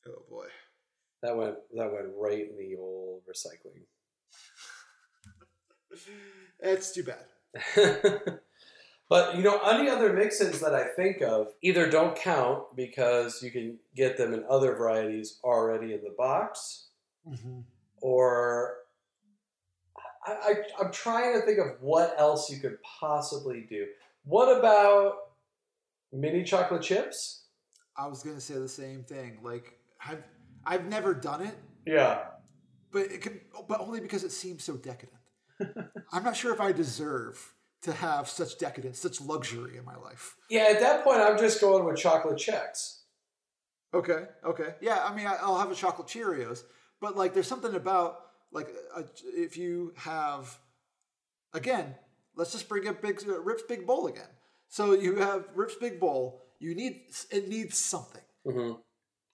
Oh 0.07 0.23
boy. 0.29 0.47
That 1.21 1.37
went 1.37 1.55
that 1.73 1.91
went 1.91 2.07
right 2.19 2.49
in 2.49 2.57
the 2.57 2.75
old 2.77 3.21
recycling. 3.25 3.85
it's 6.59 6.91
too 6.91 7.03
bad. 7.03 7.25
but 9.09 9.37
you 9.37 9.41
know, 9.41 9.57
any 9.59 9.89
other 9.89 10.11
mix-ins 10.11 10.59
that 10.59 10.75
I 10.75 10.83
think 10.83 11.21
of 11.21 11.47
either 11.61 11.89
don't 11.89 12.15
count 12.17 12.75
because 12.75 13.41
you 13.41 13.51
can 13.51 13.77
get 13.95 14.17
them 14.17 14.33
in 14.33 14.43
other 14.49 14.75
varieties 14.75 15.39
already 15.43 15.93
in 15.93 16.03
the 16.03 16.13
box, 16.17 16.85
Mm-hmm. 17.27 17.61
Or 18.01 18.75
I, 20.27 20.31
I, 20.31 20.53
I'm 20.83 20.91
trying 20.91 21.33
to 21.39 21.45
think 21.45 21.59
of 21.59 21.81
what 21.81 22.15
else 22.17 22.49
you 22.49 22.59
could 22.59 22.77
possibly 22.99 23.65
do. 23.69 23.85
What 24.23 24.57
about 24.57 25.13
mini 26.11 26.43
chocolate 26.43 26.81
chips? 26.81 27.45
I 27.97 28.07
was 28.07 28.23
gonna 28.23 28.41
say 28.41 28.55
the 28.55 28.67
same 28.67 29.03
thing. 29.03 29.39
Like 29.43 29.79
I've 30.05 30.23
I've 30.65 30.85
never 30.87 31.13
done 31.13 31.41
it, 31.43 31.55
Yeah. 31.85 32.23
but 32.91 33.03
it 33.11 33.21
can, 33.21 33.39
but 33.67 33.79
only 33.79 33.99
because 34.01 34.23
it 34.23 34.31
seems 34.31 34.63
so 34.63 34.75
decadent. 34.77 35.19
I'm 36.11 36.23
not 36.23 36.35
sure 36.35 36.53
if 36.53 36.59
I 36.59 36.71
deserve 36.71 37.53
to 37.83 37.93
have 37.93 38.27
such 38.27 38.57
decadence, 38.57 38.99
such 38.99 39.21
luxury 39.21 39.77
in 39.77 39.85
my 39.85 39.95
life. 39.95 40.35
Yeah, 40.49 40.67
at 40.71 40.79
that 40.79 41.03
point, 41.03 41.19
I'm 41.21 41.37
just 41.37 41.61
going 41.61 41.85
with 41.85 41.97
chocolate 41.97 42.37
Chex. 42.37 43.01
Okay, 43.93 44.25
okay, 44.43 44.73
yeah. 44.81 45.05
I 45.07 45.15
mean, 45.15 45.27
I'll 45.27 45.59
have 45.59 45.71
a 45.71 45.75
chocolate 45.75 46.07
Cheerios, 46.07 46.63
but 47.01 47.15
like, 47.15 47.33
there's 47.33 47.47
something 47.47 47.75
about 47.75 48.19
like 48.51 48.67
if 49.25 49.57
you 49.57 49.93
have, 49.97 50.57
again, 51.53 51.95
let's 52.35 52.51
just 52.51 52.69
bring 52.69 52.87
up 52.87 53.01
Big 53.01 53.21
uh, 53.27 53.39
Rip's 53.41 53.63
Big 53.63 53.85
Bowl 53.85 54.07
again. 54.07 54.27
So 54.69 54.93
you 54.93 55.15
have 55.17 55.45
Rip's 55.55 55.75
Big 55.75 55.99
Bowl. 55.99 56.41
You 56.59 56.75
need 56.75 57.01
it 57.31 57.47
needs 57.49 57.77
something. 57.77 58.21
hmm 58.45 58.73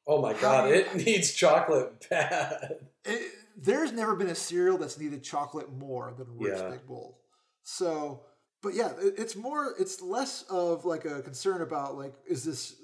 Oh 0.08 0.20
my 0.22 0.34
god, 0.34 0.72
it 0.72 0.96
needs 1.06 1.32
chocolate 1.34 2.08
bad. 2.10 2.78
It, 3.06 3.32
there's 3.56 3.92
never 3.92 4.16
been 4.16 4.30
a 4.30 4.36
cereal 4.36 4.78
that's 4.78 5.00
needed 5.00 5.24
chocolate 5.24 5.72
more 5.72 6.14
than 6.18 6.28
Rip's 6.38 6.62
Yeah. 6.62 6.70
Big 6.70 6.88
Bowl. 6.88 7.20
So, 7.64 8.22
but 8.64 8.74
yeah, 8.74 8.92
it, 9.00 9.14
it's 9.18 9.36
more. 9.36 9.76
It's 9.80 10.02
less 10.02 10.44
of 10.50 10.86
like 10.86 11.06
a 11.06 11.22
concern 11.22 11.62
about 11.62 11.98
like, 11.98 12.14
is 12.28 12.44
this, 12.44 12.76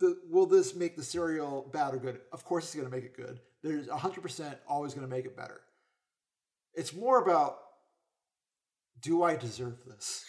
the, 0.00 0.18
will 0.30 0.46
this 0.46 0.74
make 0.74 0.96
the 0.96 1.02
cereal 1.02 1.68
bad 1.72 1.92
or 1.94 1.98
good? 1.98 2.20
Of 2.32 2.44
course, 2.44 2.64
it's 2.64 2.74
going 2.74 2.88
to 2.88 2.94
make 2.94 3.04
it 3.04 3.16
good. 3.16 3.40
There's 3.66 3.88
100 3.88 4.20
percent 4.20 4.58
always 4.68 4.94
going 4.94 5.06
to 5.06 5.12
make 5.12 5.24
it 5.24 5.36
better. 5.36 5.60
It's 6.74 6.94
more 6.94 7.20
about, 7.20 7.58
do 9.00 9.22
I 9.22 9.34
deserve 9.36 9.78
this? 9.86 10.24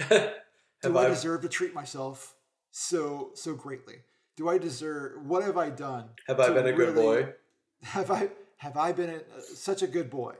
Do 0.82 0.98
I 0.98 1.04
I, 1.04 1.08
deserve 1.08 1.42
to 1.42 1.48
treat 1.48 1.72
myself 1.72 2.34
so 2.72 3.30
so 3.34 3.54
greatly? 3.54 3.94
Do 4.36 4.48
I 4.48 4.58
deserve? 4.58 5.24
What 5.24 5.44
have 5.44 5.56
I 5.56 5.70
done? 5.70 6.10
have 6.26 6.40
I 6.40 6.50
been 6.50 6.66
a 6.66 6.72
good 6.72 6.94
really- 6.96 7.22
boy? 7.22 7.32
have 7.84 8.10
I 8.10 8.28
have 8.58 8.76
I 8.76 8.92
been 8.92 9.10
a, 9.10 9.40
such 9.40 9.82
a 9.82 9.86
good 9.86 10.10
boy 10.10 10.34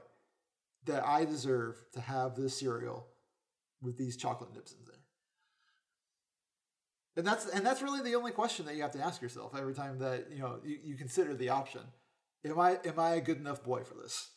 that 0.86 1.06
I 1.06 1.24
deserve 1.24 1.76
to 1.92 2.00
have 2.00 2.34
this 2.34 2.58
cereal 2.58 3.06
with 3.80 3.96
these 3.96 4.16
chocolate 4.16 4.52
nips 4.52 4.72
in 4.72 4.78
there? 4.84 5.03
And 7.16 7.26
that's 7.26 7.46
and 7.48 7.64
that's 7.64 7.80
really 7.80 8.02
the 8.02 8.16
only 8.16 8.32
question 8.32 8.66
that 8.66 8.74
you 8.74 8.82
have 8.82 8.90
to 8.92 9.00
ask 9.00 9.22
yourself 9.22 9.54
every 9.56 9.74
time 9.74 9.98
that 10.00 10.26
you 10.32 10.40
know 10.40 10.58
you, 10.64 10.78
you 10.82 10.96
consider 10.96 11.34
the 11.34 11.50
option. 11.50 11.82
Am 12.44 12.58
I 12.58 12.78
am 12.84 12.98
I 12.98 13.14
a 13.14 13.20
good 13.20 13.38
enough 13.38 13.62
boy 13.62 13.84
for 13.84 13.94
this? 13.94 14.30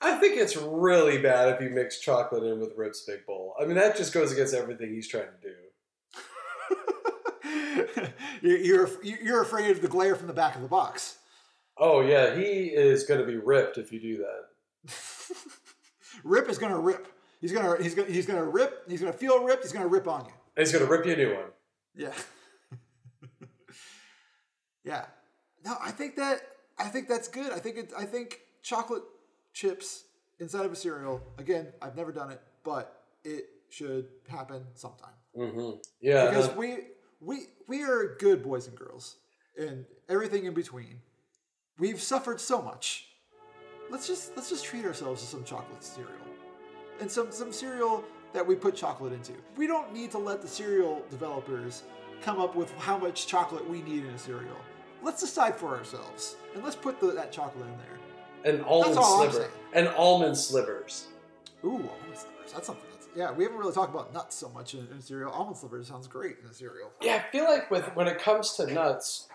I 0.00 0.16
think 0.16 0.38
it's 0.38 0.56
really 0.56 1.18
bad 1.18 1.48
if 1.54 1.60
you 1.60 1.68
mix 1.68 2.00
chocolate 2.00 2.44
in 2.44 2.58
with 2.58 2.72
Rip's 2.76 3.04
Big 3.04 3.26
Bowl. 3.26 3.54
I 3.60 3.66
mean, 3.66 3.74
that 3.74 3.96
just 3.96 4.14
goes 4.14 4.32
against 4.32 4.54
everything 4.54 4.94
he's 4.94 5.08
trying 5.08 5.26
to 5.42 5.48
do. 8.00 8.08
you're, 8.40 8.58
you're 8.58 8.90
you're 9.02 9.42
afraid 9.42 9.70
of 9.70 9.82
the 9.82 9.88
glare 9.88 10.16
from 10.16 10.26
the 10.28 10.32
back 10.32 10.54
of 10.54 10.62
the 10.62 10.68
box. 10.68 11.18
Oh 11.76 12.00
yeah, 12.00 12.34
he 12.36 12.66
is 12.66 13.04
going 13.04 13.20
to 13.20 13.26
be 13.26 13.36
ripped 13.36 13.78
if 13.78 13.92
you 13.92 14.00
do 14.00 14.18
that. 14.18 14.94
Rip 16.24 16.48
is 16.48 16.58
gonna 16.58 16.78
rip. 16.78 17.06
He's 17.40 17.52
gonna 17.52 17.82
he's 17.82 17.94
gonna 17.94 18.10
he's 18.10 18.26
gonna 18.26 18.44
rip. 18.44 18.88
He's 18.88 19.00
gonna 19.00 19.12
feel 19.12 19.42
ripped. 19.42 19.62
He's 19.62 19.72
gonna 19.72 19.88
rip 19.88 20.06
on 20.06 20.24
you. 20.26 20.32
And 20.56 20.66
he's 20.66 20.72
to 20.72 20.84
rip 20.84 21.06
you 21.06 21.12
a 21.12 21.16
new 21.16 21.34
one. 21.34 21.44
Yeah. 21.96 22.12
yeah. 24.84 25.06
No, 25.64 25.76
I 25.82 25.90
think 25.90 26.16
that 26.16 26.40
I 26.78 26.84
think 26.84 27.08
that's 27.08 27.28
good. 27.28 27.52
I 27.52 27.58
think 27.58 27.76
it 27.76 27.92
I 27.96 28.04
think 28.04 28.40
chocolate 28.62 29.02
chips 29.52 30.04
inside 30.38 30.64
of 30.66 30.72
a 30.72 30.76
cereal, 30.76 31.20
again, 31.38 31.68
I've 31.82 31.96
never 31.96 32.12
done 32.12 32.30
it, 32.30 32.40
but 32.64 33.04
it 33.24 33.44
should 33.68 34.06
happen 34.28 34.64
sometime. 34.74 35.10
Mm-hmm. 35.36 35.78
Yeah, 36.00 36.28
Because 36.28 36.48
no- 36.48 36.54
we 36.54 36.78
we 37.20 37.46
we 37.68 37.82
are 37.84 38.16
good 38.18 38.42
boys 38.42 38.66
and 38.66 38.76
girls 38.76 39.16
and 39.58 39.84
everything 40.08 40.44
in 40.44 40.54
between. 40.54 41.00
We've 41.78 42.00
suffered 42.02 42.40
so 42.40 42.60
much. 42.60 43.06
Let's 43.88 44.06
just 44.06 44.36
let's 44.36 44.50
just 44.50 44.64
treat 44.64 44.84
ourselves 44.84 45.22
to 45.22 45.26
some 45.28 45.44
chocolate 45.44 45.82
cereal. 45.82 46.29
And 47.00 47.10
some 47.10 47.32
some 47.32 47.52
cereal 47.52 48.04
that 48.32 48.46
we 48.46 48.54
put 48.54 48.76
chocolate 48.76 49.12
into. 49.12 49.32
We 49.56 49.66
don't 49.66 49.92
need 49.92 50.10
to 50.12 50.18
let 50.18 50.42
the 50.42 50.48
cereal 50.48 51.02
developers 51.10 51.82
come 52.22 52.38
up 52.38 52.54
with 52.54 52.70
how 52.78 52.98
much 52.98 53.26
chocolate 53.26 53.68
we 53.68 53.82
need 53.82 54.04
in 54.04 54.10
a 54.10 54.18
cereal. 54.18 54.56
Let's 55.02 55.20
decide 55.20 55.56
for 55.56 55.76
ourselves 55.76 56.36
and 56.54 56.62
let's 56.62 56.76
put 56.76 57.00
the, 57.00 57.08
that 57.12 57.32
chocolate 57.32 57.66
in 57.66 57.78
there. 57.78 58.54
an 58.54 58.64
almond 58.64 58.98
all 58.98 59.28
sliver. 59.28 59.48
And 59.72 59.88
almond 59.88 60.36
slivers. 60.36 61.06
Ooh, 61.64 61.72
almond 61.72 61.88
slivers. 62.14 62.52
That's 62.52 62.66
something 62.66 62.84
that's 62.92 63.08
yeah. 63.16 63.32
We 63.32 63.44
haven't 63.44 63.58
really 63.58 63.72
talked 63.72 63.92
about 63.92 64.12
nuts 64.12 64.36
so 64.36 64.48
much 64.50 64.74
in, 64.74 64.86
in 64.92 65.00
cereal. 65.00 65.32
Almond 65.32 65.56
slivers 65.56 65.88
sounds 65.88 66.06
great 66.06 66.36
in 66.42 66.50
a 66.50 66.54
cereal. 66.54 66.90
Yeah, 67.00 67.22
I 67.26 67.32
feel 67.32 67.44
like 67.44 67.70
with 67.70 67.84
when 67.96 68.06
it 68.06 68.18
comes 68.18 68.52
to 68.54 68.72
nuts, 68.72 69.28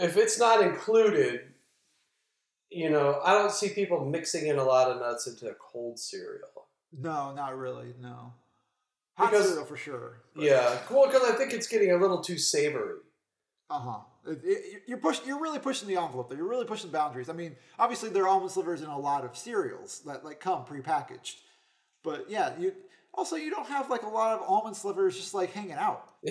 if 0.00 0.16
it's 0.16 0.38
not 0.38 0.62
included, 0.62 1.40
you 2.70 2.90
know, 2.90 3.20
I 3.24 3.34
don't 3.34 3.52
see 3.52 3.68
people 3.68 4.04
mixing 4.04 4.46
in 4.46 4.58
a 4.58 4.64
lot 4.64 4.90
of 4.90 5.00
nuts 5.00 5.26
into 5.26 5.48
a 5.48 5.54
cold 5.54 5.98
cereal. 5.98 6.48
No, 7.00 7.32
not 7.32 7.56
really. 7.56 7.94
No. 8.00 8.32
Hot 9.16 9.30
Because- 9.30 9.48
cereal 9.48 9.64
for 9.64 9.76
sure. 9.76 10.22
Yeah, 10.36 10.78
well, 10.90 11.06
because 11.06 11.22
I 11.22 11.36
think 11.36 11.52
it's 11.52 11.66
getting 11.68 11.92
a 11.92 11.96
little 11.96 12.20
too 12.20 12.38
savory. 12.38 12.98
Uh 13.70 13.78
huh. 13.78 13.98
You're 14.86 14.98
pushing. 14.98 15.26
You're 15.26 15.40
really 15.40 15.58
pushing 15.58 15.86
the 15.88 15.96
envelope. 15.96 16.28
There. 16.28 16.38
You're 16.38 16.48
really 16.48 16.64
pushing 16.64 16.90
the 16.90 16.96
boundaries. 16.96 17.28
I 17.28 17.32
mean, 17.34 17.56
obviously 17.78 18.08
there 18.10 18.24
are 18.24 18.28
almond 18.28 18.50
slivers 18.50 18.80
in 18.82 18.88
a 18.88 18.98
lot 18.98 19.24
of 19.24 19.36
cereals 19.36 20.00
that 20.06 20.24
like 20.24 20.40
come 20.40 20.64
prepackaged, 20.64 21.36
but 22.02 22.28
yeah, 22.28 22.52
you 22.58 22.72
also 23.12 23.36
you 23.36 23.50
don't 23.50 23.66
have 23.68 23.90
like 23.90 24.02
a 24.02 24.08
lot 24.08 24.38
of 24.38 24.46
almond 24.48 24.76
slivers 24.76 25.16
just 25.16 25.34
like 25.34 25.52
hanging 25.52 25.72
out. 25.72 26.10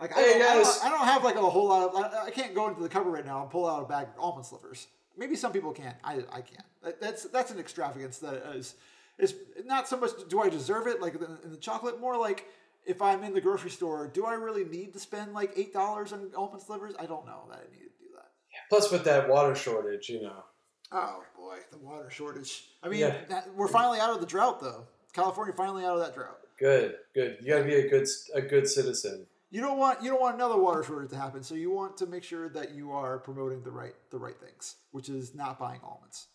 Like 0.00 0.16
I 0.16 0.22
Hey, 0.22 0.38
don't, 0.38 0.50
I, 0.50 0.54
don't, 0.54 0.84
I 0.86 0.88
don't 0.88 1.06
have 1.08 1.24
like 1.24 1.36
a 1.36 1.40
whole 1.42 1.68
lot 1.68 1.90
of. 1.90 1.94
I, 1.94 2.28
I 2.28 2.30
can't 2.30 2.54
go 2.54 2.66
into 2.68 2.80
the 2.82 2.88
cupboard 2.88 3.10
right 3.10 3.26
now 3.26 3.42
and 3.42 3.50
pull 3.50 3.66
out 3.68 3.82
a 3.82 3.84
bag 3.86 4.06
of 4.06 4.18
almond 4.18 4.46
slivers. 4.46 4.86
Maybe 5.14 5.36
some 5.36 5.52
people 5.52 5.72
can. 5.72 5.94
I 6.02 6.14
I 6.32 6.40
can't. 6.40 6.64
That, 6.82 7.00
that's 7.02 7.24
that's 7.24 7.50
an 7.50 7.58
extravagance 7.58 8.16
that 8.20 8.36
is 8.56 8.76
is 9.20 9.34
not 9.64 9.88
so 9.88 9.96
much 9.96 10.10
do 10.28 10.40
I 10.40 10.48
deserve 10.48 10.86
it 10.86 11.00
like 11.00 11.14
in 11.14 11.50
the, 11.50 11.56
chocolate, 11.56 12.00
more 12.00 12.16
like 12.16 12.46
if 12.86 13.02
I'm 13.02 13.22
in 13.24 13.34
the 13.34 13.40
grocery 13.40 13.70
store, 13.70 14.06
do 14.12 14.24
I 14.24 14.34
really 14.34 14.64
need 14.64 14.92
to 14.94 15.00
spend 15.00 15.32
like 15.34 15.52
eight 15.56 15.72
dollars 15.72 16.12
on 16.12 16.30
almond 16.36 16.62
slivers? 16.62 16.94
I 16.98 17.06
don't 17.06 17.26
know 17.26 17.44
that 17.50 17.58
I 17.58 17.70
need 17.72 17.78
to 17.78 17.98
do 17.98 18.08
that. 18.16 18.28
Plus, 18.68 18.90
with 18.90 19.04
that 19.04 19.28
water 19.28 19.54
shortage, 19.54 20.08
you 20.08 20.22
know. 20.22 20.44
Oh 20.92 21.22
boy, 21.36 21.58
the 21.70 21.78
water 21.78 22.10
shortage. 22.10 22.64
I 22.82 22.88
mean, 22.88 23.00
Yeah. 23.00 23.16
that, 23.28 23.54
we're 23.54 23.68
finally 23.68 24.00
out 24.00 24.10
of 24.10 24.20
the 24.20 24.26
drought 24.26 24.60
though. 24.60 24.86
California 25.12 25.54
finally 25.56 25.84
out 25.84 25.94
of 25.94 26.00
that 26.00 26.14
drought. 26.14 26.38
Good, 26.58 26.96
good. 27.14 27.38
You 27.40 27.48
got 27.48 27.58
to 27.58 27.64
be 27.64 27.74
a 27.74 27.88
good 27.88 28.06
a 28.34 28.40
good 28.42 28.68
citizen. 28.68 29.26
You 29.50 29.60
don't 29.60 29.78
want 29.78 30.02
you 30.02 30.10
don't 30.10 30.20
want 30.20 30.36
another 30.36 30.56
water 30.56 30.82
shortage 30.82 31.10
to 31.10 31.16
happen, 31.16 31.42
so 31.42 31.54
you 31.54 31.70
want 31.70 31.96
to 31.98 32.06
make 32.06 32.22
sure 32.22 32.48
that 32.50 32.72
you 32.72 32.92
are 32.92 33.18
promoting 33.18 33.62
the 33.62 33.70
right 33.70 33.94
the 34.10 34.18
right 34.18 34.38
things, 34.40 34.76
which 34.92 35.08
is 35.08 35.34
not 35.34 35.58
buying 35.58 35.80
almonds. 35.82 36.28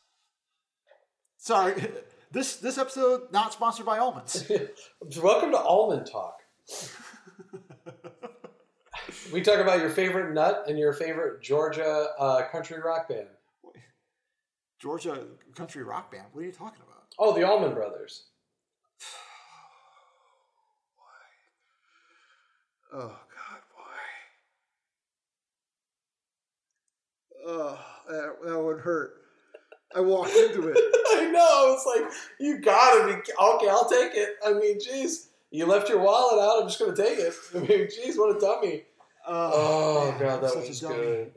Sorry, 1.38 1.74
this 2.32 2.58
this 2.58 2.78
episode 2.78 3.32
not 3.32 3.54
sponsored 3.54 3.86
by 3.86 3.98
almonds. 3.98 4.50
Welcome 5.22 5.52
to 5.52 5.60
Almond 5.60 6.08
Talk. 6.12 6.40
we 9.34 9.42
talk 9.42 9.60
about 9.60 9.80
your 9.80 9.90
favorite 9.90 10.34
nut 10.34 10.66
and 10.68 10.78
your 10.78 10.94
favorite 10.94 11.42
Georgia 11.42 12.08
uh, 12.18 12.44
country 12.52 12.80
rock 12.80 13.10
band. 13.10 13.28
Georgia 14.80 15.26
country 15.56 15.84
rock 15.84 16.12
band. 16.12 16.26
What 16.32 16.42
are 16.42 16.46
you 16.46 16.52
talking 16.52 16.82
about? 16.86 17.04
Oh, 17.18 17.34
the 17.34 17.44
Allman 17.44 17.74
Brothers. 17.74 18.26
Oh 22.94 23.08
God, 23.08 23.60
why? 23.76 23.98
Oh, 27.46 27.80
that, 28.08 28.36
that 28.46 28.64
would 28.64 28.80
hurt. 28.80 29.25
I 29.96 30.02
walked 30.02 30.36
into 30.36 30.68
it. 30.68 30.78
I 31.12 31.32
know. 31.32 31.74
It's 31.74 31.86
like 31.86 32.12
you 32.40 32.60
gotta 32.60 33.08
be 33.08 33.14
okay. 33.14 33.68
I'll 33.70 33.90
take 33.90 34.12
it. 34.16 34.36
I 34.46 34.54
mean, 34.54 34.80
jeez, 34.80 35.28
you 35.52 35.66
left 35.66 35.90
your 35.90 36.00
wallet 36.00 36.42
out. 36.44 36.62
I'm 36.62 36.68
just 36.68 36.80
gonna 36.80 36.96
take 36.96 37.18
it. 37.20 37.34
I 37.56 37.60
mean, 37.60 37.88
jeez, 37.88 38.18
what 38.18 38.36
a 38.36 38.40
dummy. 38.40 38.84
Oh, 39.28 40.12
man, 40.12 40.20
god, 40.20 40.42
that 40.44 40.52
such 40.52 40.66
a 40.66 40.68
was 40.68 40.80
dummy. 40.82 40.96
good. 40.96 41.32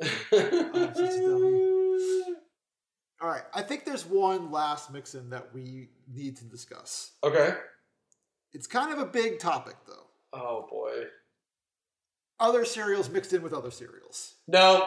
I'm 0.75 0.95
such 0.95 1.15
a 1.15 1.21
dummy. 1.21 2.25
All 3.21 3.29
right, 3.29 3.43
I 3.53 3.63
think 3.63 3.85
there's 3.85 4.07
one 4.07 4.53
last 4.53 4.93
mix-in 4.93 5.31
that 5.31 5.53
we 5.53 5.89
need 6.13 6.37
to 6.37 6.45
discuss. 6.45 7.13
Okay. 7.25 7.55
It's 8.53 8.67
kind 8.67 8.93
of 8.93 8.99
a 8.99 9.07
big 9.07 9.39
topic, 9.39 9.75
though. 9.87 10.07
Oh 10.33 10.67
boy. 10.71 11.05
Other 12.41 12.65
cereals 12.65 13.11
mixed 13.11 13.33
in 13.33 13.43
with 13.43 13.53
other 13.53 13.71
cereals. 13.71 14.35
No. 14.47 14.87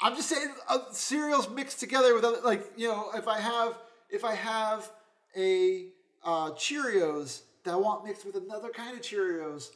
I'm 0.00 0.14
just 0.14 0.28
saying 0.28 0.52
uh, 0.68 0.78
cereals 0.92 1.50
mixed 1.50 1.80
together 1.80 2.14
with 2.14 2.24
other, 2.24 2.40
like 2.44 2.64
you 2.76 2.88
know, 2.88 3.10
if 3.14 3.26
I 3.26 3.40
have 3.40 3.78
if 4.10 4.24
I 4.24 4.34
have 4.34 4.90
a 5.36 5.88
uh, 6.24 6.50
Cheerios 6.52 7.42
that 7.64 7.72
I 7.72 7.76
want 7.76 8.04
mixed 8.04 8.24
with 8.24 8.36
another 8.36 8.70
kind 8.70 8.96
of 8.96 9.02
Cheerios, 9.02 9.70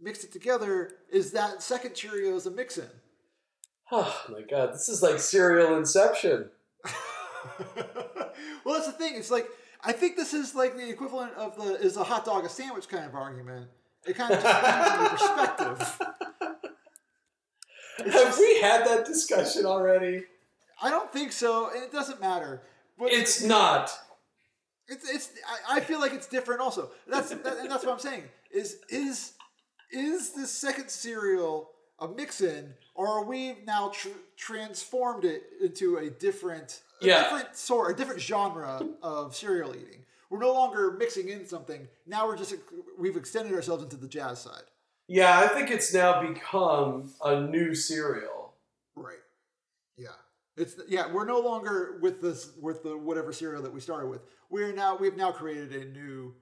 mixed 0.00 0.24
it 0.24 0.32
together, 0.32 0.92
is 1.10 1.32
that 1.32 1.62
second 1.62 1.92
Cheerios 1.92 2.46
a 2.46 2.50
mix-in? 2.50 2.88
Oh 3.90 4.24
my 4.30 4.42
god, 4.42 4.72
this 4.72 4.88
is 4.88 5.02
like 5.02 5.18
cereal 5.18 5.76
inception. 5.76 6.50
well, 7.76 8.74
that's 8.74 8.86
the 8.86 8.92
thing. 8.92 9.14
It's 9.16 9.30
like 9.30 9.48
I 9.82 9.92
think 9.92 10.16
this 10.16 10.32
is 10.32 10.54
like 10.54 10.76
the 10.76 10.88
equivalent 10.88 11.34
of 11.34 11.56
the 11.56 11.74
is 11.80 11.96
a 11.96 12.04
hot 12.04 12.24
dog 12.24 12.44
a 12.44 12.48
sandwich 12.48 12.88
kind 12.88 13.04
of 13.04 13.14
argument. 13.14 13.68
It 14.06 14.16
kind 14.16 14.32
of 14.34 14.42
just 14.42 14.64
on 14.64 15.00
your 15.00 15.10
perspective. 15.10 16.53
Have 17.98 18.38
we 18.38 18.60
had 18.60 18.86
that 18.86 19.04
discussion 19.06 19.66
already? 19.66 20.24
I 20.82 20.90
don't 20.90 21.12
think 21.12 21.32
so, 21.32 21.70
and 21.74 21.82
it 21.82 21.92
doesn't 21.92 22.20
matter. 22.20 22.62
But 22.98 23.12
It's 23.12 23.42
not. 23.42 23.90
It's 24.86 25.08
it's. 25.08 25.30
I, 25.68 25.76
I 25.76 25.80
feel 25.80 25.98
like 26.00 26.12
it's 26.12 26.26
different. 26.26 26.60
Also, 26.60 26.90
that's 27.08 27.30
that, 27.30 27.56
and 27.58 27.70
that's 27.70 27.84
what 27.86 27.92
I'm 27.92 27.98
saying. 27.98 28.24
Is 28.52 28.78
is 28.90 29.32
is 29.90 30.32
this 30.32 30.50
second 30.50 30.90
cereal 30.90 31.70
a 32.00 32.08
mix-in, 32.08 32.74
or 32.94 33.06
are 33.08 33.24
we 33.24 33.54
now 33.66 33.88
tr- 33.94 34.08
transformed 34.36 35.24
it 35.24 35.44
into 35.62 35.96
a 35.98 36.10
different, 36.10 36.80
a 37.00 37.06
Yeah. 37.06 37.22
different 37.22 37.56
sort, 37.56 37.92
a 37.92 37.96
different 37.96 38.20
genre 38.20 38.86
of 39.02 39.34
cereal 39.34 39.74
eating? 39.74 40.04
We're 40.28 40.40
no 40.40 40.52
longer 40.52 40.90
mixing 40.98 41.28
in 41.30 41.46
something. 41.46 41.88
Now 42.06 42.26
we're 42.26 42.36
just 42.36 42.54
we've 42.98 43.16
extended 43.16 43.54
ourselves 43.54 43.82
into 43.84 43.96
the 43.96 44.08
jazz 44.08 44.40
side. 44.42 44.64
Yeah, 45.08 45.38
I 45.40 45.48
think 45.48 45.70
it's 45.70 45.92
now 45.92 46.22
become 46.26 47.12
a 47.24 47.40
new 47.40 47.74
cereal. 47.74 48.54
Right. 48.96 49.18
Yeah. 49.96 50.08
It's 50.56 50.76
yeah. 50.88 51.12
We're 51.12 51.26
no 51.26 51.40
longer 51.40 51.98
with 52.00 52.20
this 52.22 52.52
with 52.60 52.82
the 52.82 52.96
whatever 52.96 53.32
cereal 53.32 53.62
that 53.62 53.72
we 53.72 53.80
started 53.80 54.08
with. 54.08 54.22
We're 54.50 54.72
now 54.72 54.96
we've 54.96 55.16
now 55.16 55.32
created 55.32 55.72
a 55.74 55.84
new. 55.86 56.34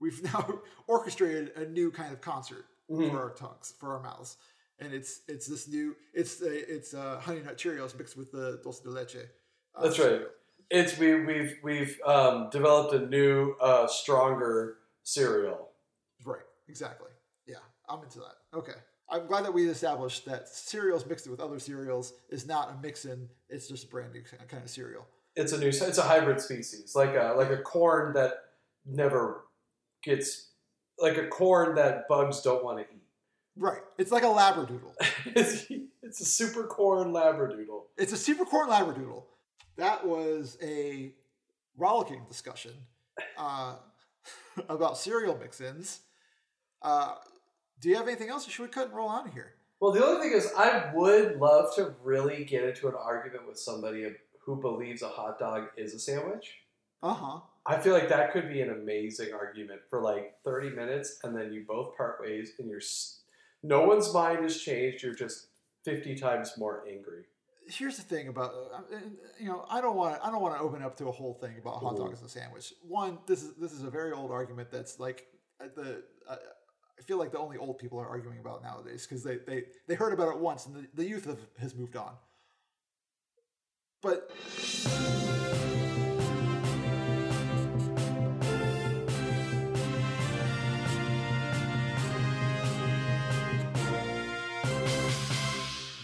We've 0.00 0.22
now 0.34 0.60
orchestrated 0.86 1.52
a 1.56 1.66
new 1.66 1.90
kind 1.90 2.12
of 2.12 2.20
concert 2.20 2.66
Mhm. 2.90 3.10
for 3.10 3.20
our 3.22 3.30
tongues, 3.30 3.72
for 3.78 3.94
our 3.94 4.02
mouths, 4.02 4.36
and 4.80 4.92
it's 4.92 5.20
it's 5.28 5.46
this 5.46 5.68
new. 5.68 5.94
It's 6.12 6.42
a, 6.42 6.74
it's 6.76 6.92
uh, 6.94 7.20
honey 7.22 7.40
nut 7.40 7.56
Cheerios 7.56 7.96
mixed 7.96 8.16
with 8.16 8.32
the 8.32 8.60
dulce 8.64 8.80
de 8.80 8.90
leche. 8.90 9.16
uh, 9.76 9.82
That's 9.82 9.98
right. 9.98 10.08
cereal. 10.08 10.28
It's 10.70 10.98
we 10.98 11.24
we've 11.24 11.56
we've 11.62 12.00
um, 12.04 12.48
developed 12.50 12.92
a 12.94 13.06
new, 13.06 13.54
uh, 13.60 13.86
stronger 13.86 14.78
cereal. 15.04 15.68
Right. 16.24 16.42
Exactly. 16.68 17.08
I'm 17.90 18.02
into 18.02 18.20
that. 18.20 18.56
Okay. 18.56 18.78
I'm 19.08 19.26
glad 19.26 19.44
that 19.44 19.52
we 19.52 19.68
established 19.68 20.24
that 20.26 20.48
cereals 20.48 21.04
mixed 21.04 21.28
with 21.28 21.40
other 21.40 21.58
cereals 21.58 22.12
is 22.30 22.46
not 22.46 22.70
a 22.70 22.80
mix-in. 22.80 23.28
It's 23.48 23.68
just 23.68 23.84
a 23.84 23.88
brand 23.88 24.12
new 24.12 24.22
kind 24.48 24.62
of 24.62 24.70
cereal. 24.70 25.06
It's 25.34 25.52
a 25.52 25.58
new. 25.58 25.68
It's 25.68 25.98
a 25.98 26.02
hybrid 26.02 26.40
species, 26.40 26.94
like 26.94 27.14
a 27.14 27.34
like 27.36 27.50
a 27.50 27.58
corn 27.58 28.14
that 28.14 28.34
never 28.86 29.44
gets, 30.02 30.50
like 30.98 31.16
a 31.18 31.26
corn 31.26 31.74
that 31.76 32.08
bugs 32.08 32.40
don't 32.42 32.64
want 32.64 32.78
to 32.78 32.84
eat. 32.84 33.02
Right. 33.56 33.82
It's 33.98 34.10
like 34.10 34.22
a 34.22 34.26
labradoodle. 34.26 34.94
it's, 35.26 35.66
it's 36.02 36.20
a 36.20 36.24
super 36.24 36.64
corn 36.64 37.12
labradoodle. 37.12 37.82
It's 37.96 38.12
a 38.12 38.16
super 38.16 38.44
corn 38.44 38.70
labradoodle. 38.70 39.24
That 39.76 40.06
was 40.06 40.56
a 40.62 41.12
rollicking 41.76 42.22
discussion 42.28 42.72
uh, 43.36 43.76
about 44.68 44.98
cereal 44.98 45.36
mix-ins. 45.38 46.00
Uh, 46.82 47.14
do 47.80 47.88
you 47.88 47.96
have 47.96 48.06
anything 48.08 48.28
else, 48.28 48.46
or 48.46 48.50
should 48.50 48.62
we 48.62 48.68
cut 48.68 48.86
and 48.88 48.94
roll 48.96 49.10
out 49.10 49.26
of 49.26 49.32
here? 49.32 49.54
Well, 49.80 49.92
the 49.92 50.04
other 50.04 50.20
thing 50.20 50.32
is, 50.32 50.50
I 50.56 50.90
would 50.94 51.38
love 51.38 51.74
to 51.76 51.94
really 52.02 52.44
get 52.44 52.64
into 52.64 52.88
an 52.88 52.94
argument 52.94 53.46
with 53.48 53.58
somebody 53.58 54.06
who 54.44 54.56
believes 54.56 55.02
a 55.02 55.08
hot 55.08 55.38
dog 55.38 55.68
is 55.76 55.94
a 55.94 55.98
sandwich. 55.98 56.58
Uh 57.02 57.14
huh. 57.14 57.40
I 57.66 57.78
feel 57.78 57.94
like 57.94 58.08
that 58.08 58.32
could 58.32 58.48
be 58.48 58.60
an 58.62 58.70
amazing 58.70 59.32
argument 59.32 59.80
for 59.88 60.00
like 60.02 60.34
30 60.44 60.70
minutes, 60.70 61.18
and 61.24 61.36
then 61.36 61.52
you 61.52 61.64
both 61.66 61.96
part 61.96 62.20
ways, 62.20 62.52
and 62.58 62.68
you're 62.68 62.80
no 63.62 63.82
one's 63.84 64.12
mind 64.12 64.42
has 64.42 64.60
changed. 64.60 65.02
You're 65.02 65.14
just 65.14 65.48
50 65.84 66.14
times 66.16 66.54
more 66.58 66.84
angry. 66.88 67.24
Here's 67.68 67.96
the 67.96 68.02
thing 68.02 68.28
about 68.28 68.52
uh, 68.74 68.80
you 69.38 69.46
know 69.48 69.64
I 69.70 69.80
don't 69.80 69.96
want 69.96 70.18
I 70.24 70.30
don't 70.30 70.42
want 70.42 70.56
to 70.56 70.60
open 70.60 70.82
up 70.82 70.96
to 70.96 71.06
a 71.08 71.12
whole 71.12 71.34
thing 71.34 71.56
about 71.58 71.74
hot 71.80 71.96
dog 71.96 72.10
Mhm. 72.10 72.14
as 72.14 72.22
a 72.22 72.28
sandwich. 72.28 72.74
One, 72.82 73.18
this 73.26 73.42
is 73.44 73.54
this 73.54 73.72
is 73.72 73.84
a 73.84 73.90
very 73.90 74.12
old 74.12 74.30
argument 74.32 74.70
that's 74.72 74.98
like 74.98 75.26
uh, 75.62 75.66
the 75.76 76.02
uh, 76.28 76.36
I 77.00 77.02
feel 77.02 77.18
like 77.18 77.32
the 77.32 77.38
only 77.38 77.56
old 77.56 77.78
people 77.78 77.98
are 77.98 78.06
arguing 78.06 78.38
about 78.40 78.62
nowadays 78.62 79.06
because 79.08 79.24
they, 79.24 79.36
they 79.38 79.64
they 79.88 79.94
heard 79.94 80.12
about 80.12 80.28
it 80.28 80.38
once 80.38 80.66
and 80.66 80.76
the, 80.76 80.86
the 80.94 81.08
youth 81.08 81.24
have, 81.24 81.38
has 81.58 81.74
moved 81.74 81.96
on. 81.96 82.12
But 84.02 84.30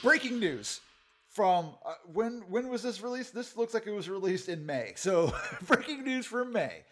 breaking 0.02 0.40
news 0.40 0.80
from 1.28 1.74
uh, 1.84 1.92
when 2.10 2.42
when 2.48 2.70
was 2.70 2.82
this 2.82 3.02
released? 3.02 3.34
This 3.34 3.54
looks 3.54 3.74
like 3.74 3.86
it 3.86 3.92
was 3.92 4.08
released 4.08 4.48
in 4.48 4.64
May. 4.64 4.94
So 4.96 5.34
breaking 5.66 6.04
news 6.04 6.24
from 6.24 6.54
May: 6.54 6.84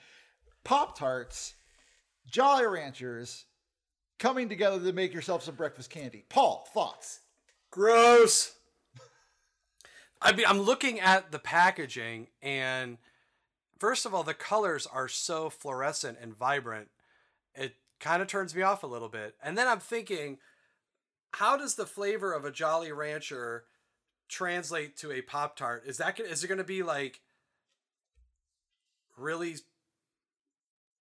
Pop 0.62 0.98
Tarts, 0.98 1.54
Jolly 2.26 2.66
Ranchers, 2.66 3.46
coming 4.18 4.48
together 4.48 4.78
to 4.80 4.92
make 4.92 5.12
yourself 5.12 5.42
some 5.42 5.54
breakfast 5.54 5.90
candy. 5.90 6.24
Paul, 6.28 6.66
thoughts? 6.72 7.20
Gross. 7.70 8.54
I 10.22 10.32
mean, 10.32 10.46
I'm 10.48 10.60
looking 10.60 11.00
at 11.00 11.32
the 11.32 11.38
packaging, 11.38 12.28
and 12.40 12.98
first 13.78 14.06
of 14.06 14.14
all, 14.14 14.22
the 14.22 14.32
colors 14.34 14.86
are 14.86 15.08
so 15.08 15.50
fluorescent 15.50 16.18
and 16.20 16.34
vibrant. 16.34 16.88
It 17.54 17.74
kind 18.00 18.22
of 18.22 18.28
turns 18.28 18.54
me 18.54 18.62
off 18.62 18.82
a 18.82 18.86
little 18.86 19.08
bit. 19.08 19.34
And 19.42 19.58
then 19.58 19.68
I'm 19.68 19.80
thinking, 19.80 20.38
how 21.32 21.56
does 21.56 21.74
the 21.74 21.86
flavor 21.86 22.32
of 22.32 22.44
a 22.44 22.50
Jolly 22.50 22.92
Rancher 22.92 23.64
translate 24.28 24.96
to 24.98 25.12
a 25.12 25.20
Pop 25.20 25.56
Tart? 25.56 25.84
Is 25.86 25.98
that 25.98 26.16
gonna- 26.16 26.30
is 26.30 26.42
it 26.42 26.48
going 26.48 26.58
to 26.58 26.64
be 26.64 26.82
like 26.82 27.20
really? 29.16 29.56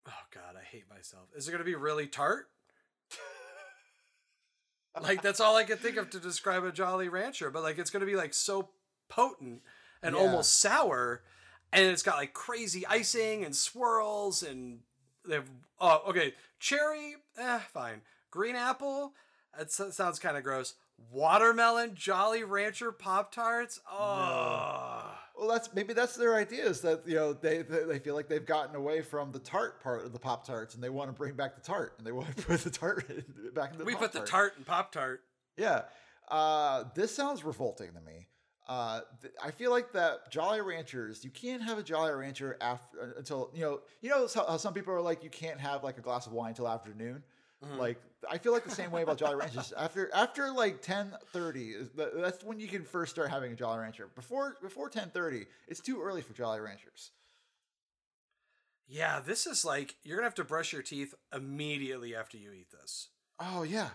Oh 0.08 0.26
God, 0.32 0.56
I 0.60 0.64
hate 0.64 0.90
myself. 0.90 1.30
Is 1.36 1.48
it 1.48 1.52
going 1.52 1.60
to 1.60 1.66
be 1.66 1.76
really 1.76 2.08
tart? 2.08 2.50
Like 5.02 5.22
that's 5.22 5.40
all 5.40 5.56
I 5.56 5.64
can 5.64 5.78
think 5.78 5.98
of 5.98 6.10
to 6.12 6.20
describe 6.20 6.64
a 6.64 6.72
Jolly 6.72 7.10
Rancher. 7.10 7.50
But 7.50 7.64
like 7.64 7.78
it's 7.78 7.90
gonna 7.90 8.06
be 8.06 8.16
like 8.16 8.34
so 8.34 8.70
potent 9.10 9.62
and 10.02 10.16
Yeah. 10.16 10.22
almost 10.22 10.60
sour, 10.60 11.22
and 11.72 11.86
it's 11.86 12.04
got 12.04 12.18
like 12.18 12.34
crazy 12.34 12.86
icing 12.86 13.44
and 13.44 13.56
swirls 13.56 14.44
and 14.44 14.80
they 15.28 15.36
have 15.36 15.50
oh 15.80 16.02
okay 16.10 16.34
cherry 16.60 17.16
eh 17.38 17.60
fine 17.74 18.02
green 18.30 18.56
apple 18.56 19.14
that 19.58 19.72
sounds 19.72 20.20
kind 20.20 20.36
of 20.36 20.44
gross 20.44 20.76
watermelon 21.12 21.96
Jolly 21.96 22.44
Rancher 22.44 22.92
Pop 22.92 23.32
Tarts 23.34 23.80
oh 23.90 25.18
Well, 25.36 25.48
that's 25.50 25.74
maybe 25.74 25.94
that's 25.94 26.16
their 26.16 26.36
idea 26.36 26.66
is 26.66 26.82
that 26.82 27.08
you 27.08 27.16
know 27.16 27.34
they 27.34 27.64
they 27.64 27.84
they 27.86 28.00
feel 28.00 28.14
like 28.16 28.28
they've 28.28 28.46
gotten 28.46 28.76
away 28.76 29.02
from 29.02 29.32
the 29.32 29.40
tart 29.40 29.82
part 29.82 30.06
of 30.06 30.14
the 30.14 30.20
Pop 30.20 30.46
Tarts 30.46 30.76
and 30.76 30.84
they 30.84 30.90
want 30.90 31.10
to 31.10 31.14
bring 31.14 31.34
back 31.34 31.56
the 31.56 31.62
tart 31.62 31.96
and 31.98 32.06
they 32.06 32.12
want 32.12 32.36
to 32.38 32.44
put 32.48 32.60
the 32.62 32.70
tart 32.70 33.08
back 33.54 33.72
in 33.74 33.80
the 33.80 33.86
we 33.86 33.94
put 33.96 34.12
the 34.12 34.20
Pop-Tart. 34.20 34.28
tart 34.30 34.54
in 34.58 34.64
Pop 34.64 34.92
Tart 34.92 35.22
Yeah. 35.58 35.82
Uh, 36.30 36.86
this 36.96 37.14
sounds 37.14 37.44
revolting 37.44 37.92
to 37.94 38.02
me. 38.02 38.28
Uh, 38.68 39.02
th- 39.22 39.34
I 39.44 39.52
feel 39.52 39.72
like 39.72 39.92
that 39.92 40.32
Jolly 40.32 40.62
Ranchers, 40.62 41.24
you 41.26 41.30
can't 41.32 41.62
have 41.62 41.78
a 41.78 41.84
Jolly 41.84 42.14
Rancher 42.14 42.56
after 42.62 43.14
until 43.18 43.50
you 43.54 43.62
know 43.62 43.80
you 44.02 44.10
know 44.10 44.28
how, 44.34 44.46
how 44.46 44.58
some 44.58 44.74
people 44.74 44.94
are 44.94 45.02
like 45.02 45.24
you 45.24 45.30
can't 45.30 45.60
have 45.60 45.84
like 45.84 45.98
a 45.98 46.02
glass 46.02 46.28
of 46.28 46.32
wine 46.34 46.50
until 46.50 46.68
afternoon. 46.70 47.24
Mhm. 47.66 47.78
Like 47.78 48.02
I 48.30 48.38
feel 48.38 48.54
like 48.54 48.64
the 48.64 48.72
same 48.72 48.92
way 48.92 49.02
about 49.02 49.18
Jolly 49.18 49.36
Ranchers. 49.36 49.74
After 49.78 50.10
after 50.14 50.52
like 50.52 50.82
ten 50.82 51.14
thirty, 51.32 51.76
that's 51.96 52.44
when 52.44 52.60
you 52.60 52.68
can 52.68 52.84
first 52.84 53.12
start 53.12 53.30
having 53.30 53.52
a 53.52 53.56
Jolly 53.56 53.80
Rancher. 53.80 54.10
Before 54.16 54.58
before 54.62 54.90
ten 54.90 55.10
thirty, 55.10 55.46
it's 55.68 55.80
too 55.80 56.02
early 56.02 56.22
for 56.22 56.34
Jolly 56.34 56.60
Ranchers. 56.60 57.12
Yeah, 58.88 59.22
this 59.26 59.48
is 59.48 59.66
like 59.66 59.96
you're 60.04 60.18
gonna 60.18 60.28
have 60.28 60.36
to 60.36 60.44
brush 60.44 60.74
your 60.74 60.82
teeth 60.82 61.14
immediately 61.34 62.16
after 62.16 62.38
you 62.38 62.52
eat 62.52 62.72
this. 62.72 63.10
Oh 63.40 63.64
yeah, 63.64 63.90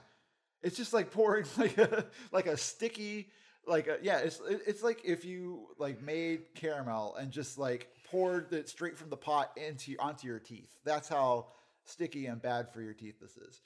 it's 0.62 0.76
just 0.76 0.93
like 0.93 1.11
pouring 1.11 1.45
like 1.57 1.79
a 1.79 2.07
like 2.33 2.47
a 2.47 2.57
sticky 2.57 3.29
like 3.66 3.87
a, 3.87 3.99
yeah. 4.03 4.18
It's 4.18 4.41
it's 4.49 4.83
like 4.83 5.03
if 5.05 5.24
you 5.24 5.66
like 5.79 6.03
made 6.03 6.55
caramel 6.55 7.16
and 7.16 7.31
just 7.31 7.59
like 7.59 7.89
poured 8.11 8.53
it 8.53 8.68
straight 8.68 8.97
from 8.97 9.11
the 9.11 9.16
pot 9.16 9.53
into 9.57 9.95
onto 9.99 10.26
your 10.26 10.39
teeth. 10.39 10.70
That's 10.85 11.09
how 11.09 11.49
sticky 11.85 12.26
and 12.26 12.41
bad 12.41 12.70
for 12.72 12.81
your 12.81 12.95
teeth 12.95 13.20
this 13.20 13.37
is. 13.37 13.62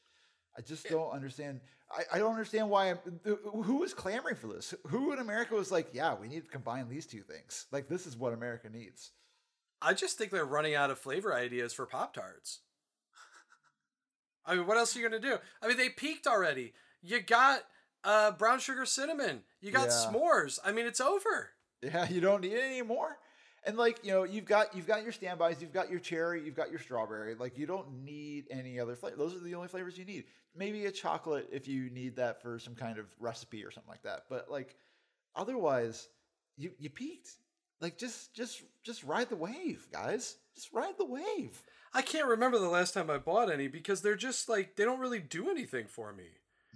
I 0.56 0.60
just 0.60 0.88
don't 0.88 1.10
understand. 1.12 1.60
I, 1.90 2.02
I 2.14 2.18
don't 2.18 2.30
understand 2.32 2.68
why. 2.68 2.90
I'm, 2.90 2.98
who 3.62 3.76
was 3.78 3.94
clamoring 3.94 4.36
for 4.36 4.48
this? 4.48 4.74
Who 4.88 5.12
in 5.12 5.18
America 5.18 5.54
was 5.54 5.70
like, 5.72 5.88
yeah, 5.92 6.14
we 6.14 6.28
need 6.28 6.44
to 6.44 6.50
combine 6.50 6.88
these 6.88 7.06
two 7.06 7.22
things. 7.22 7.66
Like 7.72 7.88
this 7.88 8.06
is 8.06 8.16
what 8.16 8.32
America 8.32 8.68
needs. 8.70 9.12
I 9.80 9.94
just 9.94 10.16
think 10.18 10.30
they're 10.30 10.44
running 10.44 10.74
out 10.74 10.90
of 10.90 10.98
flavor 10.98 11.34
ideas 11.34 11.72
for 11.72 11.86
Pop 11.86 12.14
Tarts. 12.14 12.60
I 14.46 14.54
mean, 14.56 14.66
what 14.66 14.76
else 14.76 14.94
are 14.94 15.00
you 15.00 15.08
gonna 15.08 15.20
do? 15.20 15.36
I 15.62 15.68
mean, 15.68 15.76
they 15.76 15.88
peaked 15.88 16.26
already. 16.26 16.72
You 17.02 17.20
got 17.20 17.62
uh, 18.04 18.32
brown 18.32 18.58
sugar 18.58 18.84
cinnamon. 18.86 19.42
You 19.60 19.70
got 19.72 19.88
Yeah. 19.88 20.12
s'mores. 20.12 20.58
I 20.64 20.72
mean, 20.72 20.86
it's 20.86 21.00
over. 21.00 21.50
Yeah, 21.82 22.08
you 22.08 22.20
don't 22.20 22.42
need 22.42 22.52
it 22.52 22.62
anymore. 22.62 23.18
And 23.64 23.76
like 23.76 24.04
you 24.04 24.10
know, 24.12 24.24
you've 24.24 24.44
got 24.44 24.74
you've 24.74 24.86
got 24.88 25.02
your 25.04 25.12
standbys, 25.12 25.60
you've 25.62 25.72
got 25.72 25.90
your 25.90 26.00
cherry, 26.00 26.42
you've 26.44 26.56
got 26.56 26.70
your 26.70 26.80
strawberry. 26.80 27.34
Like 27.36 27.56
you 27.58 27.66
don't 27.66 28.02
need 28.04 28.46
any 28.50 28.80
other 28.80 28.96
flavor. 28.96 29.16
Those 29.16 29.34
are 29.34 29.38
the 29.40 29.54
only 29.54 29.68
flavors 29.68 29.96
you 29.96 30.04
need. 30.04 30.24
Maybe 30.56 30.86
a 30.86 30.90
chocolate 30.90 31.48
if 31.52 31.68
you 31.68 31.88
need 31.90 32.16
that 32.16 32.42
for 32.42 32.58
some 32.58 32.74
kind 32.74 32.98
of 32.98 33.06
recipe 33.20 33.64
or 33.64 33.70
something 33.70 33.90
like 33.90 34.02
that. 34.02 34.24
But 34.28 34.50
like 34.50 34.74
otherwise, 35.36 36.08
you 36.56 36.72
you 36.78 36.90
peaked. 36.90 37.30
Like 37.80 37.98
just 37.98 38.34
just 38.34 38.62
just 38.82 39.04
ride 39.04 39.28
the 39.28 39.36
wave, 39.36 39.86
guys. 39.92 40.36
Just 40.54 40.72
ride 40.72 40.94
the 40.98 41.04
wave. 41.06 41.62
I 41.94 42.02
can't 42.02 42.26
remember 42.28 42.58
the 42.58 42.68
last 42.68 42.94
time 42.94 43.10
I 43.10 43.18
bought 43.18 43.50
any 43.50 43.68
because 43.68 44.02
they're 44.02 44.16
just 44.16 44.48
like 44.48 44.76
they 44.76 44.84
don't 44.84 45.00
really 45.00 45.20
do 45.20 45.50
anything 45.50 45.86
for 45.86 46.12
me. 46.12 46.26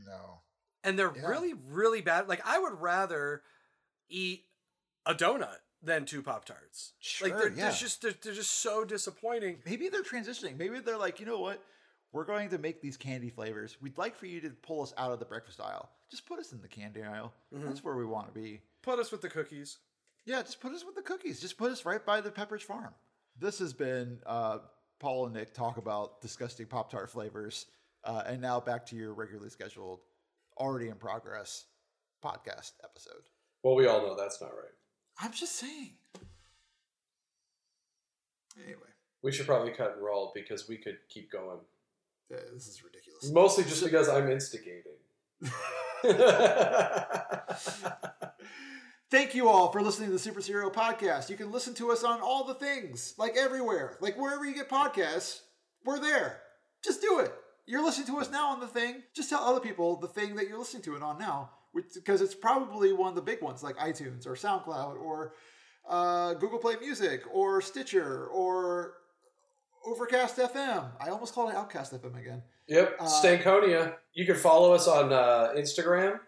No. 0.06 0.40
and 0.84 0.98
they're 0.98 1.12
Yeah. 1.16 1.26
really 1.26 1.54
really 1.70 2.00
bad 2.02 2.28
like 2.28 2.42
i 2.44 2.58
would 2.58 2.74
rather 2.80 3.42
eat 4.10 4.44
a 5.06 5.14
donut 5.14 5.56
than 5.82 6.04
two 6.04 6.22
pop 6.22 6.44
tarts 6.44 6.92
like 7.20 7.30
Sure, 7.30 7.38
they're, 7.38 7.48
yeah. 7.50 7.54
they're 7.64 7.72
just 7.72 8.02
they're, 8.02 8.14
they're 8.22 8.34
just 8.34 8.60
so 8.62 8.84
disappointing 8.84 9.58
Maybe 9.66 9.88
they're 9.88 10.02
transitioning. 10.02 10.56
Maybe 10.56 10.80
they're 10.80 10.96
like, 10.98 11.20
you 11.20 11.26
know 11.26 11.38
what? 11.38 11.62
We're 12.12 12.24
going 12.24 12.48
to 12.50 12.58
make 12.58 12.80
these 12.80 12.96
candy 12.96 13.28
flavors. 13.28 13.76
We'd 13.80 13.98
like 13.98 14.16
for 14.16 14.26
you 14.26 14.40
to 14.40 14.50
pull 14.50 14.82
us 14.82 14.94
out 14.96 15.12
of 15.12 15.18
the 15.18 15.24
breakfast 15.26 15.60
aisle. 15.60 15.90
Just 16.10 16.26
put 16.26 16.38
us 16.38 16.52
in 16.52 16.62
the 16.62 16.68
candy 16.68 17.02
aisle. 17.02 17.32
That's 17.52 17.84
where 17.84 17.96
we 17.96 18.06
want 18.06 18.28
to 18.28 18.32
be. 18.32 18.62
put 18.82 18.98
us 18.98 19.12
with 19.12 19.20
the 19.20 19.28
cookies 19.28 19.78
Yeah, 20.24 20.40
just 20.42 20.60
put 20.60 20.72
us 20.72 20.84
with 20.84 20.94
the 20.94 21.02
cookies. 21.02 21.40
Just 21.40 21.58
put 21.58 21.70
us 21.70 21.84
right 21.84 22.04
by 22.04 22.20
the 22.20 22.30
Pepperidge 22.30 22.62
Farm. 22.62 22.94
This 23.38 23.58
has 23.58 23.72
been 23.74 24.18
uh, 24.24 24.58
Paul 24.98 25.26
and 25.26 25.34
Nick 25.34 25.52
talk 25.52 25.76
about 25.76 26.20
disgusting 26.22 26.66
Pop 26.66 26.90
Tart 26.90 27.10
flavors. 27.10 27.66
Uh, 28.04 28.22
and 28.26 28.40
now 28.40 28.60
back 28.60 28.86
to 28.86 28.96
your 28.96 29.12
regularly 29.12 29.50
scheduled, 29.50 30.00
already 30.58 30.88
in 30.88 30.94
progress 30.94 31.64
podcast 32.24 32.72
episode. 32.84 33.22
Well, 33.62 33.74
we 33.74 33.86
all 33.86 34.00
know 34.00 34.16
that's 34.16 34.40
not 34.40 34.50
right. 34.50 34.72
I'm 35.20 35.32
just 35.32 35.56
saying. 35.56 35.92
Anyway, 38.62 38.80
We 39.22 39.32
should 39.32 39.46
probably 39.46 39.72
cut 39.72 39.94
and 39.96 40.04
roll 40.04 40.32
because 40.34 40.68
we 40.68 40.76
could 40.78 40.98
keep 41.08 41.30
going. 41.30 41.58
yeah, 42.30 42.38
this 42.54 42.66
is 42.66 42.82
ridiculous. 42.82 43.30
Mostly 43.30 43.64
just 43.64 43.82
because 43.84 44.08
I'm 44.08 44.30
instigating. 44.30 44.92
Thank 49.08 49.34
you 49.36 49.48
all 49.48 49.70
for 49.70 49.80
listening 49.82 50.08
to 50.08 50.12
the 50.14 50.18
Super 50.18 50.40
Serial 50.40 50.70
Podcast. 50.70 51.30
You 51.30 51.36
can 51.36 51.52
listen 51.52 51.74
to 51.74 51.92
us 51.92 52.02
on 52.02 52.20
all 52.20 52.44
the 52.44 52.54
things, 52.54 53.14
like 53.18 53.36
everywhere, 53.36 53.96
like 54.00 54.18
wherever 54.18 54.44
you 54.44 54.52
get 54.54 54.68
podcasts, 54.68 55.40
we're 55.84 56.00
there. 56.00 56.40
Just 56.82 57.00
do 57.00 57.20
it. 57.20 57.32
You're 57.66 57.84
listening 57.84 58.08
to 58.08 58.18
us 58.18 58.30
now 58.30 58.48
on 58.48 58.60
the 58.60 58.66
thing. 58.66 59.02
Just 59.14 59.30
tell 59.30 59.42
other 59.44 59.60
people 59.60 59.96
the 59.96 60.08
thing 60.08 60.34
that 60.36 60.48
you're 60.48 60.58
listening 60.58 60.82
to 60.84 60.96
it 60.96 61.02
on 61.02 61.18
now, 61.18 61.50
because 61.94 62.20
it's 62.20 62.34
probably 62.34 62.92
one 62.92 63.08
of 63.08 63.14
the 63.14 63.22
big 63.22 63.42
ones, 63.42 63.62
like 63.62 63.76
iTunes 63.76 64.26
or 64.26 64.32
SoundCloud 64.34 65.00
or 65.00 65.34
uh, 65.88 66.34
Google 66.34 66.58
Play 66.58 66.76
Music 66.80 67.22
or 67.32 67.60
Stitcher 67.60 68.26
or 68.26 68.94
Overcast 69.84 70.36
FM. 70.38 70.90
I 71.00 71.08
almost 71.10 71.34
called 71.34 71.50
it 71.50 71.56
Outcast 71.56 71.92
FM 71.92 72.18
again. 72.18 72.42
Yep, 72.68 72.96
Uh, 72.98 73.04
Stankonia. 73.04 73.94
You 74.14 74.26
can 74.26 74.34
follow 74.36 74.72
us 74.72 74.88
on 74.88 75.12
uh, 75.12 75.52
Instagram. 75.56 76.18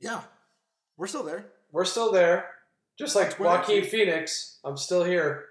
Yeah, 0.00 0.22
we're 0.96 1.06
still 1.06 1.22
there. 1.22 1.46
We're 1.72 1.84
still 1.84 2.10
there, 2.12 2.46
just 2.98 3.14
like 3.16 3.34
Twitter. 3.34 3.50
Joaquin 3.50 3.84
Phoenix. 3.84 4.58
I'm 4.64 4.76
still 4.76 5.04
here. 5.04 5.46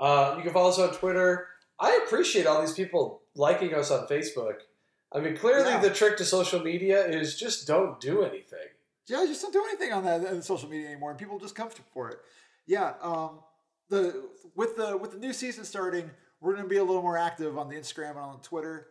Uh, 0.00 0.34
you 0.36 0.42
can 0.42 0.52
follow 0.52 0.70
us 0.70 0.78
on 0.78 0.92
Twitter. 0.92 1.46
I 1.78 2.00
appreciate 2.04 2.46
all 2.46 2.60
these 2.60 2.72
people 2.72 3.22
liking 3.36 3.74
us 3.74 3.90
on 3.90 4.06
Facebook. 4.08 4.54
I 5.14 5.20
mean, 5.20 5.36
clearly 5.36 5.70
Yeah. 5.70 5.80
the 5.80 5.90
trick 5.90 6.16
to 6.18 6.24
social 6.24 6.60
media 6.60 7.06
is 7.06 7.38
just 7.38 7.66
don't 7.66 8.00
do 8.00 8.22
anything. 8.24 8.68
Yeah, 9.06 9.24
just 9.26 9.42
don't 9.42 9.52
do 9.52 9.64
anything 9.68 9.92
on 9.92 10.04
that 10.04 10.26
on 10.26 10.42
social 10.42 10.68
media 10.68 10.88
anymore, 10.88 11.10
and 11.10 11.18
people 11.18 11.38
just 11.38 11.54
come 11.54 11.68
for 11.92 12.10
it. 12.10 12.18
Yeah, 12.66 12.94
um, 13.00 13.40
the 13.90 14.28
with 14.54 14.76
the 14.76 14.96
with 14.96 15.12
the 15.12 15.18
new 15.18 15.32
season 15.32 15.64
starting, 15.64 16.10
we're 16.40 16.52
going 16.52 16.64
to 16.64 16.68
be 16.68 16.78
a 16.78 16.84
little 16.84 17.02
more 17.02 17.18
active 17.18 17.56
on 17.58 17.68
the 17.68 17.76
Instagram 17.76 18.10
and 18.10 18.18
on 18.20 18.40
Twitter. 18.40 18.88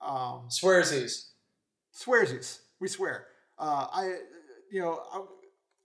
Um, 0.00 0.48
Swearsies. 0.50 1.30
swearsies, 1.94 2.58
we 2.78 2.88
swear. 2.88 3.26
Uh, 3.58 3.86
I, 3.90 4.16
you 4.70 4.80
know, 4.82 5.02
I'm, 5.12 5.22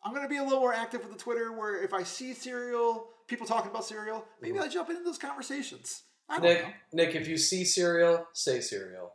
I'm 0.03 0.11
going 0.13 0.23
to 0.23 0.29
be 0.29 0.37
a 0.37 0.43
little 0.43 0.59
more 0.59 0.73
active 0.73 1.01
with 1.01 1.11
the 1.11 1.17
Twitter. 1.17 1.51
Where 1.53 1.81
if 1.81 1.93
I 1.93 2.03
see 2.03 2.33
cereal, 2.33 3.07
people 3.27 3.47
talking 3.47 3.71
about 3.71 3.85
cereal, 3.85 4.25
maybe 4.41 4.59
I 4.59 4.67
jump 4.67 4.89
into 4.89 5.03
those 5.03 5.17
conversations. 5.17 6.03
I 6.27 6.35
don't 6.35 6.43
Nick, 6.43 6.65
Nick, 6.93 7.15
if 7.15 7.27
you 7.27 7.37
see 7.37 7.63
cereal, 7.63 8.27
say 8.33 8.59
cereal. 8.59 9.13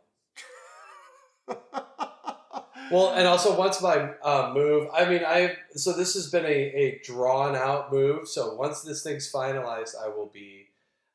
Well, 2.91 3.13
and 3.15 3.27
also 3.27 3.57
once 3.57 3.81
my 3.81 4.11
uh, 4.23 4.51
move, 4.53 4.87
I 4.93 5.09
mean, 5.09 5.23
I 5.25 5.57
so 5.75 5.91
this 5.93 6.13
has 6.13 6.29
been 6.29 6.45
a, 6.45 6.47
a 6.47 7.01
drawn 7.03 7.55
out 7.55 7.91
move. 7.91 8.27
So 8.27 8.53
once 8.55 8.83
this 8.83 9.01
thing's 9.01 9.31
finalized, 9.31 9.95
I 10.01 10.07
will 10.07 10.29
be 10.31 10.67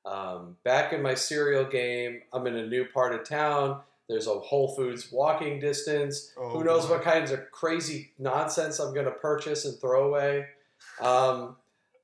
um, 0.05 0.57
back 0.65 0.93
in 0.93 1.01
my 1.01 1.15
cereal 1.15 1.65
game. 1.65 2.23
I'm 2.33 2.47
in 2.47 2.57
a 2.57 2.67
new 2.67 2.87
part 2.87 3.15
of 3.15 3.25
town. 3.29 3.81
There's 4.09 4.27
a 4.27 4.35
Whole 4.35 4.75
Foods 4.75 5.13
walking 5.13 5.61
distance. 5.61 6.33
Oh, 6.37 6.49
Who 6.49 6.65
knows 6.65 6.87
boy. 6.87 6.95
what 6.95 7.03
kinds 7.03 7.31
of 7.31 7.49
crazy 7.53 8.11
nonsense 8.19 8.81
I'm 8.81 8.93
going 8.93 9.07
to 9.07 9.13
purchase 9.13 9.65
and 9.65 9.79
throw 9.81 10.09
away. 10.09 10.47
Um, 11.01 11.55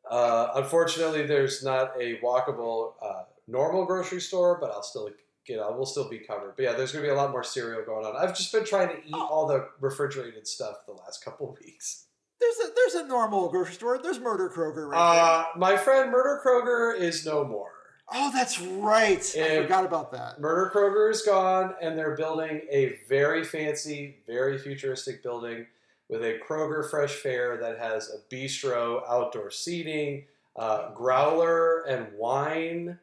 uh, 0.08 0.50
unfortunately, 0.54 1.26
there's 1.26 1.64
not 1.64 1.94
a 2.00 2.20
walkable 2.20 2.92
uh, 3.02 3.24
normal 3.48 3.84
grocery 3.84 4.20
store, 4.20 4.58
but 4.60 4.70
I'll 4.70 4.84
still 4.84 5.10
get. 5.46 5.60
I 5.60 5.70
will 5.70 5.86
still 5.86 6.08
be 6.08 6.18
covered. 6.18 6.54
But 6.56 6.62
yeah, 6.64 6.72
there's 6.72 6.92
going 6.92 7.04
to 7.04 7.08
be 7.10 7.12
a 7.12 7.16
lot 7.16 7.30
more 7.30 7.44
cereal 7.44 7.82
going 7.84 8.04
on. 8.06 8.16
I've 8.16 8.36
just 8.36 8.52
been 8.52 8.64
trying 8.64 8.88
to 8.88 8.96
eat 9.06 9.14
Oh. 9.14 9.26
all 9.30 9.46
the 9.46 9.68
refrigerated 9.80 10.46
stuff 10.46 10.84
the 10.86 10.92
last 10.92 11.24
couple 11.24 11.56
weeks. 11.64 12.04
there's 12.40 12.56
a 12.68 12.72
there's 12.74 12.94
a 13.04 13.06
normal 13.08 13.48
grocery 13.48 13.74
store. 13.74 13.98
There's 14.02 14.18
Murder 14.20 14.50
Kroger 14.54 14.88
right 14.88 15.14
there. 15.14 15.24
Uh, 15.24 15.44
my 15.58 15.76
friend 15.76 16.10
Murder 16.10 16.40
Kroger 16.44 16.98
is 16.98 17.24
no 17.24 17.44
more. 17.44 17.70
Oh, 18.12 18.30
that's 18.32 18.60
right. 18.60 19.18
I 19.36 19.62
forgot 19.62 19.84
about 19.84 20.12
that. 20.12 20.38
Murder 20.40 20.70
Kroger 20.72 21.10
is 21.10 21.22
gone, 21.22 21.74
and 21.82 21.98
they're 21.98 22.14
building 22.16 22.60
a 22.70 23.00
very 23.08 23.42
fancy, 23.42 24.18
very 24.28 24.58
futuristic 24.58 25.24
building 25.24 25.66
with 26.08 26.22
a 26.22 26.38
Kroger 26.48 26.88
fresh 26.88 27.14
fare 27.14 27.56
that 27.56 27.78
has 27.78 28.08
a 28.10 28.32
bistro, 28.32 29.02
outdoor 29.08 29.50
seating, 29.50 30.26
uh, 30.54 30.92
growler, 30.92 31.82
and 31.88 32.06
wine 32.16 32.96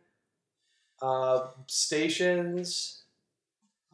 uh, 1.04 1.48
stations. 1.68 3.04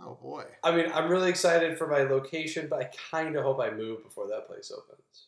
Oh 0.02 0.18
boy. 0.22 0.46
I 0.64 0.74
mean, 0.74 0.86
I'm 0.94 1.10
really 1.10 1.30
excited 1.30 1.78
for 1.78 1.88
my 1.88 2.04
location, 2.04 2.68
but 2.70 2.80
I 2.80 2.90
kind 3.12 3.36
of 3.36 3.44
hope 3.44 3.60
I 3.60 3.72
move 3.72 4.04
before 4.04 4.28
that 4.28 4.48
place 4.48 4.72
opens. 4.72 5.28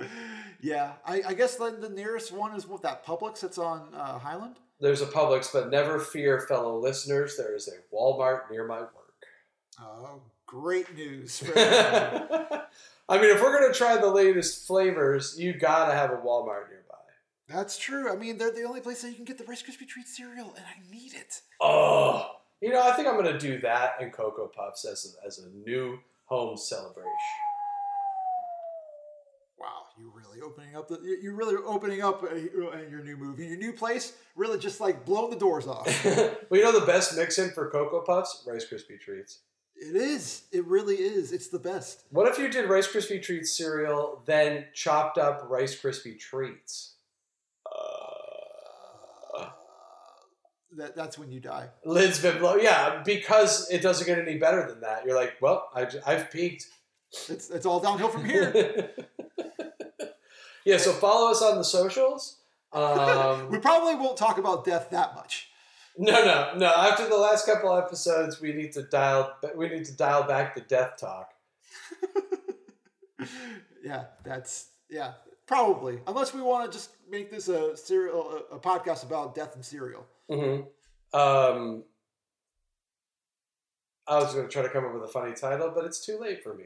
yeah, 0.60 0.94
I, 1.06 1.22
I 1.28 1.34
guess 1.34 1.56
then 1.56 1.80
the 1.80 1.90
nearest 1.90 2.32
one 2.32 2.56
is 2.56 2.66
what 2.66 2.82
that 2.82 3.06
Publix 3.06 3.40
that's 3.40 3.58
on 3.58 3.94
uh, 3.94 4.18
Highland. 4.18 4.56
There's 4.80 5.02
a 5.02 5.06
Publix, 5.06 5.52
but 5.52 5.70
never 5.70 6.00
fear, 6.00 6.40
fellow 6.40 6.78
listeners, 6.78 7.36
there 7.36 7.54
is 7.54 7.68
a 7.68 7.94
Walmart 7.94 8.50
near 8.50 8.66
my 8.66 8.80
work. 8.80 8.90
Oh, 9.80 10.22
great 10.46 10.92
news! 10.96 11.38
For 11.38 11.52
I 13.08 13.20
mean, 13.20 13.30
if 13.30 13.42
we're 13.42 13.58
gonna 13.58 13.72
try 13.72 13.96
the 13.96 14.10
latest 14.10 14.66
flavors, 14.66 15.38
you 15.38 15.52
gotta 15.52 15.92
have 15.94 16.10
a 16.10 16.16
Walmart 16.16 16.70
nearby. 16.70 16.83
That's 17.48 17.78
true. 17.78 18.10
I 18.10 18.16
mean, 18.16 18.38
they're 18.38 18.52
the 18.52 18.64
only 18.64 18.80
place 18.80 19.02
that 19.02 19.08
you 19.08 19.14
can 19.14 19.24
get 19.24 19.38
the 19.38 19.44
Rice 19.44 19.62
Krispie 19.62 19.86
treat 19.86 20.08
cereal, 20.08 20.54
and 20.56 20.64
I 20.64 20.90
need 20.90 21.12
it. 21.14 21.40
Oh, 21.60 22.26
you 22.60 22.70
know, 22.70 22.82
I 22.82 22.92
think 22.92 23.06
I'm 23.06 23.16
gonna 23.16 23.38
do 23.38 23.58
that 23.60 23.94
and 24.00 24.12
Cocoa 24.12 24.48
Puffs 24.48 24.84
as 24.84 25.14
a, 25.22 25.26
as 25.26 25.38
a 25.38 25.48
new 25.68 25.98
home 26.24 26.56
celebration. 26.56 27.10
Wow. 29.58 29.84
you're 29.98 30.10
really 30.10 30.40
opening 30.40 30.76
up 30.76 30.88
the. 30.88 30.98
You're 31.22 31.34
really 31.36 31.56
opening 31.56 32.02
up 32.02 32.22
uh, 32.22 32.34
your 32.34 33.02
new 33.02 33.16
movie, 33.16 33.46
your 33.46 33.58
new 33.58 33.72
place. 33.72 34.14
Really, 34.36 34.58
just 34.58 34.80
like 34.80 35.04
blowing 35.04 35.30
the 35.30 35.38
doors 35.38 35.66
off. 35.66 35.86
well, 36.04 36.36
you 36.52 36.62
know 36.62 36.78
the 36.78 36.86
best 36.86 37.16
mix-in 37.16 37.50
for 37.50 37.70
Cocoa 37.70 38.00
Puffs? 38.00 38.44
Rice 38.46 38.66
Krispie 38.70 39.00
treats. 39.00 39.40
It 39.76 39.96
is. 39.96 40.44
It 40.52 40.64
really 40.66 40.96
is. 40.96 41.32
It's 41.32 41.48
the 41.48 41.58
best. 41.58 42.04
What 42.10 42.28
if 42.28 42.38
you 42.38 42.48
did 42.48 42.68
Rice 42.68 42.88
Krispie 42.88 43.22
treats 43.22 43.52
cereal, 43.52 44.22
then 44.24 44.66
chopped 44.72 45.18
up 45.18 45.46
Rice 45.48 45.80
Krispie 45.80 46.18
treats? 46.18 46.94
That, 50.76 50.96
that's 50.96 51.18
when 51.18 51.30
you 51.30 51.40
die. 51.40 51.68
Lid's 51.84 52.20
been 52.20 52.38
blown. 52.38 52.62
Yeah, 52.62 53.02
because 53.04 53.70
it 53.70 53.82
doesn't 53.82 54.06
get 54.06 54.18
any 54.18 54.38
better 54.38 54.66
than 54.68 54.80
that. 54.80 55.04
You're 55.04 55.16
like, 55.16 55.34
well, 55.40 55.68
I, 55.74 55.86
have 56.06 56.30
peaked. 56.30 56.66
It's, 57.28 57.50
it's 57.50 57.66
all 57.66 57.80
downhill 57.80 58.08
from 58.08 58.24
here. 58.24 58.90
yeah, 60.64 60.78
so 60.78 60.92
follow 60.92 61.30
us 61.30 61.42
on 61.42 61.56
the 61.56 61.64
socials. 61.64 62.38
Um, 62.72 63.48
we 63.50 63.58
probably 63.58 63.94
won't 63.94 64.16
talk 64.16 64.38
about 64.38 64.64
death 64.64 64.90
that 64.90 65.14
much. 65.14 65.50
No, 65.96 66.24
no, 66.24 66.52
no. 66.56 66.66
After 66.66 67.08
the 67.08 67.16
last 67.16 67.46
couple 67.46 67.76
episodes, 67.76 68.40
we 68.40 68.52
need 68.52 68.72
to 68.72 68.82
dial. 68.82 69.32
We 69.54 69.68
need 69.68 69.84
to 69.84 69.96
dial 69.96 70.24
back 70.24 70.56
the 70.56 70.60
death 70.62 70.98
talk. 70.98 71.30
yeah, 73.84 74.06
that's 74.24 74.70
yeah, 74.90 75.12
probably. 75.46 76.00
Unless 76.08 76.34
we 76.34 76.42
want 76.42 76.70
to 76.70 76.76
just 76.76 76.90
make 77.08 77.30
this 77.30 77.46
a 77.46 77.76
serial, 77.76 78.42
a, 78.50 78.56
a 78.56 78.58
podcast 78.58 79.04
about 79.04 79.36
death 79.36 79.54
and 79.54 79.64
cereal. 79.64 80.04
Mm-hmm. 80.30 81.18
Um, 81.18 81.84
I 84.06 84.18
was 84.18 84.34
going 84.34 84.46
to 84.46 84.52
try 84.52 84.62
to 84.62 84.68
come 84.68 84.84
up 84.84 84.94
with 84.94 85.04
a 85.04 85.08
funny 85.08 85.34
title, 85.34 85.72
but 85.74 85.84
it's 85.84 86.04
too 86.04 86.18
late 86.18 86.42
for 86.42 86.54
me. 86.54 86.64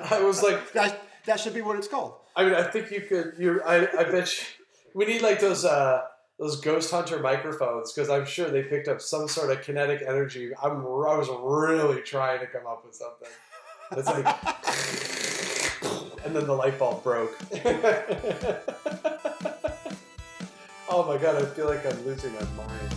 I 0.10 0.20
was 0.20 0.42
like, 0.42 0.72
that 0.72 1.02
that 1.26 1.40
should 1.40 1.54
be 1.54 1.62
what 1.62 1.76
it's 1.76 1.88
called. 1.88 2.14
I 2.34 2.44
mean, 2.44 2.54
I 2.54 2.62
think 2.62 2.90
you 2.90 3.02
could. 3.02 3.34
You, 3.38 3.62
I, 3.62 3.86
I 3.98 4.04
bet 4.04 4.38
you, 4.38 4.44
we 4.94 5.06
need 5.06 5.22
like 5.22 5.40
those. 5.40 5.64
uh 5.64 6.02
those 6.38 6.60
ghost 6.60 6.90
hunter 6.90 7.18
microphones 7.20 7.92
because 7.92 8.10
I'm 8.10 8.26
sure 8.26 8.50
they 8.50 8.62
picked 8.62 8.88
up 8.88 9.00
some 9.00 9.26
sort 9.26 9.50
of 9.50 9.62
kinetic 9.62 10.02
energy. 10.06 10.52
I'm 10.62 10.80
I 10.80 11.16
was 11.16 11.30
really 11.30 12.02
trying 12.02 12.40
to 12.40 12.46
come 12.46 12.66
up 12.66 12.84
with 12.84 12.94
something. 12.94 13.28
It's 13.92 14.06
like, 14.06 14.26
and 16.26 16.36
then 16.36 16.46
the 16.46 16.52
light 16.52 16.78
bulb 16.78 17.02
broke. 17.02 17.34
oh 20.88 21.04
my 21.06 21.18
god, 21.20 21.42
I 21.42 21.46
feel 21.46 21.66
like 21.66 21.84
I'm 21.86 22.04
losing 22.04 22.32
my 22.34 22.64
mind. 22.64 22.94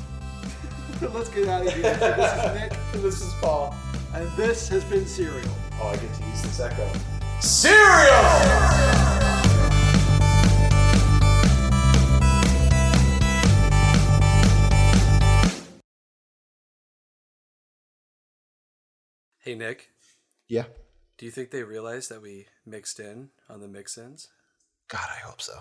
Let's 1.13 1.29
get 1.29 1.47
out 1.47 1.65
of 1.65 1.73
here. 1.73 1.97
So 1.99 2.11
this 2.17 2.33
is 2.33 2.61
Nick. 2.61 3.01
this 3.01 3.21
is 3.21 3.33
Paul. 3.41 3.75
And 4.13 4.29
this 4.35 4.67
has 4.69 4.83
been 4.85 5.05
Serial. 5.05 5.49
Oh, 5.81 5.87
I 5.87 5.95
get 5.97 6.13
to 6.13 6.23
use 6.23 6.41
this 6.41 6.59
echo. 6.59 6.91
Serial! 7.39 8.09
Hey, 19.39 19.55
Nick. 19.55 19.89
Yeah. 20.47 20.65
Do 21.17 21.25
you 21.25 21.31
think 21.31 21.51
they 21.51 21.63
realized 21.63 22.09
that 22.09 22.21
we 22.21 22.47
mixed 22.65 22.99
in 22.99 23.29
on 23.49 23.61
the 23.61 23.67
mix 23.67 23.97
ins? 23.97 24.27
God, 24.87 25.07
I 25.09 25.25
hope 25.25 25.41
so. 25.41 25.53